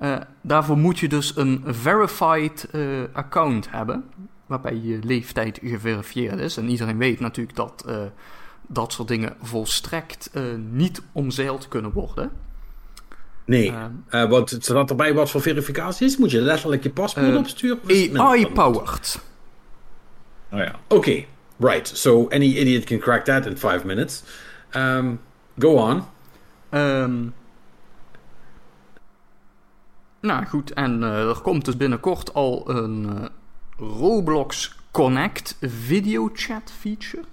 [0.00, 2.82] Eh, daarvoor moet je dus een verified eh,
[3.12, 4.04] account hebben.
[4.46, 6.56] Waarbij je leeftijd geverifieerd is.
[6.56, 7.96] En iedereen weet natuurlijk dat eh,
[8.66, 10.30] dat soort dingen volstrekt
[10.70, 12.30] niet omzeild kunnen worden.
[13.44, 13.72] Nee,
[14.08, 16.16] Ehm, want het staat erbij wat voor verificatie is.
[16.16, 18.20] Moet je letterlijk je paspoort opsturen?
[18.20, 19.20] AI-powered.
[20.52, 20.74] Oh ja.
[20.88, 21.24] Oké,
[21.58, 21.88] right.
[21.88, 24.22] So any idiot can crack that in five minutes.
[24.76, 25.20] Um,
[25.58, 26.04] go on.
[26.68, 27.26] Ehm,
[30.20, 33.24] nou goed, en eh, er komt dus binnenkort al een eh,
[33.76, 37.24] Roblox Connect video chat feature.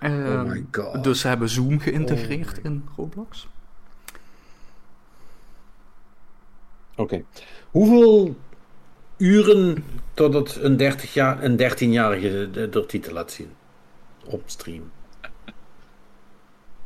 [0.00, 1.04] Ehm, Oh my god.
[1.04, 3.48] Dus ze hebben Zoom geïntegreerd Oh in Roblox.
[6.96, 7.24] Oké.
[7.70, 8.36] Hoeveel
[9.16, 9.84] uren
[10.14, 13.50] totdat een, 30 jaar, een 13-jarige de, de titel laat zien?
[14.24, 14.90] Op stream.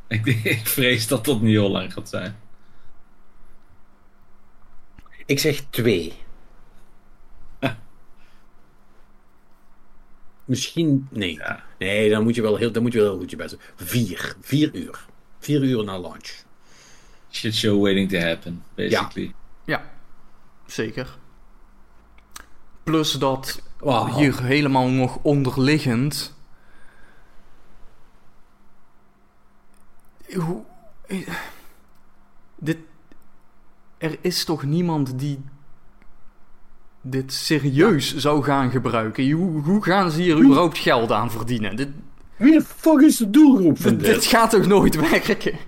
[0.07, 0.27] Ik,
[0.57, 2.37] ik vrees dat dat niet heel lang gaat zijn.
[5.29, 6.13] Ik zeg twee.
[10.45, 11.09] Misschien.
[11.11, 11.35] Nee.
[11.35, 11.65] Ja.
[11.79, 13.61] Nee, dan moet je wel heel, dan moet je wel heel goed je best doen.
[13.77, 14.37] Vier.
[14.41, 15.07] Vier uur.
[15.39, 16.45] Vier uur na launch.
[17.31, 19.35] Shit show waiting to happen, basically.
[19.65, 19.91] Ja,
[20.67, 21.19] zeker.
[22.85, 24.15] Plus dat Wauw.
[24.15, 26.35] hier helemaal nog onderliggend.
[30.35, 30.65] Hoe.
[31.07, 31.29] eh,
[32.57, 32.79] Dit.
[33.99, 35.41] Er is toch niemand die.
[37.03, 39.31] dit serieus zou gaan gebruiken?
[39.31, 41.77] Hoe, hoe gaan ze hier überhaupt geld aan verdienen?
[41.77, 41.89] Dit,
[42.37, 44.25] Wie de fuck is de doelgroep van dit, dit dit?
[44.25, 45.55] gaat toch nooit werken?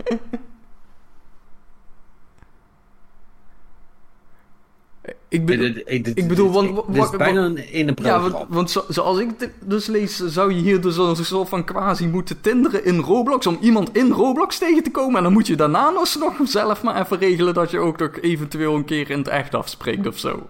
[5.31, 5.82] Ik bedoel,
[6.15, 9.19] ik bedoel, want wa- Dit is bijna een ene Ja, ja, want, want zo- zoals
[9.19, 12.85] ik dit dus lees, zou je hier dus als een soort van quasi moeten tinderen
[12.85, 15.16] in Roblox om iemand in Roblox tegen te komen.
[15.16, 18.19] En dan moet je daarna nog nog zelf maar even regelen dat je ook nog
[18.20, 20.48] eventueel een keer in het echt afspreekt of zo.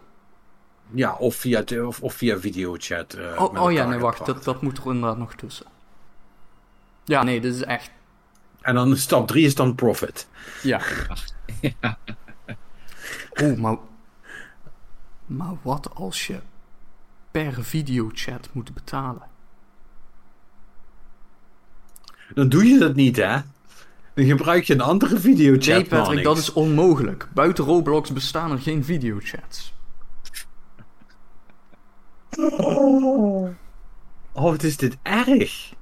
[0.90, 3.12] Ja, of via, of, of via videochat.
[3.12, 5.66] eh, Oh, oh ja, nee, wacht, dat, dat moet er inderdaad nog tussen.
[7.04, 7.90] Ja, nee, dit is echt.
[8.60, 10.28] En dan stap 3 is dan profit.
[10.62, 10.80] Ja.
[13.42, 13.76] Oeh, maar.
[15.30, 16.40] Maar wat als je
[17.30, 19.28] per videochat moet betalen?
[22.34, 23.38] Dan doe je dat niet, hè?
[24.14, 25.66] Dan gebruik je een andere videochat.
[25.66, 27.28] Nee, Patrick, dat is onmogelijk.
[27.34, 29.74] Buiten Roblox bestaan er geen videochats.
[32.56, 33.50] Oh,
[34.32, 35.74] wat is dit erg?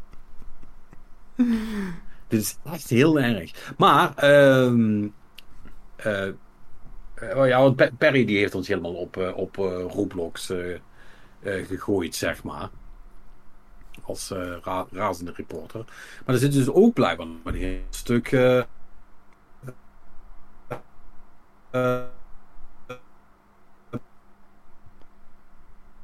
[2.28, 3.74] dit is echt heel erg.
[3.76, 5.08] Maar, ehm
[5.96, 6.34] eh, eh,
[7.22, 10.74] oh ja, want Pe- Perry die heeft ons helemaal op, eh, op eh, Roblox eh,
[10.74, 10.80] eh,
[11.66, 12.68] gegooid, zeg maar.
[14.02, 15.84] Als eh, ra- razende reporter.
[16.24, 18.32] Maar er zit dus ook blijkbaar een heel stuk.
[18.32, 18.62] eh,
[21.70, 22.00] eh,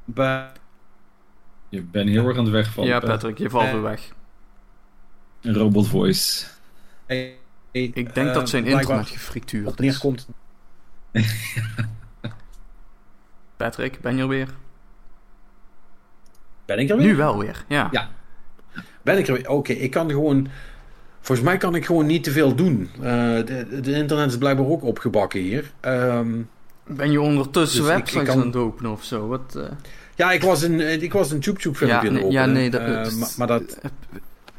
[0.05, 0.51] bij
[1.69, 2.89] Je bent heel erg aan het wegvallen.
[2.89, 3.09] ja, Pat.
[3.09, 4.13] Patrick, je valt Eh, weer weg.
[5.41, 6.45] Een robot voice.
[7.71, 9.85] Ik denk dat zijn internet gefrituurd is.
[9.85, 10.27] neerkomt.
[13.57, 14.47] Patrick, ben je er weer?
[16.65, 17.05] Ben ik er weer?
[17.05, 17.87] Nu wel weer, ja.
[17.91, 18.09] Ja.
[19.01, 19.49] Ben ik er weer?
[19.49, 20.47] Oké, ik kan gewoon.
[21.21, 22.89] Volgens mij kan ik gewoon niet te veel doen.
[22.95, 23.01] Eh,
[23.45, 25.71] de, de internet is blijkbaar ook opgebakken hier.
[25.79, 26.41] Ehm,
[26.87, 29.27] Ben je ondertussen Dus websites ik kan- aan het openen of zo?
[29.27, 29.63] Wat, eh,
[30.15, 32.87] ja, ik was een, ik was een filmpje Ja, nee, ja, nee, dat- Eh,
[33.19, 33.79] maar, maar dat,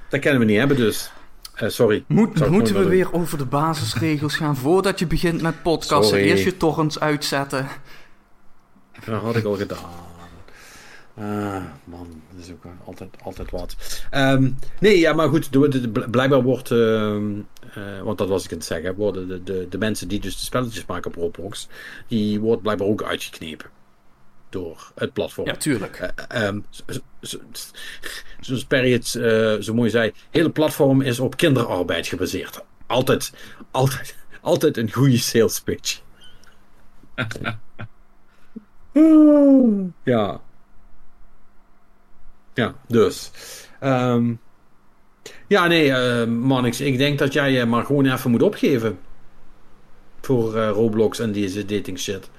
[0.09, 1.13] dat kennen we niet hebben, dus.
[1.57, 2.05] Eh, sorry.
[2.07, 6.09] Moet, moeten we weer over de basisregels gaan voordat je begint met podcasten?
[6.19, 6.31] Sorry.
[6.31, 7.67] Eerst je torrents uitzetten.
[9.05, 10.05] Dat had ik al gedaan.
[11.19, 13.77] Ah, man, dat is ook altijd, altijd wat.
[14.11, 14.51] Ehm,
[14.81, 17.25] nee, ja, maar goed, de, de- de- blijkbaar wordt, ehm,
[17.75, 20.39] eh, want dat was ik aan het zeggen, worden de, de, de mensen die dus
[20.39, 21.69] de spelletjes maken op Roblox,
[22.09, 23.71] die wordt blijkbaar ook uitgeknepen
[24.49, 25.47] door het platform.
[25.47, 25.97] Ja, tuurlijk.
[25.97, 27.39] Eh, ehm, zo- zo- zo-
[28.41, 32.65] zoals Perry het eh, zo mooi zei, het hele platform is op kinderarbeid gebaseerd.
[32.87, 33.33] Altijd,
[33.71, 36.01] altijd, altijd een goede sales pitch.
[40.05, 40.41] ja.
[42.55, 43.31] Ja, dus.
[43.81, 44.35] Ehm,
[45.47, 48.99] ja, nee, eh Mannix, ik denk dat jij je maar gewoon even moet opgeven.
[50.21, 52.31] Voor eh, Roblox en deze dating shit.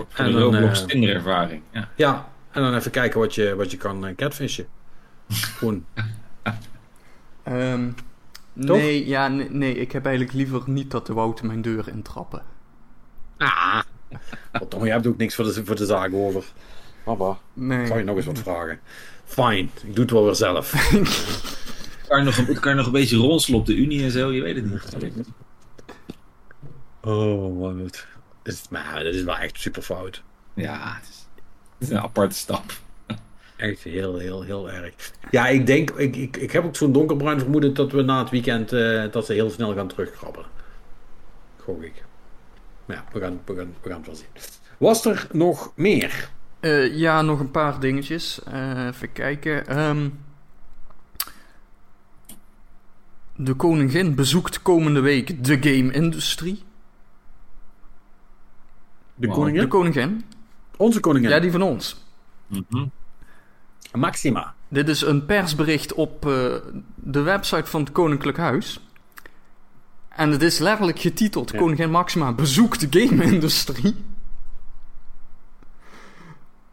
[0.00, 1.62] Voor, voor En de dan, Roblox eh, Tinder ervaring.
[1.72, 1.88] Ja.
[1.96, 4.66] Ja, en dan even kijken wat je, wat je kan eh, catfishen.
[5.58, 5.84] Gewoon.
[7.42, 7.90] Ehm,
[8.60, 8.76] Toch?
[8.76, 12.42] nee, ja, nee, nee, ik heb eigenlijk liever niet dat de Wouter mijn deur intrappen.
[13.38, 13.80] Ah,
[14.52, 16.44] Want Tom, je hebt ook niks voor de, voor de zaak over.
[17.04, 17.86] Papa, Nee.
[17.86, 18.80] zou je nog eens wat vragen?
[19.24, 20.70] Fine, ik doe het wel weer zelf.
[22.08, 24.32] Kan je nog, een- kan je nog een beetje ronselen op de Unie en zo?
[24.32, 25.28] Je weet het niet.
[27.00, 28.06] Oh, wat.
[28.70, 30.22] Maar dat is wel echt super fout.
[30.54, 31.26] Ja, het is,
[31.78, 32.72] het is een aparte stap.
[33.56, 34.94] Echt heel, heel, heel erg.
[35.30, 38.30] Ja, ik denk, ik, ik, ik heb ook zo'n donkerbruin vermoeden dat we na het
[38.30, 40.44] weekend, eh, dat ze heel snel gaan terugkrabben.
[41.56, 42.04] Gok ik.
[42.86, 44.26] Maar ja, we gaan, we, gaan, we gaan het wel zien.
[44.78, 46.30] Was er nog meer?
[46.60, 48.42] Eh, ja, nog een paar dingetjes.
[48.42, 49.66] Eh, even kijken.
[49.66, 50.08] Ehm,
[53.36, 56.62] de koningin bezoekt komende week de game-industrie.
[59.20, 59.36] De Wow.
[59.36, 59.60] koningin?
[59.60, 60.24] De koningin?
[60.76, 61.30] Onze koningin.
[61.30, 62.04] Ja, die van ons.
[62.46, 62.86] Mhm.
[63.92, 64.54] Maxima.
[64.68, 66.54] Dit is een persbericht op eh,
[66.94, 68.80] de website van het Koninklijk Huis.
[70.08, 71.58] En het is letterlijk getiteld: Ja.
[71.58, 73.94] Koningin Maxima bezoekt de game-industrie.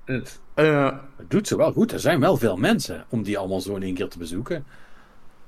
[0.05, 0.85] Het, Eh,
[1.17, 1.91] het doet ze wel goed.
[1.91, 4.65] Er zijn wel veel mensen om die allemaal zo in één keer te bezoeken.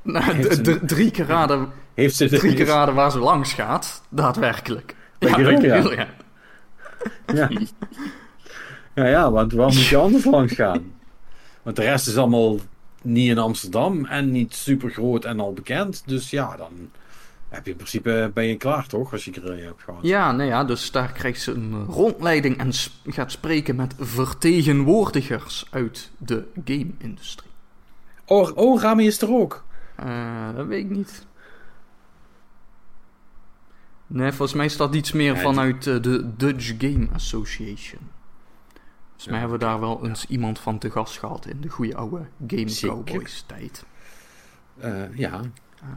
[0.01, 4.01] nou, ze- drie keer raden Heeft ze Drie keer raden waar ze langs gaat.
[4.09, 4.95] Daadwerkelijk.
[5.19, 6.07] Ja, ja?
[7.33, 7.49] Ja.
[8.95, 9.05] Ja.
[9.07, 10.91] ja, want waar moet je anders langs gaan?
[11.63, 12.57] Want de rest is allemaal
[13.01, 16.03] niet in Amsterdam en niet super groot en al bekend.
[16.05, 16.71] Dus ja, dan
[17.49, 19.99] heb je in principe ben je klaar toch, als je er hebt gehad.
[20.01, 25.65] Ja, nou ja, dus daar krijgt ze een rondleiding en sp- gaat spreken met vertegenwoordigers
[25.69, 27.49] uit de game-industrie.
[28.25, 29.63] Oh, oh, Rami is er ook.
[29.95, 31.25] Eh, dat weet ik niet.
[34.11, 38.01] Nee, volgens mij staat iets meer Ja, vanuit eh, de Dutch Game Association.
[39.07, 41.69] Volgens mij Ja, hebben we daar wel eens iemand van te gast gehad in de
[41.69, 42.95] goede oude Game Zeker.
[43.03, 43.85] Cowboys tijd.
[44.77, 45.41] Eh, ja,
[45.81, 45.87] Eh,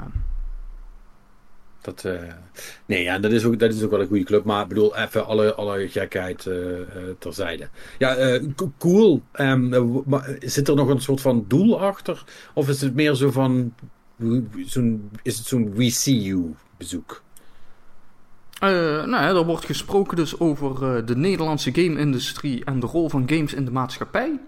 [1.81, 2.33] dat, eh,
[2.87, 4.45] nee, ja, dat is, ook, dat is ook wel een goede club.
[4.45, 6.49] Maar ik bedoel, even alle, alle gekheid
[7.19, 7.69] terzijde.
[7.99, 9.23] Ja, co- cool.
[9.33, 12.25] Ehm, eh, zit er nog een soort van doel achter?
[12.55, 13.75] Of is het meer zo van,
[14.67, 17.23] zo'n, is het zo'n We See You bezoek?
[18.63, 23.29] Eh, nou er wordt gesproken dus over eh, de Nederlandse game-industrie en de rol van
[23.29, 24.41] games in de maatschappij.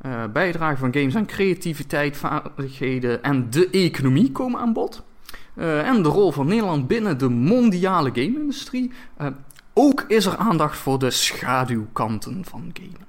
[0.00, 5.04] Eh bijdrage van games aan creativiteit, vaardigheden en de economie komen aan bod.
[5.54, 8.92] En de rol van Nederland binnen de mondiale game-industrie.
[9.72, 13.06] Ook is er aandacht voor de schaduwkanten van gamen.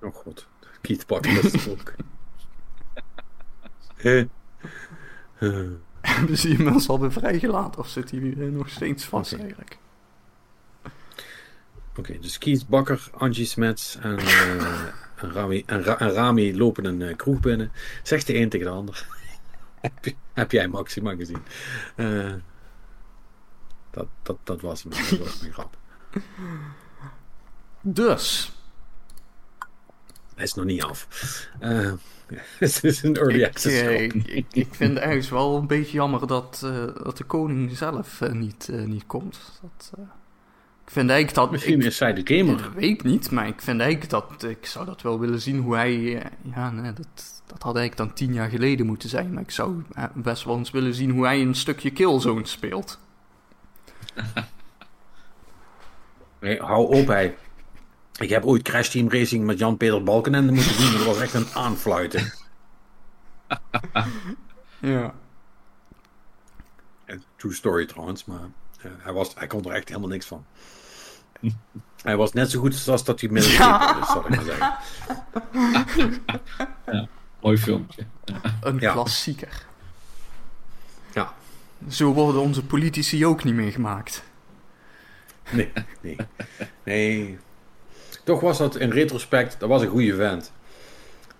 [0.00, 0.46] Oh god,
[0.80, 1.94] Keith Parker is er ook.
[6.06, 9.78] Hebben ze inmiddels al weer vrijgelaten of zit hij eh, nog steeds vast eigenlijk?
[11.96, 14.18] Oké, dus Keith Bakker, Angie Smets en,
[15.16, 17.72] en, Rami, en, Ra- en Rami lopen een eh, kroeg binnen.
[18.02, 19.06] Zegt de een tegen de ander.
[19.80, 21.42] heb, je- heb jij Maxima gezien?
[23.90, 24.90] Dat, dat, dat was hem.
[24.92, 25.76] Dat was mijn grap.
[27.80, 28.52] Dus,
[30.34, 31.08] Hij is nog niet af.
[31.58, 31.92] Eh,
[32.58, 33.80] het is een early ik, access.
[33.80, 37.24] eh, ik, ik, ik vind het ergens wel een beetje jammer dat, eh, dat de
[37.24, 39.60] koning zelf eh, niet, niet komt.
[39.62, 39.92] Dat,
[40.84, 41.50] ik vind eigenlijk dat...
[41.50, 42.56] Misschien ik, is zij de gamer.
[42.62, 44.44] Dat weet ik niet, maar ik vind eigenlijk dat...
[44.50, 46.22] Ik zou dat wel willen zien hoe hij...
[46.54, 49.32] ja, nee, dat, dat had eigenlijk dan tien jaar geleden moeten zijn.
[49.32, 49.82] Maar ik zou
[50.14, 52.98] best wel eens willen zien hoe hij een stukje Killzone speelt.
[56.40, 57.36] Nee, hou op, hij.
[58.18, 60.92] Ik heb ooit Crash Team Racing met Jan-Peter Balkenende moeten doen.
[60.92, 62.32] Dat was echt een aanfluiten.
[64.80, 65.14] Ja.
[67.36, 68.40] True story trouwens, maar
[68.82, 70.44] eh, hij, was, hij kon er echt helemaal niks van.
[72.02, 74.00] Hij was net zo goed als dat hij midden Ja.
[74.00, 74.76] is, zal ik maar zeggen.
[77.42, 78.06] Mooi filmpje.
[78.60, 78.92] Een Ja.
[78.92, 79.66] klassieker.
[81.12, 81.32] Ja,
[81.88, 84.22] Zo worden onze politici ook niet meer gemaakt.
[85.50, 86.16] nee, nee.
[86.84, 87.38] Nee.
[88.26, 90.52] Toch was dat in retrospect, dat was een goede vent.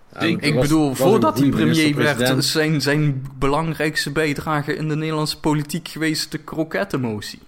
[0.09, 4.95] En Ik was- bedoel, was voordat hij premier werd, zijn, zijn belangrijkste bijdrage in de
[4.95, 7.39] Nederlandse politiek geweest de krokettenmotie.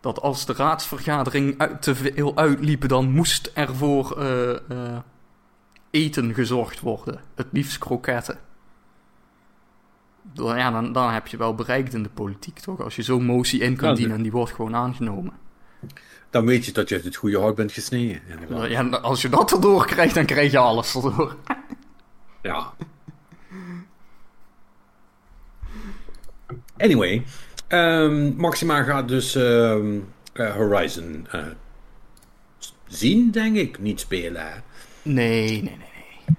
[0.00, 4.98] Dat als de raadsvergadering uit, te veel uitliep, dan moest er voor eh, eh,
[5.90, 7.20] eten gezorgd worden.
[7.34, 8.38] Het liefst kroketten.
[10.32, 12.80] Dan, ja, dan, dan heb je wel bereikt in de politiek, toch?
[12.80, 15.39] Als je zo'n motie in kan Ja, dienen en die wordt gewoon aangenomen.
[16.30, 18.20] Dan weet je dat je uit het goede hout bent gesneden.
[18.28, 18.70] inderdaad.
[18.70, 21.36] Ja, als je dat erdoor krijgt, dan krijg je alles erdoor.
[22.42, 22.72] Ja.
[26.76, 27.24] Anyway,
[27.68, 29.98] ehm, Maxima gaat dus ehm,
[30.32, 31.44] eh, Horizon eh,
[32.86, 33.78] zien, denk ik.
[33.78, 34.42] Niet spelen.
[34.42, 34.58] hè.
[35.02, 35.76] Nee, nee, nee.
[35.76, 36.36] nee.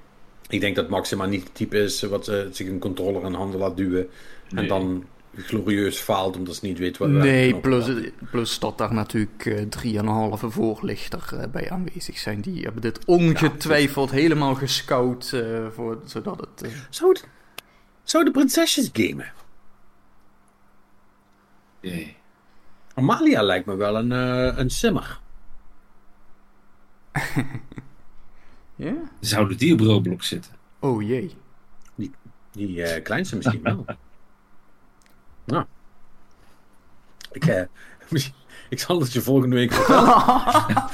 [0.50, 3.60] Ik denk dat Maxima niet het type is wat eh, zich een controller in handen
[3.60, 4.10] laat duwen.
[4.56, 5.06] En dan
[5.36, 7.10] glorieus faalt omdat ze niet weet wat...
[7.10, 12.42] Nee, plus, plus dat daar natuurlijk eh, drieënhalve voorlichter eh, bij aanwezig zijn.
[12.42, 16.74] Die hebben dit ongetwijfeld helemaal gescout, eh, voor, zodat het...
[16.90, 17.22] Zou, de-
[18.04, 19.34] zou de prinsesjes gamen?
[21.80, 22.16] Jee.
[22.94, 24.12] Amalia lijkt me wel een,
[24.60, 25.20] een simmer.
[28.76, 28.94] Ja?
[29.20, 30.52] Zouden die op Roblox zitten?
[30.80, 31.36] Oh jee.
[32.52, 33.86] Die eh, kleinste misschien wel.
[35.46, 35.66] nou.
[37.32, 37.64] Ik, eh,
[38.10, 38.34] misschien-
[38.70, 40.24] ik zal het je volgende week vertellen.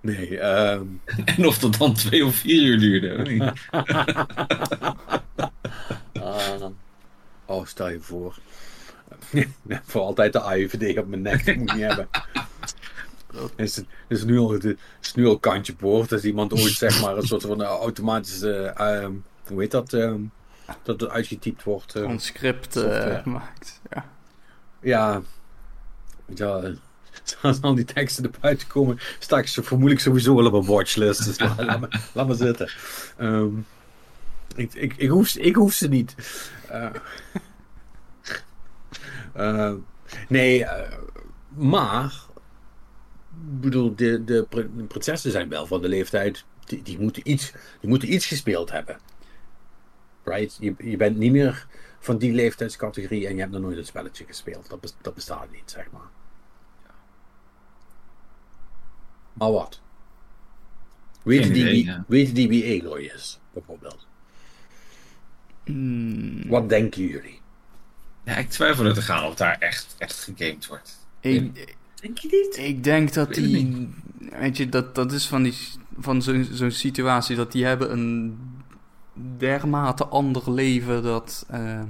[0.00, 0.86] Nee, ehm
[1.24, 3.16] En of dat dan twee of vier uur duurde.
[3.18, 3.42] of niet?
[6.24, 6.64] ah,
[7.46, 8.36] oh, stel je voor.
[9.86, 12.08] voor altijd de AIVD op mijn nek, dat moet ik niet hebben.
[13.56, 14.64] Is, het- is nu al, het
[15.00, 16.12] is nu al kantje boord.
[16.12, 19.12] Als iemand ooit zeg maar een soort van eh, automatische, ehm,
[19.46, 20.20] hoe heet dat, ehm,
[20.82, 21.94] dat het uitgetypt wordt.
[21.94, 23.80] eh, Een script eh, maakt.
[23.90, 24.04] Ja.
[24.80, 25.22] ja,
[26.34, 26.70] ja, eh,
[27.42, 30.64] als al die teksten naar buiten komen, sta ik zo vermoedelijk sowieso wel op een
[30.64, 31.24] watchlist.
[31.24, 32.70] Dus laat, laat, maar, laat maar zitten.
[33.16, 33.48] Ehm,
[34.56, 36.14] ik, ik, ik, hoef, ze- ik hoef ze niet.
[36.68, 36.88] Eh,
[39.34, 39.72] eh,
[40.28, 40.98] nee, eh,
[41.48, 42.31] maar, ik
[43.42, 47.88] bedoel, de, de, de prinsessen zijn wel van de leeftijd, die, die, moeten, iets, die
[47.88, 48.98] moeten iets gespeeld hebben.
[50.24, 50.56] Right?
[50.60, 51.66] Je, je bent niet meer
[51.98, 54.68] van die leeftijdscategorie en je hebt nog nooit een spelletje gespeeld.
[54.68, 56.10] Dat, dat bestaat niet, zeg maar.
[59.32, 59.80] Maar wat?
[61.22, 62.04] Weten Geen die, idee, wie, ja.
[62.08, 64.06] weten die wie Aloy is, bijvoorbeeld?
[65.64, 67.40] Hmm, Wat denken jullie?
[68.24, 71.06] Ja, ik twijfel er te gaan of daar echt, echt gegamed wordt.
[71.20, 72.56] ik, Denk je niet?
[72.68, 73.88] ik denk dat weet die...
[74.18, 75.54] Weet je, dat, dat is van, die,
[75.98, 78.38] van zo'n zo'n situatie dat die hebben een
[79.36, 81.46] dermate ander leven dat...
[81.48, 81.80] eh,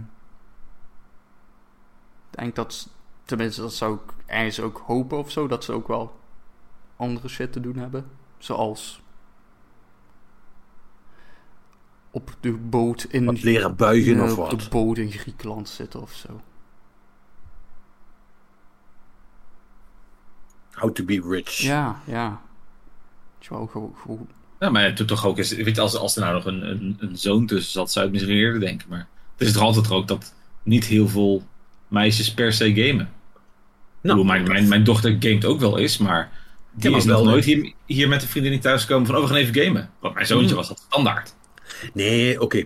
[2.31, 2.89] ik denk dat...
[3.25, 5.47] Tenminste, dat zou ik ergens ook hopen of zo.
[5.47, 6.19] Dat ze ook wel
[6.97, 8.07] andere shit te doen hebben.
[8.39, 9.03] Zoals...
[12.11, 13.25] Op de boot in...
[13.25, 14.69] Wat leren buigen Ja, of op de wat?
[14.71, 16.41] boot in Griekenland zitten of zo.
[20.73, 21.51] How to be rich.
[21.59, 22.41] Ja, ja.
[23.49, 23.95] Wel, gewoon...
[24.03, 24.29] gewoon-
[24.59, 26.71] Ja, maar het doet toch ook eens, weet je, als, als er nou nog een,
[26.71, 28.89] een, een zoon tussen zat, zou het misschien eerder denken.
[28.89, 31.47] Maar het is toch altijd ook dat niet heel veel
[31.89, 33.05] meisjes per se gamen.
[34.03, 36.31] Ik bedoel, mijn, mijn, mijn dochter gamet ook wel eens, maar
[36.71, 39.27] die maar is nog wel, nooit hier, hier met een vriendin thuiskomen van, oh, we
[39.29, 39.91] gaan even gamen.
[40.01, 40.57] Want mijn zoontje Hmm.
[40.57, 41.35] was dat standaard.
[41.95, 42.65] Nee, oké,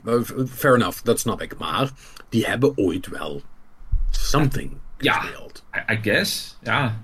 [0.49, 1.59] fair enough, dat snap ik.
[1.59, 1.91] Maar
[2.29, 3.43] die hebben ooit wel
[4.11, 5.21] something Ja.
[5.21, 5.65] gespeeld.
[5.91, 7.01] I, I guess, ja.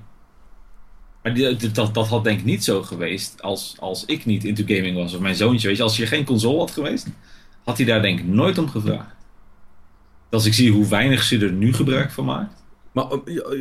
[1.22, 4.62] Maar die, dat, dat had denk ik niet zo geweest als, als ik niet into
[4.66, 5.14] gaming was.
[5.14, 5.82] Of mijn zoontje, weet je.
[5.82, 7.06] Als je geen console had geweest,
[7.64, 9.14] had hij daar denk ik nooit om gevraagd.
[10.30, 12.62] Als ik zie hoe weinig ze er nu gebruik van maakt.
[12.92, 13.18] Maar eh,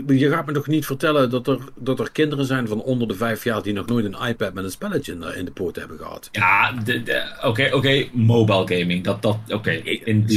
[0.08, 3.08] je je gaat me toch niet vertellen dat er, dat er kinderen zijn van onder
[3.08, 5.52] de vijf jaar die nog nooit een iPad met een spelletje in de, in de
[5.52, 6.30] poot hebben gehad?
[6.32, 6.74] Ja,
[7.44, 9.04] oké, oké, mobile gaming.
[9.04, 9.82] Dat, dat, oké,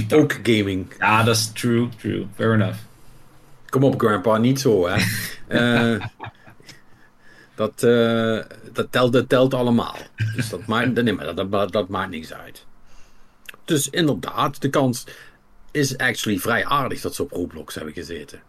[0.09, 0.21] tak.
[0.21, 0.87] Ook gaming.
[0.99, 2.27] Ja, dat is true, true.
[2.35, 2.79] Fair enough.
[3.69, 5.03] Kom op, grandpa, niet zo, hè.
[5.49, 6.01] Eh,
[7.55, 8.39] dat, eh,
[8.73, 9.97] dat, telt, dat telt allemaal.
[10.37, 12.67] Dus dat maakt, nee, maar dat, dat, dat maakt niks uit.
[13.65, 15.05] Dus inderdaad, de kans
[15.71, 18.43] is actually vrij aardig dat ze op Roblox hebben gezeten.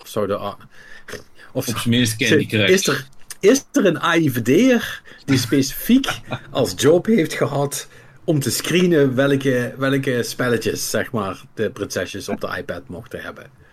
[0.00, 0.54] Of zou de...
[1.52, 2.70] Of Op minst Candy Crush.
[2.70, 3.06] is er,
[3.40, 6.20] is er een AIVD'er die specifiek
[6.50, 7.88] als job heeft gehad
[8.24, 13.63] om te screenen welke, welke spelletjes, zeg maar, de prinsesjes op de iPad mochten hebben?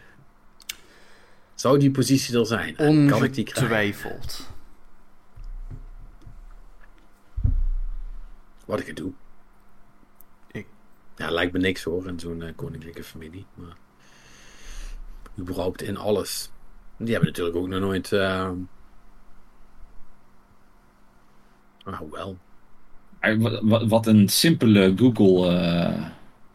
[1.62, 2.78] Zou die positie er zijn?
[2.78, 3.70] En kan ik die krijgen?
[3.76, 4.50] Ongetwijfeld.
[8.66, 9.12] Wat ik het doe.
[10.52, 10.68] Ik-
[11.16, 13.46] Ja, lijkt me niks hoor, in zo'n eh, koninklijke familie.
[13.54, 13.76] Maar
[15.40, 16.52] überhaupt in alles.
[16.98, 18.12] Die hebben natuurlijk ook nog nooit...
[18.12, 18.52] eh
[21.84, 22.38] Ah, wel.
[23.62, 26.06] Wa- Wat een simpele Google eh,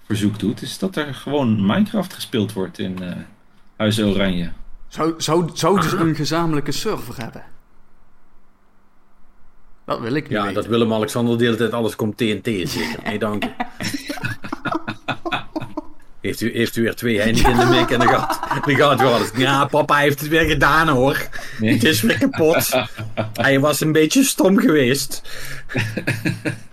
[0.05, 3.17] verzoek doet, is dat er gewoon Minecraft gespeeld wordt in eh
[3.77, 4.53] Huis Oranje.
[4.89, 7.43] Zou, zou, zouden ze een gezamenlijke server hebben?
[9.87, 10.55] Dat wil ik niet Ja, weten.
[10.55, 13.03] dat Willem-Alexander de hele tijd alles komt TNT is zeker.
[13.05, 13.49] Nee, dank u.
[16.21, 19.01] Heeft u, heeft u weer twee Heineken in de mik en dan gaat, dan gaat
[19.01, 19.31] u alles.
[19.37, 21.29] Ja, papa heeft het weer gedaan hoor.
[21.61, 21.73] Nee.
[21.73, 22.71] Het is weer kapot.
[23.33, 25.23] Hij was een beetje stom geweest.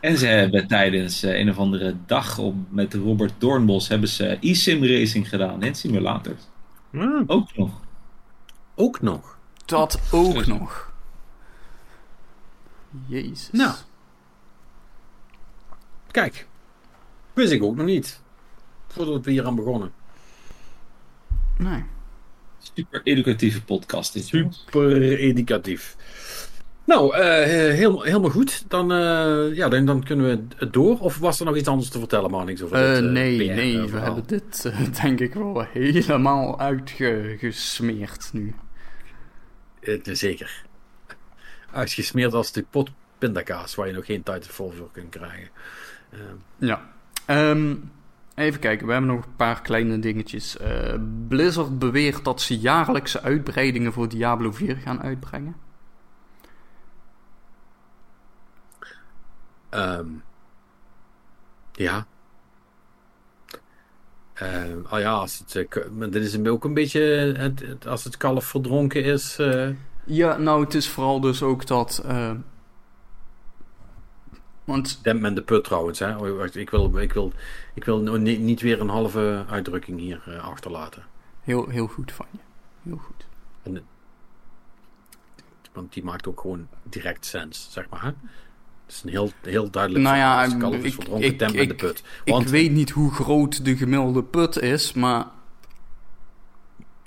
[0.00, 4.36] En ze hebben tijdens eh, een of andere dag op, met Robert Doornbos hebben ze
[4.40, 6.40] e-sim racing gedaan in simulators.
[7.26, 7.80] Ook nog.
[8.74, 9.38] Ook nog.
[9.64, 10.92] Dat ook nog.
[13.06, 13.48] Jezus.
[13.52, 13.74] Nou.
[16.10, 16.46] Kijk.
[17.32, 18.20] Wist ik ook nog niet.
[18.86, 19.92] Voordat we hier aan begonnen.
[21.58, 21.84] Nee.
[22.58, 24.26] Super educatieve podcast dit.
[24.26, 25.96] Super educatief.
[26.88, 27.22] Nou, eh,
[27.74, 28.64] heel, helemaal goed.
[28.68, 30.98] Dan, eh, ja, dan, dan kunnen we het door.
[31.00, 33.54] Of was er nog iets anders te vertellen, maar niks over Eh, dit, nee, PR
[33.54, 38.54] nee, we hebben dit denk ik wel helemaal uitgesmeerd nu.
[40.02, 40.64] Zeker.
[41.72, 45.48] Uitgesmeerd als de pot pindakaas, waar je nog geen tijd voor voor kunt krijgen.
[46.56, 46.90] Ja.
[47.26, 47.74] Ehm,
[48.34, 50.56] even kijken, we hebben nog een paar kleine dingetjes.
[51.28, 55.67] Blizzard beweert dat ze jaarlijkse uitbreidingen voor Diablo 4 gaan uitbrengen.
[59.68, 60.06] Ehm,
[61.72, 62.06] ja.
[64.34, 67.00] Ehm, ah ja, als het, eh, maar dit is ook een beetje
[67.36, 69.38] het, het- als het kalf verdronken is.
[69.38, 69.68] eh,
[70.04, 72.02] Ja, nou, het is vooral dus ook dat.
[72.06, 72.32] eh,
[74.64, 75.98] want Dempt men de put trouwens.
[75.98, 76.16] Hè?
[76.16, 77.32] Oh, wacht, Ik wil, ik wil,
[77.74, 81.04] ik wil no- ni- niet weer een halve uitdrukking hier achterlaten.
[81.42, 82.38] heel, heel goed van je.
[82.82, 83.26] Heel goed.
[85.72, 88.02] Want die maakt ook gewoon direct sens, zeg maar.
[88.04, 88.10] Hè?
[88.88, 90.52] Het is een heel, heel duidelijk Nou ja, is
[90.82, 92.02] ik- verdronken, ik- men de ik- put.
[92.24, 95.26] Ik Want weet niet hoe groot de gemiddelde put is, maar.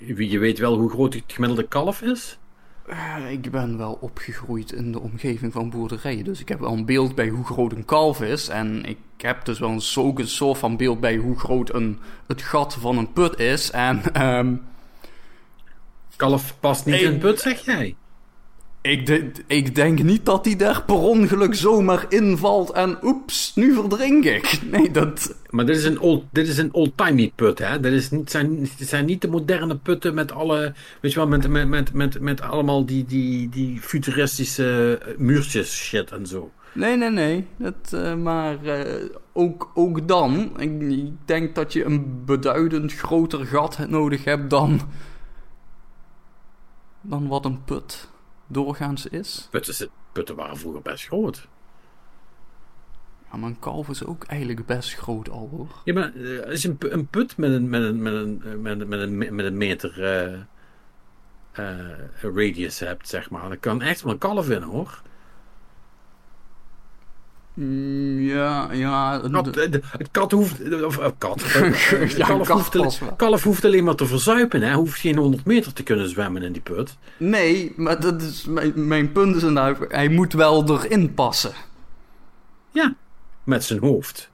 [0.06, 2.38] je weet wel hoe groot het gemiddelde kalf is.
[2.86, 6.24] eh, ik ben wel opgegroeid in de omgeving van boerderijen.
[6.24, 8.48] Dus ik heb wel een beeld bij hoe groot een kalf is.
[8.48, 11.98] En ik heb dus wel een, ook een soort van beeld bij hoe groot een,
[12.26, 13.70] het gat van een put is.
[13.70, 14.54] En ehm,
[16.16, 17.96] Kalf past niet Ik- in de put, zeg jij.
[18.82, 23.74] Ik, de- ik denk niet dat hij daar per ongeluk zomaar invalt en oeps, nu
[23.74, 24.60] verdrink ik.
[24.70, 25.34] Nee, dat.
[25.50, 27.80] Maar dit is een old, dit is een old-timey put, hè?
[27.80, 31.28] Dit is niet, zijn, dit zijn niet de moderne putten met alle, weet je wel,
[31.28, 36.50] met, met, met, met, met allemaal die, die, die futuristische eh, muurtjes shit en zo.
[36.74, 37.46] Nee, nee, nee.
[37.56, 43.46] Dat, eh, maar eh, ook, ook dan, ik, ik denk dat je een beduidend groter
[43.46, 44.80] gat nodig hebt dan,
[47.00, 48.10] dan wat een put
[48.46, 49.48] doorgaans is.
[49.50, 51.48] Putten, putten waren vroeger best groot.
[53.30, 55.68] Ja, maar een kalf is ook eigenlijk best groot al hoor.
[55.84, 58.80] Ja, maar eh, als je een, een put met een, met een, met een, met
[58.80, 60.40] een, met een, met een meter eh,
[61.52, 65.02] eh, radius hebt, zeg maar, dan kan echt wel een kalf in, hoor.
[67.54, 69.22] Mm, ja, ja.
[69.30, 71.42] Kat, het kat hoeft, of eh, kat,
[72.16, 74.74] Ja, kalf, kat hoeft, kalf hoeft alleen maar te verzuipen, hè.
[74.74, 76.96] Hoeft geen 100 meter te kunnen zwemmen in die put.
[77.16, 81.52] Nee, maar dat is, mijn, mijn punt is inderdaad, hij moet wel erin passen.
[82.70, 82.94] Ja,
[83.44, 84.30] met zijn hoofd.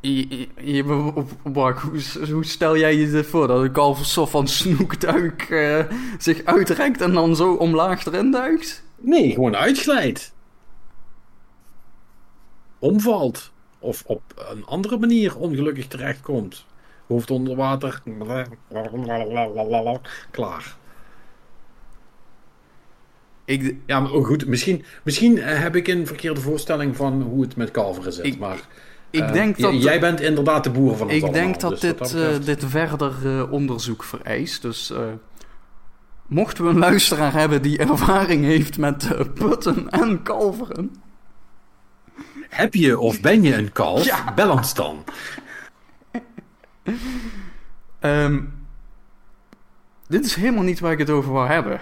[0.00, 2.00] Je, Mark, hoe,
[2.32, 3.46] hoe stel jij je dit voor?
[3.46, 5.84] Dat een kalf soort van snoekduik eh,
[6.18, 8.84] zich uitrekt en dan zo omlaag erin duikt?
[9.06, 10.34] Nee, gewoon uitglijdt.
[12.78, 13.52] Omvalt.
[13.78, 16.64] Of op een andere manier ongelukkig terechtkomt.
[17.06, 18.02] Hoofd onder water.
[20.30, 20.76] Klaar.
[23.44, 24.46] Ik, Ja, maar oh, goed.
[24.46, 28.24] Misschien, misschien eh, heb ik een verkeerde voorstelling van hoe het met kalveren zit.
[28.24, 28.60] Ik- maar
[29.10, 29.82] ik eh, denk dat...
[29.82, 31.40] jij bent inderdaad de boer van het ik allemaal.
[31.42, 34.62] denk dat dus dit, eh, dit verder onderzoek vereist.
[34.62, 34.92] Dus
[36.26, 40.96] mochten we een luisteraar hebben die ervaring heeft met eh, putten en kalveren...
[42.48, 44.04] Heb je of ben je een kalf?
[44.04, 44.32] Ja.
[44.34, 45.04] Bel ons dan.
[47.98, 48.40] Ehm,
[50.08, 51.80] dit is helemaal niet waar ik het over wou hebben.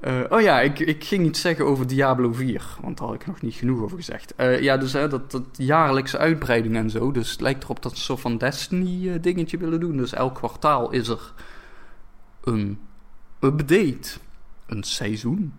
[0.00, 3.26] Eh, oh ja, ik, ik ging iets zeggen over Diablo 4, want daar had ik
[3.26, 4.34] nog niet genoeg over gezegd.
[4.34, 7.92] Eh, ja, dus hè, dat, dat jaarlijkse uitbreiding en zo, dus het lijkt erop dat
[7.92, 9.96] ze een soort van Destiny-dingetje willen doen.
[9.96, 11.32] Dus elk kwartaal is er
[12.48, 12.80] een
[13.40, 14.18] update,
[14.66, 15.54] een seizoen.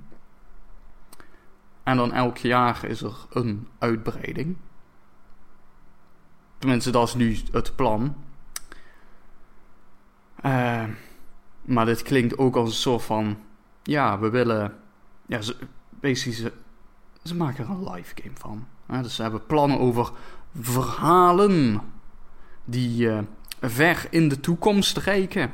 [1.83, 4.57] En dan elk jaar is er een uitbreiding.
[6.57, 8.15] Tenminste, dat is nu het plan.
[10.35, 10.83] Eh,
[11.61, 13.37] maar dit klinkt ook als een soort van...
[13.83, 14.77] Ja, we willen...
[15.25, 15.55] Ja, ze,
[15.89, 16.51] basically,
[17.23, 18.67] ze, maken er een live game van.
[19.01, 20.11] dus ze hebben plannen over
[20.59, 21.81] verhalen...
[22.65, 23.19] die eh,
[23.61, 25.51] ver in de toekomst reiken.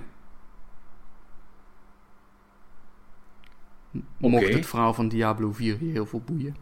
[4.17, 6.55] Mocht het verhaal van Diablo 4 je heel veel boeien.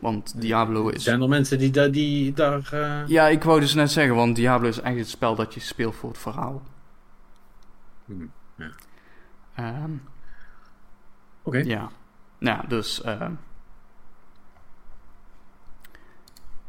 [0.00, 1.02] Want Diablo is...
[1.02, 2.72] Zijn er mensen die, daar- die daar...
[2.72, 5.60] eh, Ja, ik wou dus net zeggen, want Diablo is eigenlijk het spel dat je
[5.60, 6.62] speelt voor het verhaal.
[8.04, 8.70] Hmm, ja.
[9.54, 9.90] Ehm,
[11.42, 11.58] Oké.
[11.58, 11.90] ja.
[12.38, 13.02] Nou, dus...
[13.02, 13.32] ehm,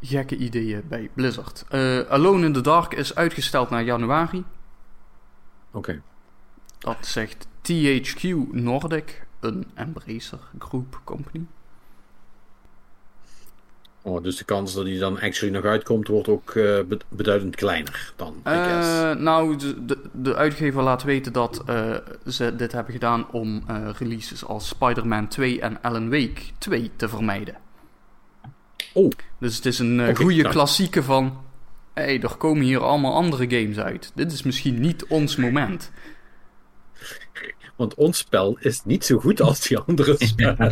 [0.01, 1.65] gekke ideeën bij Blizzard.
[1.69, 4.43] Eh, Alone in the Dark is uitgesteld naar januari.
[5.71, 6.01] Oké.
[6.79, 11.41] Dat zegt THQ Nordic, een Embracer Group company.
[14.01, 17.55] Oh, dus de kans dat hij dan actually nog uitkomt, wordt ook eh, be- beduidend
[17.55, 18.35] kleiner dan.
[18.43, 21.95] Eh, nou, de, de, de uitgever laat weten dat eh,
[22.27, 23.63] ze dit hebben gedaan om
[23.97, 27.55] releases als Spider-Man 2 en Alan Wake 2 te vermijden.
[28.93, 29.11] Oh.
[29.37, 30.53] Dus het is een Oké, goede nou.
[30.53, 31.37] klassieke van...
[31.93, 34.11] Hé, hey, er komen hier allemaal andere games uit.
[34.15, 35.91] Dit is misschien niet ons moment.
[37.75, 40.71] Want ons spel is niet zo goed als die andere spellen.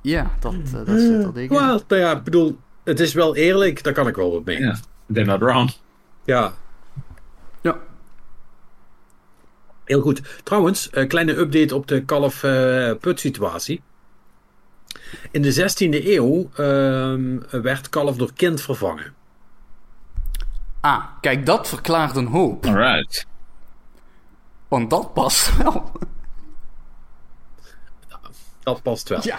[0.00, 1.56] Ja, dat, eh, dat zit er dik in.
[1.56, 4.58] Wel, nou ja, ik bedoel, het is wel eerlijk, daar kan ik wel wat mee.
[4.60, 4.76] Ja.
[5.12, 5.72] They're not wrong.
[6.24, 6.52] Ja,
[7.60, 7.78] Ja.
[9.84, 10.22] heel goed.
[10.44, 13.82] Trouwens, een kleine update op de Call of eh, Put situatie.
[15.30, 19.14] In de 16e eeuw ehm, werd Call of door kind vervangen.
[20.80, 22.66] Ah, kijk, dat verklaart een hoop.
[22.66, 23.26] Alright.
[24.68, 25.90] Want dat past wel.
[28.60, 29.20] Dat past wel.
[29.22, 29.38] Ja.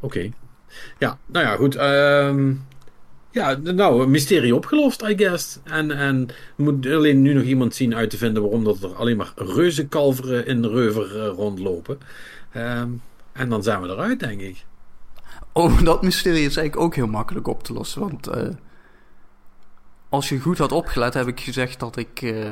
[0.00, 0.30] Oké.
[0.98, 1.76] Ja, nou ja, goed.
[1.76, 2.54] ehm,
[3.30, 5.58] ja, nou, een mysterie opgelost, I guess.
[5.64, 6.26] En, en
[6.56, 9.32] we moeten alleen nu nog iemand zien uit te vinden waarom dat er alleen maar
[9.36, 11.98] reuzenkalveren in de reuver eh, rondlopen.
[12.52, 12.88] Ehm,
[13.32, 14.64] en dan zijn we eruit, denk ik.
[15.52, 18.00] Oh, dat mysterie is eigenlijk ook heel makkelijk op te lossen.
[18.00, 18.48] Want eh,
[20.08, 22.50] als je goed had opgelet, heb ik gezegd dat ik eh,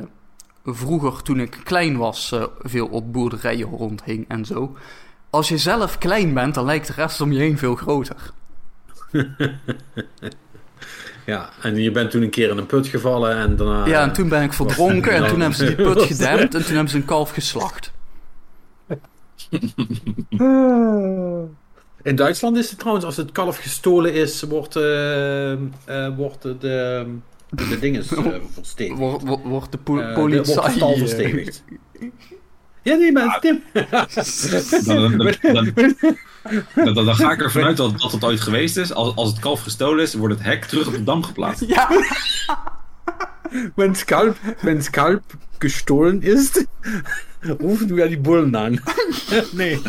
[0.66, 4.76] vroeger, toen ik klein was, eh, veel op boerderijen rondhing en zo.
[5.30, 8.30] Als je zelf klein bent, dan lijkt de rest om je heen veel groter.
[11.26, 13.86] Ja, en je bent toen een keer in een put gevallen en daarna...
[13.86, 16.74] ja, en toen ben ik verdronken en toen hebben ze die put gedempt en toen
[16.74, 17.92] hebben ze een kalf geslacht.
[22.02, 25.58] In Duitsland is het trouwens, als het kalf gestolen is, wordt, eh, eh,
[26.16, 27.06] wordt de,
[27.50, 28.98] de, dinges eh, verstevigd.
[29.44, 30.54] Wordt de po Eh, politie...
[30.54, 31.64] wordt de stal verstevigd.
[32.82, 33.62] Ja, nee, maar Tim.
[33.72, 35.72] Dan, dan, dan,
[36.74, 38.92] dan, dan, dan ga ik ervan uit dat, dat het ooit geweest is.
[38.92, 41.64] Als, als het kalf gestolen is, wordt het hek terug op de dam geplaatst.
[41.66, 41.88] Ja,
[43.74, 45.22] Wenn Skalp, wenn Skalp
[45.58, 46.66] gestohlen ist,
[47.42, 48.80] rufen wir die Bullen an.
[49.52, 49.80] nee.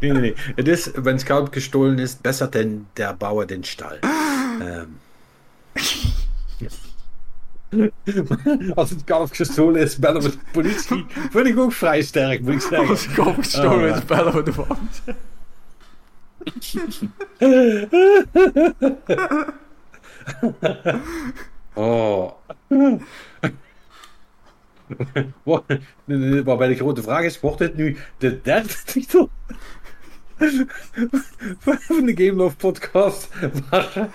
[0.00, 0.34] Nee, nee, nee.
[0.56, 4.00] Het is, wenn Skalp gestohlen ist, bessert denn der Bauer den Stall.
[4.60, 4.98] Ähm.
[8.74, 11.06] Als het kalf gestolen is, bellen we de politie.
[11.30, 12.88] Vind ik ook vrij sterk, moet ik zeggen.
[12.88, 13.94] als ik opgestolen Oh, ja.
[13.96, 15.02] is, bellen we de wand.
[21.74, 22.30] Oh.
[25.42, 25.62] Wa-
[26.44, 29.30] Waarbij de grote vraag is: wordt dit nu de derde titel
[31.58, 33.28] van de Game Love podcast?
[33.70, 34.08] Waar,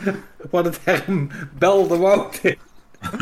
[0.52, 2.58] waar de term Bel de Woud in.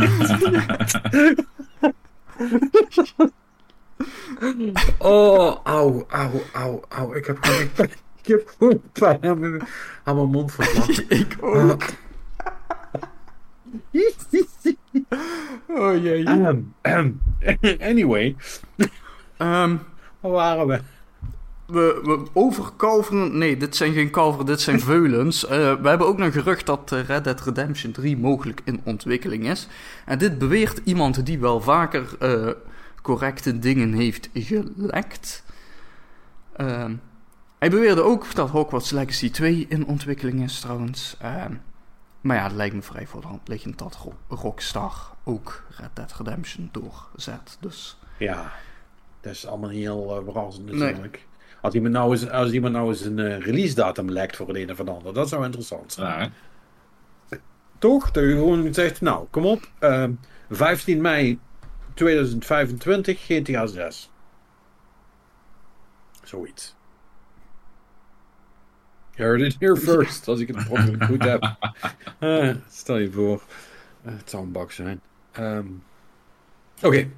[4.97, 7.13] Oh, auw, auw, auw, auw.
[7.13, 7.69] Ik heb gewoon,
[8.21, 9.61] ik heb gewoon pijn aan mijn,
[10.03, 11.09] aan mijn mond lachen.
[11.19, 11.83] Ik ook.
[15.67, 16.25] Oh jee.
[16.25, 17.11] Ehm, ehm,
[17.79, 18.35] anyway,
[19.37, 19.77] Ehm,
[20.19, 20.79] waar waren we?
[21.73, 23.37] We, we overkalveren...
[23.37, 25.45] Nee, dit zijn geen kalveren, dit zijn veulens.
[25.45, 29.49] Eh, we hebben ook nog gerucht dat eh, Red Dead Redemption 3 mogelijk in ontwikkeling
[29.49, 29.67] is.
[30.05, 32.49] En dit beweert iemand die wel vaker eh,
[33.01, 35.43] correcte dingen heeft gelekt.
[36.55, 36.95] Ehm,
[37.59, 41.15] hij beweerde ook dat Hogwarts Legacy 2 in ontwikkeling is trouwens.
[41.19, 41.53] Ehm,
[42.21, 45.89] maar ja, het lijkt me vrij voor de hand liggend dat Ro- Rockstar ook Red
[45.93, 47.57] Dead Redemption doorzet.
[47.59, 48.51] Dus Ja,
[49.21, 51.25] dat is allemaal niet heel uh, natuurlijk.
[51.63, 54.57] Als iemand nou eens, als iemand nou eens een eh, release datum lekt voor het
[54.57, 56.33] een of het ander, dat zou interessant zijn.
[57.29, 57.37] Ja?
[57.77, 58.11] Toch?
[58.11, 60.11] Dat je gewoon zegt, nou, kom op, ehm,
[60.49, 61.39] 15 mei
[61.93, 64.11] 2025, GTA 6.
[66.23, 66.75] Zoiets.
[69.11, 71.41] You heard it here first, als ik het goed heb.
[72.19, 73.43] Eh, stel je voor,
[74.01, 75.01] eh, het zou een bak zijn.
[75.31, 75.67] Ehm,
[76.81, 77.09] Oké.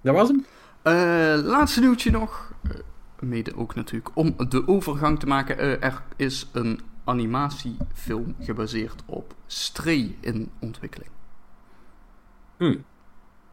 [0.00, 0.46] Dat was hem?
[0.82, 2.52] Eh, laatste nieuwtje nog.
[2.62, 2.70] Eh,
[3.18, 5.58] mede ook natuurlijk om de overgang te maken.
[5.58, 11.10] Eh, er is een animatiefilm gebaseerd op Stray in ontwikkeling.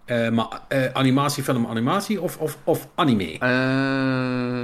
[0.06, 0.61] Eh, maar
[0.93, 3.31] animatiefilm, animatie of, of, of anime?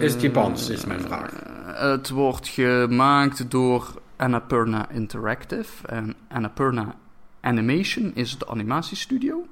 [0.02, 1.32] Is het Japans, is mijn vraag.
[1.66, 5.88] het wordt gemaakt door Annapurna Interactive.
[5.88, 6.96] En Annapurna
[7.42, 9.46] Animation is de animatiestudio.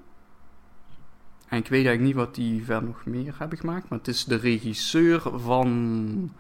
[1.54, 3.90] En ik weet eigenlijk niet wat die verder nog meer hebben gemaakt.
[3.90, 6.34] Maar het is de regisseur van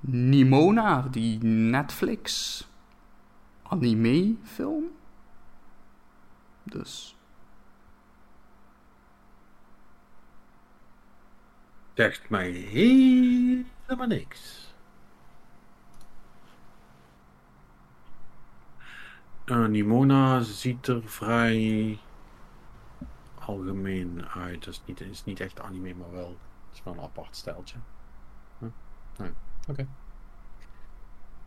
[0.00, 2.68] Nimona, die Netflix
[3.62, 4.84] anime film.
[6.62, 7.16] Dus.
[11.94, 14.74] Zegt mij helemaal niks.
[19.46, 21.98] Uh, Nimona ziet er vrij
[23.50, 24.64] algemeen uit.
[24.64, 26.36] Het is niet, is niet echt anime, maar wel.
[26.68, 27.76] Het is wel een apart stijltje.
[28.58, 28.68] Huh?
[29.18, 29.30] Nee.
[29.68, 29.86] Oké.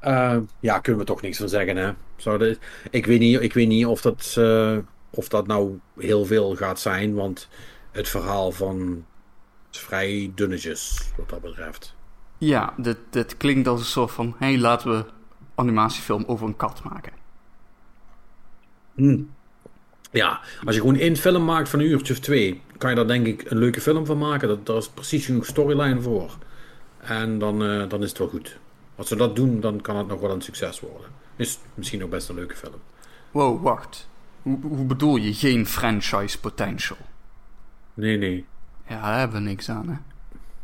[0.03, 1.93] Uh, ja, kunnen we toch niks van zeggen, hè?
[2.15, 2.57] Zou
[2.91, 4.77] ik, weet niet, ik weet niet of dat, uh,
[5.09, 7.49] of dat nou heel veel gaat zijn, want
[7.91, 9.05] het verhaal van
[9.71, 11.95] is vrij dunnetjes, wat dat betreft.
[12.37, 14.35] Ja, dit, dit klinkt als een soort van...
[14.37, 15.05] hé, hey, laten we
[15.55, 17.13] animatiefilm over een kat maken.
[18.93, 19.33] Hmm.
[20.13, 22.61] Ja, als je gewoon één film maakt van een uurtje of twee...
[22.77, 24.47] kan je daar denk ik een leuke film van maken.
[24.47, 26.37] Dat, daar is precies genoeg storyline voor.
[26.97, 28.57] En dan, uh, dan is het wel goed.
[28.95, 31.09] Als ze dat doen, dan kan het nog wel een succes worden.
[31.35, 32.73] Is misschien nog best een leuke film.
[33.31, 34.09] Wow, wacht.
[34.41, 36.97] Hoe, hoe bedoel je geen franchise potential?
[37.93, 38.45] Nee, nee.
[38.87, 39.95] Ja, daar hebben we niks aan, hè?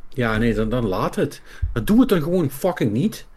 [0.10, 1.42] Ja, nee, dan, dan laat het.
[1.74, 3.28] Maar doe het dan gewoon fucking niet.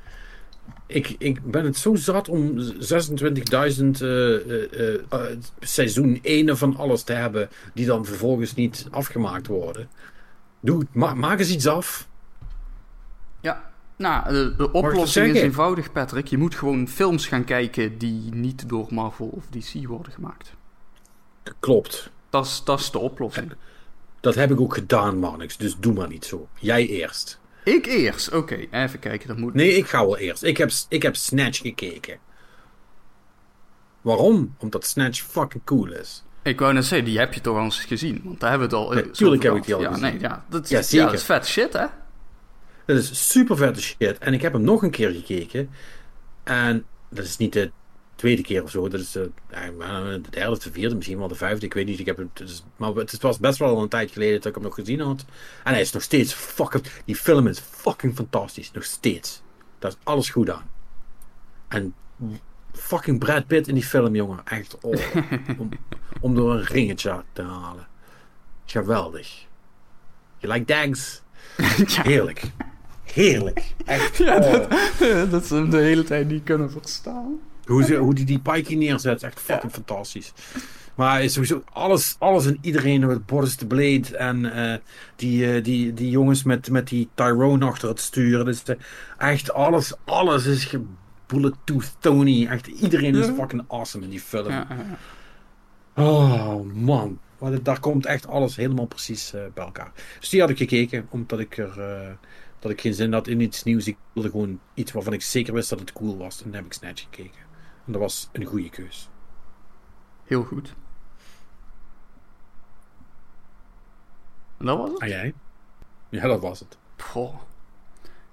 [0.87, 4.11] Ik, ik ben het zo zat om 26.000 uh,
[4.47, 5.21] uh, uh,
[5.61, 9.89] seizoen 1 van alles te hebben, die dan vervolgens niet afgemaakt worden.
[10.61, 12.09] Doe, ma maak eens iets af.
[13.41, 16.27] Ja, nou, de, de oplossing is eenvoudig, Patrick.
[16.27, 20.55] Je moet gewoon films gaan kijken die niet door Marvel of DC worden gemaakt.
[21.61, 22.11] Klopt.
[22.31, 23.53] Dat is, dat is de oplossing.
[24.21, 25.57] Dat heb ik ook gedaan, Marnix.
[25.57, 26.49] Dus doe maar niet zo.
[26.59, 27.41] Jij eerst.
[27.65, 28.33] Ik eerst?
[28.33, 29.29] Oké, okay, even kijken.
[29.29, 29.55] Dat moet...
[29.55, 30.43] Nee, ik ga wel eerst.
[30.43, 32.19] Ik heb, ik heb Snatch gekeken.
[34.01, 34.55] Waarom?
[34.59, 36.25] Omdat Snatch fucking cool is.
[36.43, 38.21] Ik wou net zeggen, die heb je toch al eens gezien?
[38.25, 38.95] Want daar hebben we het al...
[38.95, 40.03] Nee, tuurlijk heb ik die al ja, gezien.
[40.03, 40.99] Nee, ja, dat, ja, zeker.
[40.99, 41.87] Ja, dat is vet shit, hè?
[42.85, 44.19] Dat is super vette shit.
[44.19, 45.71] En ik heb hem nog een keer gekeken.
[46.43, 47.71] En dat is niet de
[48.15, 48.89] tweede keer of zo.
[48.89, 51.67] Dat is de, de derde of de vierde, misschien wel de vijfde.
[51.67, 51.99] Ik weet niet.
[51.99, 54.63] Ik heb het, dus, maar het was best wel een tijd geleden dat ik hem
[54.63, 55.25] nog gezien had.
[55.65, 56.85] En hij is nog steeds fucking.
[57.05, 58.73] Die film is fucking fantastisch.
[58.73, 59.43] Nog steeds.
[59.79, 60.71] Daar is alles goed aan.
[61.69, 61.95] En
[62.73, 64.41] fucking Brad Pitt in die film, jongen.
[64.45, 64.79] Echt.
[64.81, 65.01] Oh,
[65.59, 65.69] om,
[66.21, 67.87] om door een ringetje te halen.
[68.65, 69.47] Geweldig.
[70.39, 71.23] You like dags?
[71.95, 72.03] ja.
[72.03, 72.43] Heerlijk.
[73.03, 73.75] Heerlijk.
[73.85, 74.17] Echt.
[74.17, 74.65] Ja, dat,
[75.01, 75.31] oh.
[75.31, 77.41] dat ze hem de hele tijd niet kunnen verstaan.
[77.73, 80.33] Hoe, ze, hoe die die Pikey neerzet, is echt fucking fantastisch.
[80.95, 84.75] Maar is sowieso alles, alles en iedereen met Boris de Blade en uh,
[85.17, 88.45] die, uh, die, die jongens met, met die Tyrone achter het sturen.
[88.45, 88.77] Dus de,
[89.19, 90.77] echt alles, alles is
[91.27, 92.47] bulletooth Tony.
[92.47, 94.51] Echt iedereen is fucking awesome in die film.
[94.51, 94.67] Ja,
[95.95, 99.93] oh man, maar daar komt echt alles helemaal precies bij elkaar.
[100.21, 101.81] Dus die had ik gekeken, omdat ik er
[102.59, 103.87] dat ik geen zin had in iets nieuws.
[103.87, 106.39] Ik wilde gewoon iets waarvan ik zeker wist dat het cool was.
[106.39, 107.52] En dan heb ik Snatch gekeken.
[107.85, 109.09] En dat was een goede keus.
[110.25, 110.75] Heel goed.
[114.57, 115.01] En dat was het?
[115.01, 115.35] En jij?
[116.09, 116.79] Ja, dat was het.
[116.97, 117.35] Goh.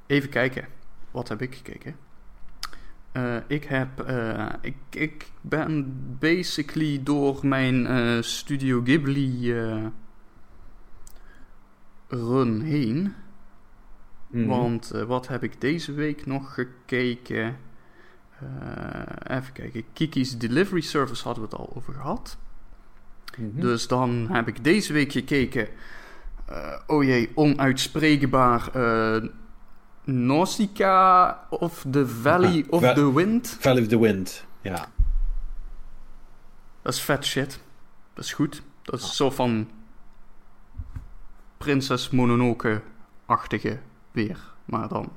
[0.06, 0.68] Even kijken.
[1.12, 1.96] Wat heb ik gekeken?
[3.14, 4.10] Uh, ik heb.
[4.10, 9.54] Uh, ik, ik ben basically door mijn uh, Studio Ghibli
[12.08, 12.98] run heen.
[12.98, 13.14] Mm
[14.30, 14.48] -hmm.
[14.48, 17.58] Want wat heb ik deze week nog gekeken?
[18.44, 19.84] Uh, even kijken.
[19.94, 22.38] Kiki's Delivery Service hadden we het al over gehad.
[23.38, 23.62] Mm -hmm.
[23.62, 25.68] Dus dan heb ik deze week gekeken.
[26.50, 28.70] Uh, oh jee, onuitspreekbaar.
[28.76, 29.30] Uh,
[30.04, 33.58] Nausicaa of the Valley of Va the Wind.
[33.60, 34.88] Valley of the Wind, ja.
[36.82, 37.60] Dat is vet shit.
[38.14, 38.62] Dat is goed.
[38.82, 39.70] Dat is een soort van
[41.58, 43.80] Prinses Mononoke-achtige
[44.12, 44.40] weer.
[44.66, 45.12] Maar dan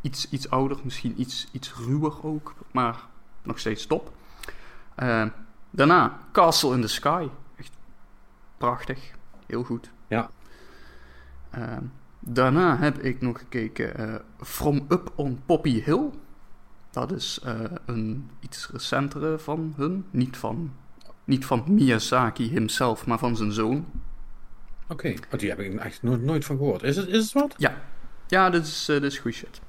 [0.00, 2.96] iets, iets ouder, misschien iets, iets ruwer ook, maar
[3.42, 4.12] nog steeds top.
[4.96, 5.26] Uh,
[5.70, 7.28] daarna Castle in the Sky.
[7.56, 7.72] Echt
[8.56, 9.10] prachtig,
[9.46, 9.90] heel goed.
[10.06, 10.30] Ja.
[11.58, 11.76] Uh,
[12.20, 16.10] daarna heb ik nog gekeken uh, From Up on Poppy Hill.
[16.90, 17.40] Dat is
[17.86, 20.06] een iets recentere van hun.
[20.10, 20.72] Niet van,
[21.24, 23.86] niet van Miyazaki himself, maar van zijn zoon.
[24.88, 25.18] Oké, okay.
[25.32, 26.82] oh, die heb ik echt nooit, nooit van gehoord.
[26.82, 27.54] Is het, is het wat?
[27.56, 27.74] Ja,
[28.26, 29.60] ja dit is, dit is goed shit.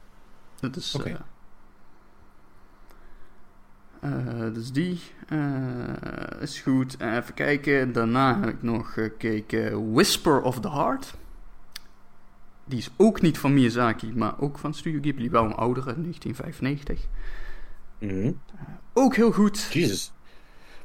[0.59, 0.95] Dat is.
[0.95, 1.17] Okay.
[4.03, 4.99] Uh, uh, dus die
[5.29, 6.99] uh, is goed.
[6.99, 7.91] Even kijken.
[7.91, 11.13] Daarna heb ik nog gekeken Whisper of the Heart.
[12.65, 15.29] Die is ook niet van Miyazaki, maar ook van Studio Ghibli.
[15.29, 17.07] Wel een oudere, 1995.
[17.99, 18.39] Mm -hmm.
[18.93, 19.69] ook heel goed.
[19.71, 20.11] Jezus.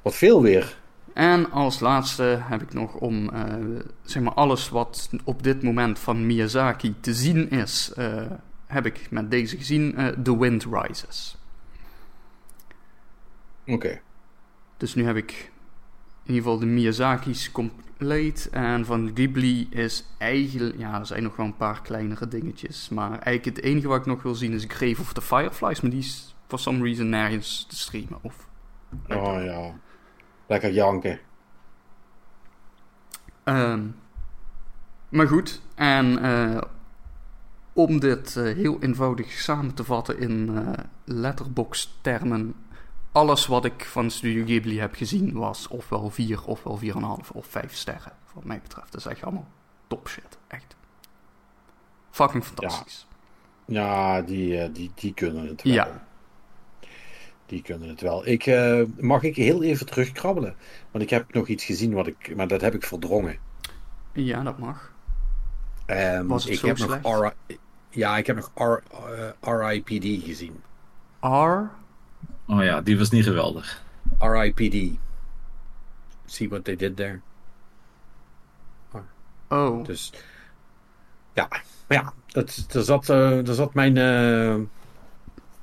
[0.02, 0.82] Wat veel weer.
[1.12, 3.30] En als laatste heb ik nog om
[4.02, 7.92] zeg maar alles wat op dit moment van Miyazaki te zien is
[8.66, 11.36] heb ik met deze gezien uh, The Wind Rises.
[13.62, 13.72] Oké.
[13.72, 14.02] Okay.
[14.76, 15.52] Dus nu heb ik
[16.24, 17.50] in ieder geval de Miyazaki's
[18.04, 18.50] Hellblade.
[18.50, 20.78] En van Ghibli is eigenlijk...
[20.78, 22.88] Ja, er zijn nog wel een paar kleinere dingetjes.
[22.88, 25.80] Maar eigenlijk het enige wat ik nog wil zien is Grave of the Fireflies.
[25.80, 28.18] Maar die is for some reason nergens te streamen.
[28.20, 28.48] Of...
[29.08, 29.72] Oh ja.
[30.46, 31.20] Lekker janken.
[33.44, 33.86] Ehm,
[35.08, 36.62] maar goed, en eh,
[37.74, 42.54] om dit eh, heel eenvoudig samen te vatten in eh letterbox termen.
[43.12, 47.74] Alles wat ik van Studio Ghibli heb gezien was ofwel 4, ofwel 4,5 of 5
[47.74, 48.12] sterren.
[48.34, 48.92] Wat mij betreft.
[48.92, 49.48] Dat is echt allemaal
[49.86, 50.38] top shit.
[50.46, 50.76] Echt.
[52.10, 53.06] Fucking fantastisch.
[53.64, 55.72] Ja, die, eh, die, die kunnen het wel.
[55.72, 56.06] Ja.
[57.46, 58.26] Die kunnen het wel.
[58.26, 58.46] Ik,
[59.00, 60.54] mag ik heel even terugkrabbelen?
[60.90, 63.38] Want ik heb nog iets gezien, wat ik, maar dat heb ik verdrongen.
[64.12, 64.92] Ja, dat mag.
[65.86, 67.02] Ehm, Was het ik zo heb slecht?
[67.02, 67.34] nog R
[67.94, 70.62] ja, ik heb nog R, eh, RIPD gezien.
[71.20, 71.70] R.
[72.46, 73.82] Oh ja, die was niet geweldig.
[74.18, 74.98] RIPD.
[76.26, 77.20] See what they did there.
[79.48, 79.84] Oh.
[79.84, 80.12] Dus
[81.32, 84.56] ja, maar ja, dat, er, zat, eh, er zat mijn, eh,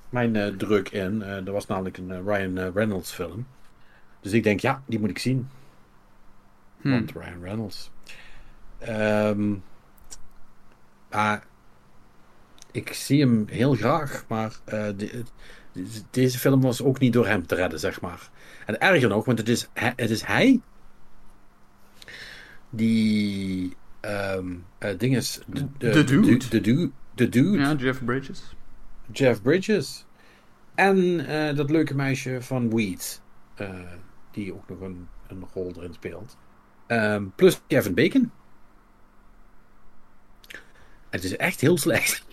[0.10, 1.22] mijn eh, druk in.
[1.22, 3.48] Eh er was namelijk een Ryan Reynolds film.
[4.22, 5.50] Dus ik denk, ja, die moet ik zien.
[6.82, 6.90] Hm.
[6.90, 7.92] Want Ryan Reynolds.
[8.78, 9.54] Ehm,
[11.10, 11.44] maar
[12.72, 15.24] ik zie hem heel graag, maar eh, de-
[15.72, 18.30] de- deze film was ook niet door hem te redden, zeg maar.
[18.66, 20.62] En erger nog, want het is, hij- het is hij
[22.70, 24.40] die eh,
[24.98, 25.40] ding is.
[25.48, 26.38] De, De dude.
[26.50, 26.92] De, dude.
[27.16, 27.58] De dude.
[27.58, 28.56] Ja, Jeff Bridges.
[29.12, 30.06] Jeff Bridges.
[30.76, 33.22] En eh, dat leuke meisje van Weed.
[34.32, 36.38] die ook nog een, een rol erin speelt.
[36.88, 38.32] Ehm, plus Kevin Bacon.
[41.10, 42.26] Het is echt heel slecht.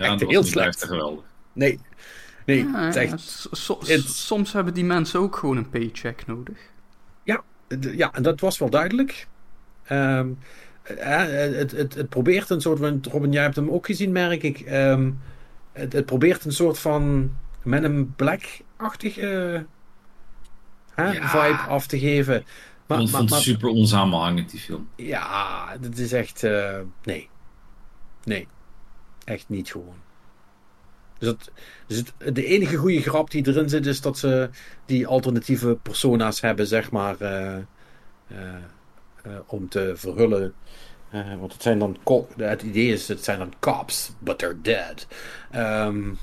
[0.00, 0.66] Ja, Echt dat heel slecht.
[0.66, 1.24] echt geweldig.
[1.52, 1.80] Nee.
[2.46, 3.20] Nee, Ja, het echt.
[3.50, 6.58] so- soms hebben die mensen ook gewoon een paycheck nodig.
[7.24, 7.42] Ja,
[7.80, 9.26] ja, en dat was wel duidelijk.
[9.84, 10.28] Ehm,
[10.82, 11.18] eh,
[11.56, 13.00] het, het, het probeert een soort van.
[13.10, 14.60] Robin, jij hebt hem ook gezien, merk ik.
[14.60, 15.10] Ehm,
[15.72, 17.32] het, het probeert een soort van.
[17.62, 19.66] Men in Black-achtige.
[20.94, 21.28] hè, Ja.
[21.28, 22.36] vibe af te geven.
[22.36, 22.44] Ik
[22.86, 24.88] Maar, vond, maar, vond maar- het super onsamenhangend, die film.
[24.96, 26.42] ja, het is echt.
[26.44, 27.28] eh, nee.
[28.24, 28.48] Nee.
[29.24, 29.94] Echt niet gewoon.
[31.18, 31.50] Dus, het,
[31.86, 34.50] dus het, de enige goede grap die erin zit, is dat ze
[34.86, 37.20] die alternatieve persona's hebben, zeg maar.
[37.20, 38.54] eh, eh,
[39.22, 40.54] eh, om te verhullen.
[41.38, 41.96] Want het zijn dan.
[42.36, 45.06] Het idee is, het zijn dan cops, but they're dead.
[45.50, 46.14] Ehm,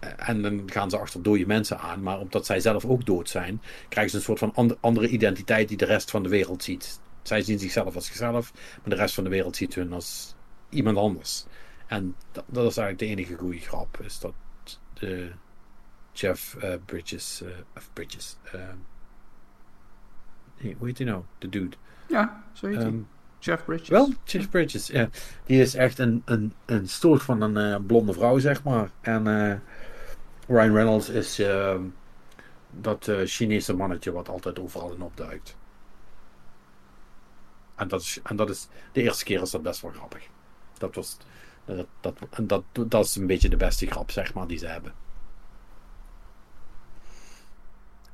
[0.00, 2.02] eh, en dan gaan ze achter dode mensen aan.
[2.02, 5.68] Maar omdat zij zelf ook dood zijn, krijgen ze een soort van and- andere identiteit
[5.68, 7.00] die de rest van de wereld ziet.
[7.22, 10.34] Zij zien zichzelf als zichzelf, maar de rest van de wereld ziet hun als
[10.68, 11.44] iemand anders.
[11.90, 14.34] En dat, dat is eigenlijk de enige goede grap, is dat
[14.92, 15.30] de
[16.12, 18.60] Jeff eh, Bridges, eh, of Bridges, eh,
[20.60, 21.22] nee, hoe heet hij nou?
[21.38, 21.76] De dude.
[22.08, 22.86] Ja, zo heet hij.
[22.86, 23.00] Ehm,
[23.38, 23.88] Jeff Bridges.
[23.88, 25.08] wel, Jeff Bridges, ja.
[25.44, 28.90] Die is echt een, een, een soort van een eh, blonde vrouw, zeg maar.
[29.00, 29.24] En
[30.46, 31.80] Ryan Reynolds is eh,
[32.70, 35.56] dat Chinese mannetje wat altijd overal in opduikt.
[37.74, 40.28] En dat, is, en dat is de eerste keer is dat best wel grappig.
[40.78, 41.16] Dat was.
[41.64, 42.18] Dat, dat,
[42.48, 44.94] dat, dat is een beetje de beste grap, zeg maar, die ze hebben.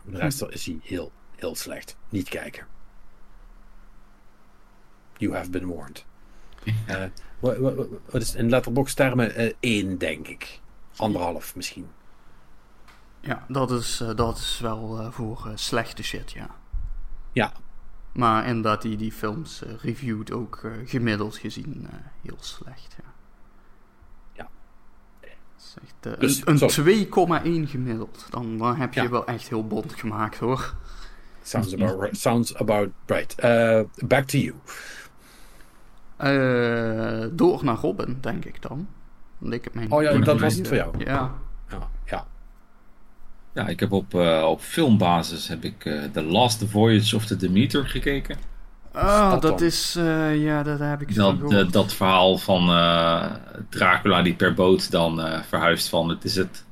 [0.04, 1.96] De rest is hij heel, heel slecht.
[2.08, 2.66] Niet kijken.
[5.16, 6.04] You have been warned.
[6.86, 7.04] Eh,
[7.38, 9.34] wat, wat, wat- wat is in letterbox termen?
[9.34, 10.60] eh één, denk ik.
[10.96, 11.88] Anderhalf misschien.
[13.20, 16.50] Ja, dat is, eh, dat is wel voor slechte shit, ja.
[17.32, 17.52] Ja,
[18.12, 21.88] Maar inderdaad, die, die films reviewed ook gemiddeld gezien
[22.22, 22.96] heel slecht.
[23.02, 23.05] Ja.
[25.82, 27.08] Echt, Dus, een sorry.
[27.10, 28.26] een 2,1 gemiddeld.
[28.30, 29.08] Dan, dan heb je Ja.
[29.10, 30.74] wel echt heel bond gemaakt, hoor.
[31.42, 32.16] sounds about right.
[32.16, 33.34] Sounds about right.
[33.34, 34.54] Eh, back to you.
[36.16, 38.88] Eh, door naar Robin, denk ik dan.
[39.38, 40.94] Leek het mij Oh ja, dat was het voor jou.
[41.04, 41.34] Ja.
[41.70, 42.26] Ja, ja.
[43.52, 47.36] Ja, ik heb op, eh, op filmbasis heb ik eh, The Last Voyage of the
[47.36, 48.36] Demeter gekeken.
[48.96, 49.94] Ah, dat is...
[49.98, 51.66] eh, ja, dat heb ik zo Dat, gehoord.
[51.66, 53.30] eh, dat verhaal van eh,
[53.68, 56.64] Dracula die per boot dan eh, verhuist van, het is het,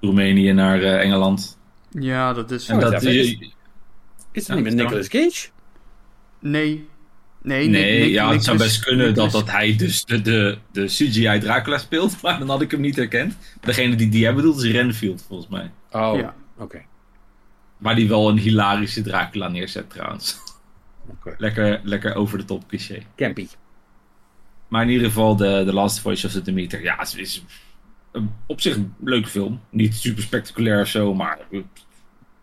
[0.00, 1.58] Roemenië naar eh, Engeland.
[1.90, 2.68] Ja, dat is...
[2.68, 3.38] En Oh, dat, is- Is
[4.32, 5.48] het Ja, niet met Nicolas Cage?
[6.40, 6.88] Nee.
[7.42, 10.58] Nee, nee, Nick- ja, het zou best kunnen dat, Nicolas- dat hij dus de, de,
[10.72, 13.36] de CGI Dracula speelt, maar dan had ik hem niet herkend.
[13.60, 15.70] Degene die die jij bedoelt is Renfield, volgens mij.
[15.90, 16.34] Oh, Ja.
[16.58, 16.82] oké.
[17.78, 20.36] Maar die wel een hilarische Dracula neerzet trouwens.
[21.08, 21.34] Oké.
[21.38, 23.02] lekker, lekker over de top cliché.
[23.16, 23.48] Campy.
[24.68, 26.82] Maar in ieder geval, de, de Last Voice of the Demeter.
[26.82, 27.44] Ja, het is
[28.12, 29.60] een, op zich een leuke film.
[29.70, 31.38] Niet super spectaculair of zo, maar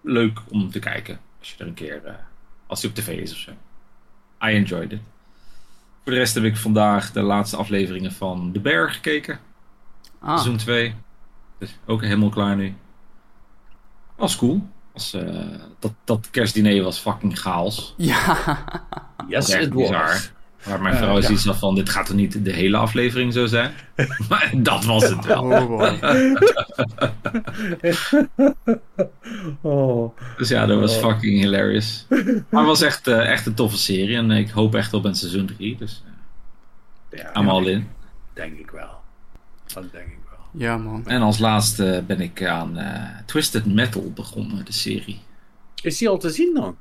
[0.01, 1.19] leuk om te kijken.
[1.39, 2.13] Als je er een keer, eh,
[2.67, 3.51] als die op tv is of zo.
[4.43, 4.99] I enjoyed it.
[6.03, 9.39] Voor de rest heb ik vandaag de laatste afleveringen van The Bear gekeken.
[10.19, 10.95] Ah, Seizoen 2.
[11.57, 12.75] Dus ook helemaal klaar nu.
[14.15, 14.67] Was cool.
[15.01, 15.35] Was, eh,
[15.79, 17.93] dat, dat kerstdiner was fucking chaos.
[17.97, 18.37] ja.
[19.27, 20.05] Yes, Echt it bizar.
[20.07, 20.31] was.
[20.67, 21.31] Maar mijn Eh, vrouw is ja.
[21.33, 23.71] iets van, dit gaat er niet de hele aflevering zo zijn.
[24.29, 25.43] maar dat was het wel.
[25.43, 25.99] Oh boy.
[29.61, 30.17] Oh.
[30.37, 31.01] Dus ja, dat was Oh.
[31.09, 32.05] fucking hilarious.
[32.09, 32.19] Maar
[32.61, 34.15] het was echt, eh, echt een toffe serie.
[34.17, 35.77] En ik hoop echt op een seizoen 3.
[35.77, 36.03] Dus
[37.11, 37.87] Ja, I'm all in.
[38.33, 38.89] denk ik wel.
[39.73, 40.20] Dat denk ik wel.
[40.53, 41.07] Ja, man.
[41.07, 45.19] En als laatste ben ik aan eh, Twisted Metal begonnen, de serie.
[45.81, 46.75] Is die al te zien dan?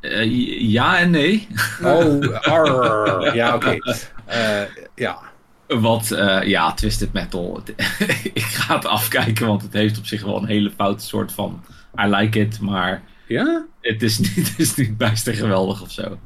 [0.00, 1.48] Eh, ja en nee.
[1.82, 3.34] Oh, arr.
[3.36, 3.76] ja, oké.
[4.26, 4.60] Eh,
[4.94, 5.18] ja.
[5.66, 7.62] Wat, eh, ja, Twisted Metal.
[8.32, 11.64] ik ga het afkijken, want het heeft op zich wel een hele foute soort van...
[12.00, 13.64] I like it, maar Ja?
[13.80, 16.18] het is niet, het is niet bijster geweldig of zo.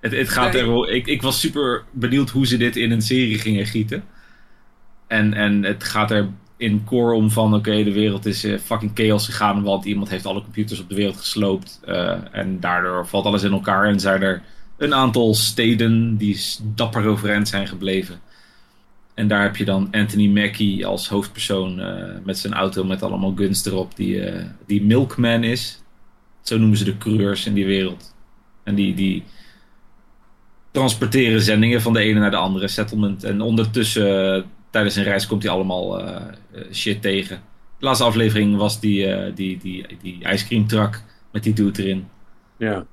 [0.00, 0.62] Het, het gaat Nee.
[0.62, 4.04] er, ik, ik was super benieuwd hoe ze dit in een serie gingen gieten.
[5.10, 8.90] En, en het gaat er in core om van, oké, de wereld is eh, fucking
[8.94, 11.80] chaos gegaan, want iemand heeft alle computers op de wereld gesloopt.
[11.84, 14.42] eh, en daardoor valt alles in elkaar en zijn er
[14.76, 16.40] een aantal steden die
[16.74, 18.20] dapper overeind zijn gebleven.
[19.14, 23.34] En daar heb je dan Anthony Mackie als hoofdpersoon eh, met zijn auto met allemaal
[23.36, 24.22] guns erop, die,
[24.66, 25.82] die Milkman is.
[26.42, 28.14] Zo noemen ze de coureurs in die wereld.
[28.62, 29.24] En die, die
[30.70, 33.24] transporteren zendingen van de ene naar de andere settlement.
[33.24, 36.16] En ondertussen, tijdens een reis, komt hij allemaal eh,
[36.52, 37.42] eh, shit tegen.
[37.78, 41.02] De laatste aflevering was die, eh die, die, die ijscreamtruck
[41.32, 42.08] met die dude erin.
[42.56, 42.86] Ja.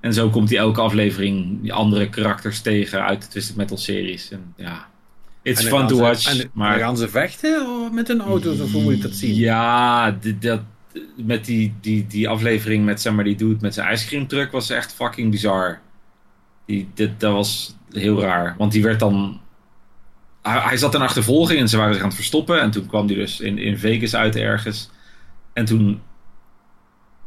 [0.00, 4.30] En zo komt hij elke aflevering die andere karakters tegen uit de Twisted Metal series.
[4.30, 4.88] En ja,
[5.42, 6.40] it's En fun to watch.
[6.40, 9.34] En maar gaan ze vechten met hun auto's of hoe moet ik dat zien?
[9.34, 10.60] Ja, dat,
[11.16, 14.92] met die, die, die aflevering met zeg maar, die dude met zijn ijscreamtruck was echt
[14.92, 15.80] fucking bizar.
[16.66, 18.54] Die, dit, dat was heel raar.
[18.58, 19.40] Want die werd dan.
[20.42, 22.60] Hij, hij zat in achtervolging en ze waren zich aan het verstoppen.
[22.60, 24.90] En toen kwam hij dus in, in Vegas uit ergens.
[25.52, 26.00] En toen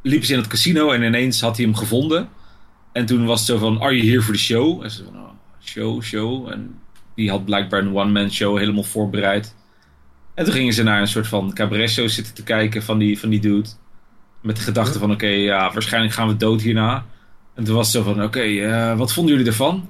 [0.01, 2.29] liepen ze in het casino en ineens had hij hem gevonden.
[2.91, 4.83] En toen was het zo van: Are you here for the show?
[4.83, 5.29] En ze van: oh,
[5.63, 6.49] Show, show.
[6.51, 6.79] En
[7.15, 9.55] die had blijkbaar een one-man show helemaal voorbereid.
[10.33, 13.29] En toen gingen ze naar een soort van cabaret-show zitten te kijken van die, van
[13.29, 13.69] die dude.
[14.41, 17.05] Met de gedachte van, oké, ja, waarschijnlijk gaan we dood hierna.
[17.55, 19.89] En toen was het zo van, oké, eh, wat vonden jullie ervan?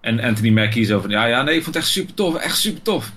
[0.00, 2.58] En Anthony Mackie zo van, ja, ja, nee, ik vond het echt super tof, echt
[2.58, 3.12] super tof.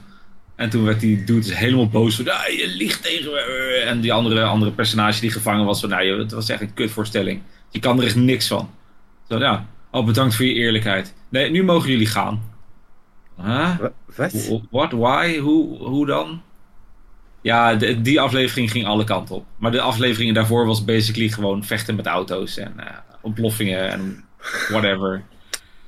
[0.55, 3.83] En toen werd die dude dus helemaal boos van, ja, je liegt tegen me.
[3.87, 7.41] En die andere, andere personage die gevangen was van, nou, het was echt een kutvoorstelling.
[7.69, 8.69] Je kan er echt niks van.
[9.29, 11.13] Zo, ja, oh, bedankt voor je eerlijkheid.
[11.29, 12.41] Nee, nu mogen jullie gaan.
[13.37, 13.77] Huh?
[13.79, 14.61] Wa- Wat?
[14.71, 14.91] What?
[14.91, 15.37] Why?
[15.37, 16.41] Hoe, hoe dan?
[17.41, 19.45] Ja, de- die aflevering ging alle kanten op.
[19.57, 22.85] Maar de afleveringen daarvoor was basically gewoon vechten met auto's en eh,
[23.21, 24.23] ontploffingen en
[24.69, 25.23] whatever.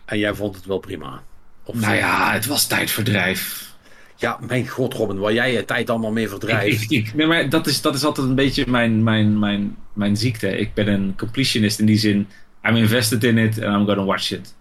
[0.05, 1.23] En jij vond het wel prima?
[1.63, 3.73] Of Nou ja, het was tijdverdrijf.
[4.15, 6.89] Ja, mijn god Robin, waar jij je tijd allemaal mee verdrijft.
[7.13, 10.57] nee, maar dat, is, dat is altijd een beetje mijn, mijn, mijn, mijn ziekte.
[10.57, 12.27] Ik ben een completionist in die zin.
[12.67, 14.55] I'm invested in it and I'm gonna watch it.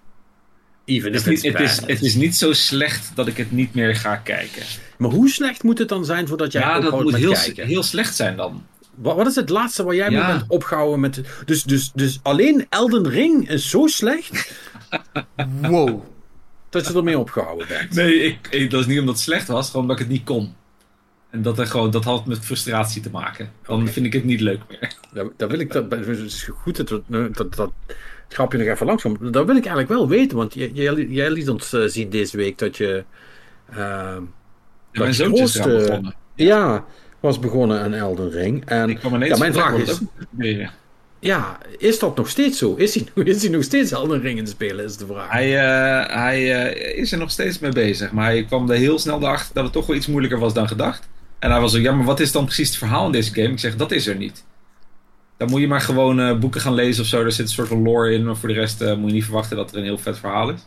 [0.84, 3.36] Even Het if is, it's niet, het, is, het is niet zo slecht dat ik
[3.36, 4.62] het niet meer ga kijken.
[4.98, 7.66] Maar hoe slecht moet het dan zijn voordat jij Ja, dat moet met heel, kijken?
[7.66, 8.66] heel slecht zijn dan.
[8.94, 10.26] Wat, wat is het laatste waar jij Ja.
[10.26, 11.20] mee bent opgehouden met...
[11.44, 14.52] Dus, dus, dus alleen Elden Ring is zo slecht
[15.60, 16.02] Wow.
[16.70, 17.90] dat je ermee opgehouden bent.
[17.94, 20.24] Nee, ik, ik- dat is niet omdat het slecht was, gewoon omdat ik het niet
[20.24, 20.54] kon.
[21.30, 23.50] En dat, er gewoon, dat had met frustratie te maken.
[23.66, 24.94] Dan vind ik het niet leuk meer.
[25.12, 25.72] Dat, dat wil ik...
[25.72, 27.96] Dat, het is goed dat, we- dat, dat het
[28.34, 29.18] grapje nog even langskomt.
[29.32, 32.36] Dat wil ik eigenlijk wel weten, want jij, jij, jij liet ons eh, zien deze
[32.36, 33.04] week dat je...
[33.70, 34.22] ehm,
[34.92, 36.14] mijn je zoontje is eraan grootste- begonnen.
[36.34, 36.84] Ja,
[37.20, 38.64] was begonnen aan Elden Ring.
[38.64, 39.92] En Ik kwam ineens ja, mijn vraag is...
[39.92, 40.08] ook.
[40.38, 40.70] Ja,
[41.78, 42.74] is dat nog steeds zo?
[42.74, 45.30] Is hij, is hij nog steeds Elden in spelen, is de vraag.
[45.30, 48.98] Hij, eh, hij eh, is er nog steeds mee bezig, maar hij kwam er heel
[48.98, 51.09] snel achter dat het toch wel iets moeilijker was dan gedacht.
[51.38, 53.48] En hij was zo, ja, maar wat is dan precies het verhaal in deze game?
[53.48, 54.44] Ik zeg, dat is er niet.
[55.36, 57.24] Dan moet je maar gewoon eh, boeken gaan lezen of zo.
[57.24, 59.56] Er zit een soort van lore in, maar voor de rest moet je niet verwachten
[59.56, 60.60] dat er een heel vet verhaal is.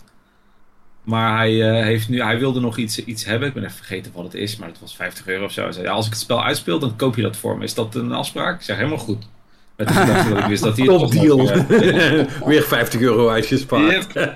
[1.03, 3.47] Maar hij, heeft nu, hij wilde nog iets, iets hebben.
[3.47, 5.63] Ik ben even vergeten wat het is, maar het was 50 euro of zo.
[5.63, 7.63] Hij zei, ja, als ik het spel uitspeel, dan koop je dat voor me.
[7.63, 8.55] Is dat een afspraak?
[8.55, 9.27] Ik zeg, helemaal goed.
[9.77, 11.37] De gedachte dat ik wist dat hij het Top deal.
[11.37, 14.07] nog, eh, Weer 50 euro uitgespaard.
[14.13, 14.13] Yep.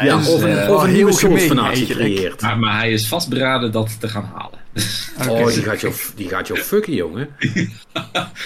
[0.00, 2.08] Ja, of, eh, een- wel of een heel nieuwe gemeen soortfanatie eigenlijk.
[2.10, 2.40] gecreëerd.
[2.40, 4.58] Maar, maar hij is vastberaden dat te gaan halen.
[5.28, 7.28] Oh, die gaat, jou, die gaat jou fucken, jongen.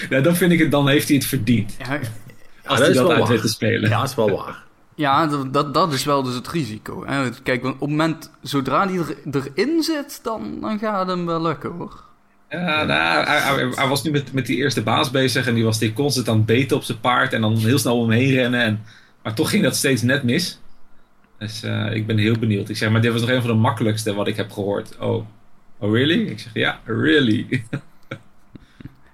[0.09, 1.75] Nou, dan vind ik het, dan heeft hij het verdiend.
[1.79, 1.99] Ja,
[2.65, 3.89] Als hij is dat uit weet te spelen.
[3.89, 4.63] Ja, dat is wel waar.
[4.95, 7.05] ja dat, dat, dat is wel dus het risico.
[7.05, 7.29] Hè.
[7.43, 9.15] Kijk, op het moment, zodra die er,
[9.55, 12.03] erin zit, dan, dan gaat het hem wel lukken hoor.
[12.53, 13.27] Ja, nou,
[13.75, 16.37] hij, was nu met, met die eerste baas bezig en die was die constant aan
[16.37, 18.61] het beten op zijn paard en dan heel snel omheen rennen.
[18.61, 18.81] En,
[19.23, 20.59] maar toch ging dat steeds net mis.
[21.37, 22.69] Dus eh, ik ben heel benieuwd.
[22.69, 24.97] Ik zeg, maar dit was nog een van de makkelijkste wat ik heb gehoord.
[24.97, 25.25] Oh,
[25.77, 26.27] oh really?
[26.27, 27.45] Ik zeg, ja, really.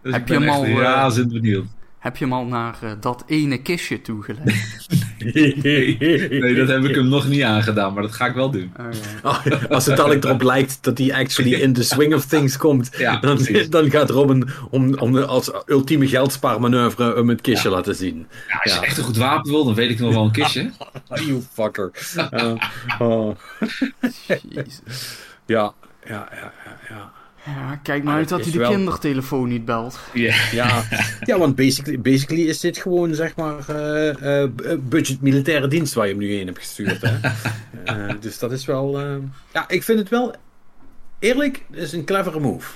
[0.03, 1.67] dus Heb ik je ben hem echt al, eh, razend benieuwd.
[1.99, 4.87] Heb je hem al naar eh, dat ene kistje toegelegd?
[6.39, 8.71] Nee, dat heb ik hem nog niet aangedaan, maar dat ga ik wel doen.
[8.79, 8.85] Oh,
[9.23, 12.89] Oh, Als het dadelijk erop lijkt dat hij actually in the swing of things komt,
[12.97, 13.39] Ja, dan,
[13.69, 18.27] dan gaat Robin om, om als ultieme geldspaarmanoeuvre hem het kistje laten zien.
[18.47, 18.79] Ja, als Ja.
[18.79, 20.71] je echt een goed wapen wil, dan weet ik nog wel een kistje.
[21.25, 21.91] You fucker.
[22.33, 22.53] Uh,
[22.99, 23.35] oh.
[24.49, 24.81] Jezus.
[25.45, 25.73] Ja,
[26.07, 26.53] ja, ja,
[26.89, 27.11] ja.
[27.45, 27.75] Ja.
[27.83, 29.99] Kijk maar Maar uit dat hij de wel- kindertelefoon niet belt.
[30.13, 30.35] Ja.
[30.51, 30.83] Ja,
[31.21, 34.49] ja want basically, basically is dit gewoon zeg maar eh, eh,
[34.79, 37.01] budget militaire dienst waar je hem nu heen hebt gestuurd.
[37.01, 37.17] Hè?
[37.85, 38.99] Eh, dus dat is wel.
[38.99, 39.15] eh,
[39.53, 40.35] ja, ik vind het wel.
[41.19, 42.71] Eerlijk, het is een clevere move.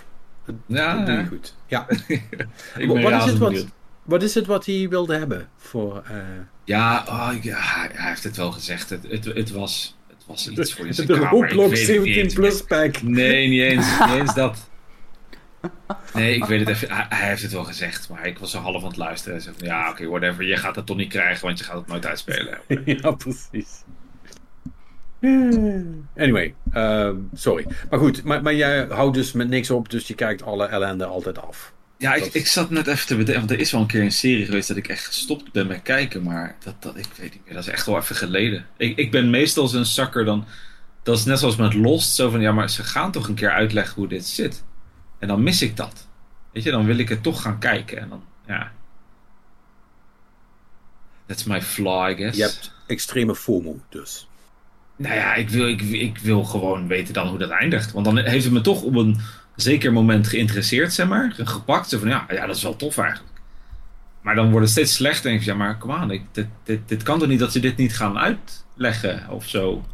[0.66, 1.28] Ja, Dat doe je ja.
[1.28, 1.56] goed.
[1.68, 1.86] Ja.
[2.78, 3.66] ik ben Wat is, het wat,
[4.04, 6.04] wat is het wat hij wilde hebben voor.
[6.08, 6.16] eh,
[6.64, 8.90] Ja, oh, ja, hij hij heeft het wel gezegd.
[8.90, 9.98] Het, het, het, was,
[10.28, 11.14] het was iets voor je de.
[11.14, 12.34] Ik Roblox weet het niet 17 eens.
[12.34, 13.02] plus pack.
[13.02, 14.70] Nee, niet eens, niet eens dat.
[16.14, 16.92] Nee, ik weet het even.
[16.92, 19.36] Hij, hij heeft het wel gezegd, maar ik was zo half aan het luisteren.
[19.36, 20.44] En zei van, ja, oké, whatever.
[20.44, 22.58] Je gaat het toch niet krijgen, want je gaat het nooit uitspelen.
[23.02, 23.84] ja, precies.
[26.18, 27.66] Anyway, ehm, sorry.
[27.90, 31.06] Maar goed, maar, maar jij houdt dus met niks op, dus je kijkt alle ellende
[31.06, 31.73] altijd af.
[31.98, 34.02] Ja, ik, Dat- ik zat net even te bedenken, want er is wel een keer
[34.02, 37.32] een serie geweest dat ik echt gestopt ben met kijken, maar dat, dat, ik weet
[37.34, 38.66] niet meer, dat is echt wel even geleden.
[38.78, 40.46] Ik, ik ben meestal zo'n zakker dan,
[41.04, 43.52] dat is net zoals met Lost, zo van, ja, maar ze gaan toch een keer
[43.52, 44.64] uitleggen hoe dit zit.
[45.20, 46.08] En dan mis ik dat.
[46.52, 48.72] Weet je, dan wil ik het toch gaan kijken en dan, ja.
[51.26, 52.38] That's my flaw, I guess.
[52.38, 54.28] Je hebt extreme FOMO, dus.
[54.96, 57.92] Nou ja, ik wil, ik, ik wil gewoon weten dan hoe dat eindigt.
[57.92, 59.20] Want dan heeft het me toch op een
[59.56, 61.34] zeker moment geïnteresseerd, zeg maar.
[61.38, 61.90] Gepakt.
[61.90, 63.32] Zo van, ja, ja, dat is wel tof eigenlijk.
[64.22, 65.30] Maar dan wordt het steeds slechter.
[65.32, 66.12] En ik, ja, maar kom aan.
[66.12, 69.86] Ik, dit, dit, dit kan toch niet dat ze dit niet gaan uitleggen of zo.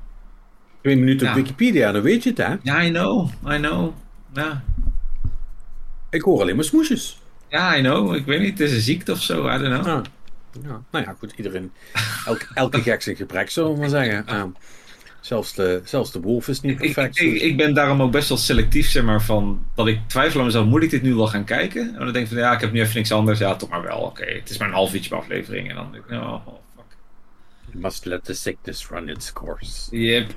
[0.81, 1.31] Twee minuten Ja.
[1.33, 2.55] op Wikipedia, dan weet je het, hè?
[2.61, 3.29] Ja, I know.
[3.47, 3.93] I know.
[4.33, 4.63] Ja.
[6.09, 7.21] Ik hoor alleen maar smoesjes.
[7.49, 8.15] ja, I know.
[8.15, 8.57] Ik weet niet.
[8.59, 9.49] Het is een ziekte of zo.
[9.49, 9.87] I don't know.
[9.97, 10.03] Ah.
[10.63, 11.71] Ja, nou ja, goed, iedereen.
[12.25, 14.25] Elke, elke gek zijn gebrek, zullen we maar zeggen.
[15.21, 17.19] zelfs, de, zelfs de wolf is niet perfect.
[17.19, 20.45] ik, ik ben daarom ook best wel selectief, zeg maar, van dat ik twijfel aan
[20.45, 21.81] mezelf, moet ik dit nu wel gaan kijken?
[21.87, 23.81] En dan denk ik van, ja, ik heb nu even niks anders, ja, toch maar
[23.81, 25.69] wel, oké, het is maar een half uurtje aflevering.
[25.69, 26.97] En dan denk ik, oh, fuck.
[27.65, 29.97] You must let the sickness run its course.
[29.97, 30.31] Yep.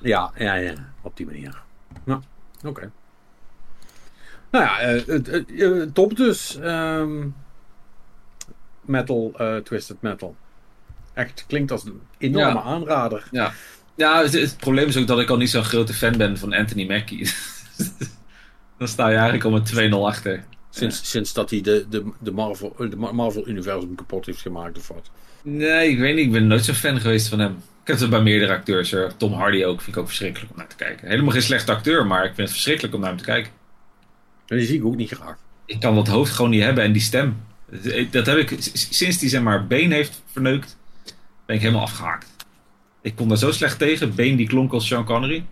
[0.00, 1.62] Ja, ja, ja, op die manier.
[2.04, 2.20] Nou,
[2.64, 2.90] oké.
[4.50, 6.58] Nou ja, eh, het- het- eh, top dus.
[6.58, 7.28] ehm,
[8.80, 10.36] metal, eh, Twisted Metal.
[11.14, 12.62] Echt, klinkt als een enorme Ja.
[12.62, 13.28] aanrader.
[13.30, 13.52] Ja,
[13.96, 16.52] ja het, het probleem is ook dat ik al niet zo'n grote fan ben van
[16.52, 17.30] Anthony Mackie.
[18.78, 20.44] dan sta je eigenlijk al met 2-0 achter.
[20.70, 25.10] Sinds, sinds dat hij de, de, de Marvel, eh, Marvel-universum kapot heeft gemaakt of wat.
[25.42, 27.52] Nee, ik weet niet, ik ben nooit zo'n fan geweest van hem.
[27.82, 29.16] Ik heb het bij meerdere acteurs, hoor.
[29.16, 31.08] Tom Hardy ook, vind ik ook verschrikkelijk om naar te kijken.
[31.08, 33.52] Helemaal geen slechte acteur, maar ik vind het verschrikkelijk om naar hem te kijken.
[34.46, 35.36] En die zie ik ook niet graag.
[35.66, 37.36] ik kan dat hoofd gewoon niet hebben en die stem.
[38.10, 40.76] Dat heb ik sinds die zeg maar been heeft verneukt,
[41.46, 42.35] ben ik helemaal afgehaakt.
[43.06, 44.14] Ik kon daar zo slecht tegen.
[44.14, 45.46] Been die klonk als Sean Connery.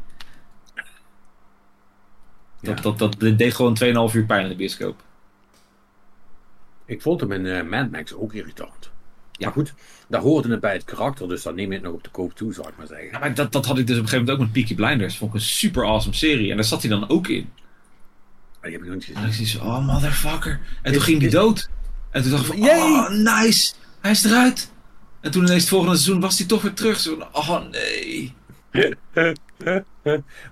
[2.61, 2.91] Dat, Ja.
[2.91, 3.75] dat, deed gewoon
[4.11, 5.03] 2,5 uur pijn in de bioscoop.
[6.87, 8.91] Ik vond hem in eh, Mad Max ook irritant.
[9.33, 9.45] Ja.
[9.47, 9.75] Maar goed,
[10.09, 12.35] daar hoorde het bij het karakter, dus dan neem je het nog op de koop
[12.35, 13.09] toe, zou ik maar zeggen.
[13.11, 15.17] Ja, maar dat, dat had ik dus op een gegeven moment ook met Peaky Blinders.
[15.17, 16.51] Vond ik een super awesome serie.
[16.51, 17.51] En daar zat hij dan ook in.
[18.61, 20.61] Maar die heb ik nog En ik zo, oh motherfucker.
[20.83, 21.69] En toen ging hij is- dood.
[22.11, 23.75] En toen dacht ik van, oh nice.
[24.01, 24.73] Hij is eruit.
[25.25, 27.01] En toen ineens het volgende seizoen was hij toch weer terug.
[27.01, 28.35] Zo oh nee.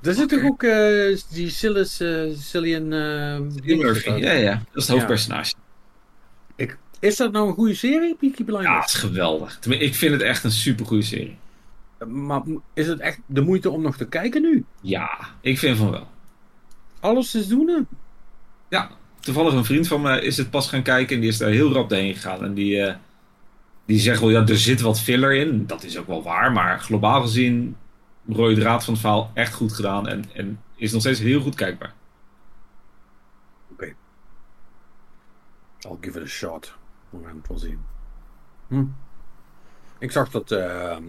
[0.03, 2.89] Er zit toch ook eh, die Silas, eh Cillian...
[3.65, 4.11] Murphy.
[4.11, 4.53] Ja, ja.
[4.53, 5.55] Dat is het hoofdpersonage.
[6.57, 8.69] Ik, is dat nou een goede serie, Peaky Blinders?
[8.69, 9.59] Ja, het is geweldig.
[9.69, 11.36] Ik vind het echt een super goede serie.
[12.07, 12.43] Maar
[12.74, 14.65] is het echt de moeite om nog te kijken nu?
[14.81, 16.09] Ja, ik vind van wel.
[17.01, 17.89] Alle seizoenen?
[18.69, 18.90] Ja,
[19.20, 21.73] toevallig een vriend van me is het pas gaan kijken en die is daar heel
[21.73, 22.44] rap doorheen gegaan.
[22.44, 22.94] En die,
[23.84, 25.66] die zegt wel, ja, er zit wat filler in.
[25.66, 27.76] Dat is ook wel waar, maar globaal gezien,
[28.28, 31.54] rode draad van het verhaal echt goed gedaan en, en is nog steeds heel goed
[31.54, 31.94] kijkbaar.
[33.72, 33.94] Oké.
[35.80, 36.74] I'll give it a shot.
[37.10, 37.80] We gaan het wel zien.
[38.68, 38.84] Hm.
[39.98, 40.48] Ik zag dat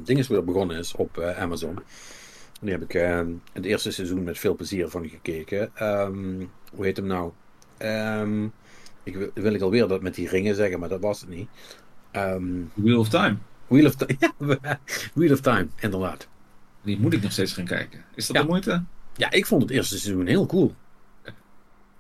[0.03, 1.75] Dinges weer begonnen is op eh, Amazon.
[1.75, 3.21] En die heb ik eh,
[3.53, 5.75] het eerste seizoen met veel plezier van gekeken.
[5.75, 7.31] Ehm, hoe heet hem nou?
[9.03, 11.49] Ik wil, wil ik alweer dat met die ringen zeggen, maar dat was het niet.
[12.14, 13.35] Ehm, Wheel of Time.
[13.68, 14.18] Wheel of Time.
[14.64, 14.80] Ja,
[15.14, 16.27] Wheel of Time, inderdaad.
[16.81, 18.03] Die moet ik nog steeds gaan kijken.
[18.15, 18.41] Is dat Ja.
[18.41, 18.84] de moeite?
[19.15, 20.73] Ja, ik vond het eerste seizoen heel cool.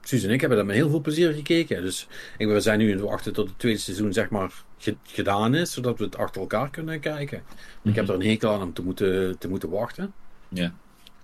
[0.01, 1.81] Suus en ik hebben dat met heel veel plezier gekeken.
[1.81, 2.07] Dus
[2.37, 5.55] ik, we zijn nu in het wachten tot het tweede seizoen zeg maar ge- gedaan
[5.55, 7.43] is, zodat we het achter elkaar kunnen kijken.
[7.83, 10.13] Ik heb er een hekel aan om te moeten, te moeten wachten.
[10.49, 10.73] Ja.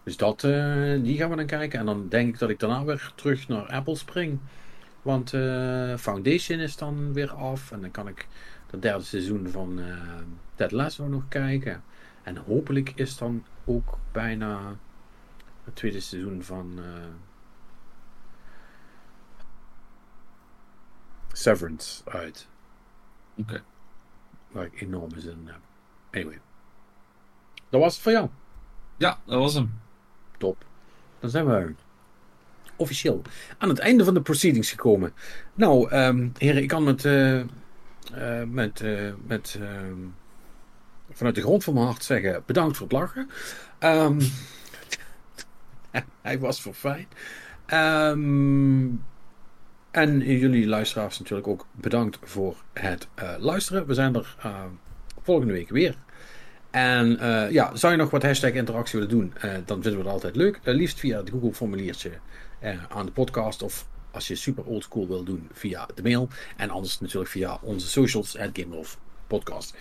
[0.03, 1.80] Dus dat, eh, die gaan we dan kijken.
[1.80, 4.40] En dan denk ik dat ik daarna weer terug naar Apple spring.
[5.02, 7.72] Want eh, Foundation is dan weer af.
[7.72, 8.28] En dan kan ik
[8.69, 10.21] het derde seizoen van eh
[10.55, 11.83] Ted Lasso nog kijken.
[12.23, 14.75] En hopelijk is dan ook bijna
[15.63, 17.07] het tweede seizoen van eh,
[21.31, 22.47] Severance uit.
[23.35, 23.63] Oké.
[24.51, 25.59] Waar ik enorme zin in heb.
[26.11, 26.39] Anyway.
[27.69, 28.29] Dat was het voor jou.
[28.97, 29.79] Ja, dat was hem.
[30.37, 30.65] Top.
[31.19, 31.73] Dan zijn we
[32.75, 33.21] officieel
[33.57, 35.13] aan het einde van de proceedings gekomen.
[35.53, 37.41] Nou, ehm heren, ik kan met, eh,
[38.14, 39.98] eh, met, eh, met ehm,
[41.11, 43.30] vanuit de grond van mijn hart zeggen: bedankt voor het lachen.
[43.80, 44.22] Ehm,
[46.22, 47.07] hij was voor fijn.
[47.65, 48.88] Ehm,
[49.91, 53.88] en jullie luisteraars natuurlijk ook bedankt voor het eh, luisteren.
[53.88, 54.64] We zijn er eh,
[55.22, 55.95] volgende week weer.
[56.72, 60.03] En eh, ja, zou je nog wat hashtag interactie willen doen, eh, dan vinden we
[60.03, 60.60] dat altijd leuk.
[60.64, 62.11] Eh, liefst via het Google formuliertje
[62.60, 66.27] eh, aan de podcast of als je super oldschool wil doen via de mail.
[66.57, 69.76] En anders natuurlijk via onze socials, het Game of Podcast.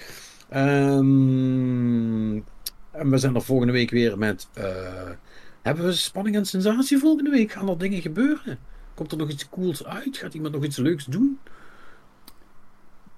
[0.48, 2.36] Ehm,
[2.90, 4.48] en we zijn er volgende week weer met...
[4.52, 5.10] eh,
[5.62, 7.52] hebben we spanning en sensatie volgende week?
[7.52, 8.58] Gaan er dingen gebeuren?
[8.94, 10.16] Komt er nog iets cools uit?
[10.16, 11.38] Gaat iemand nog iets leuks doen?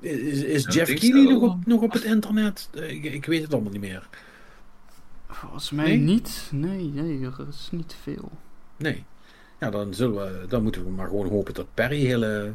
[0.01, 2.69] Is, is Ja, Jeff Keighley nog op, nog op het internet?
[2.73, 4.09] Ik, ik weet het allemaal niet meer.
[5.29, 5.97] Volgens mij Nee?
[5.99, 6.49] niet.
[6.53, 8.31] Nee, nee, er is niet veel.
[8.77, 9.05] Nee.
[9.61, 12.53] Ja, dan, zullen we, dan moeten we maar gewoon hopen dat Perry hele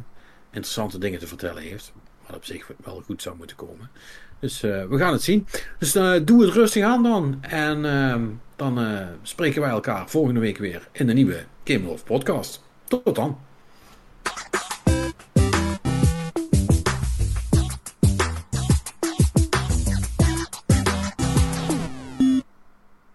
[0.50, 1.92] interessante dingen te vertellen heeft.
[2.26, 3.90] Wat op zich wel goed zou moeten komen.
[4.38, 5.46] Dus eh, we gaan het zien.
[5.78, 7.38] Dus eh, doe het rustig aan dan.
[7.40, 8.24] En ehm,
[8.56, 12.62] dan eh, spreken wij elkaar volgende week weer in de nieuwe Game Love podcast.
[12.84, 13.38] Tot dan.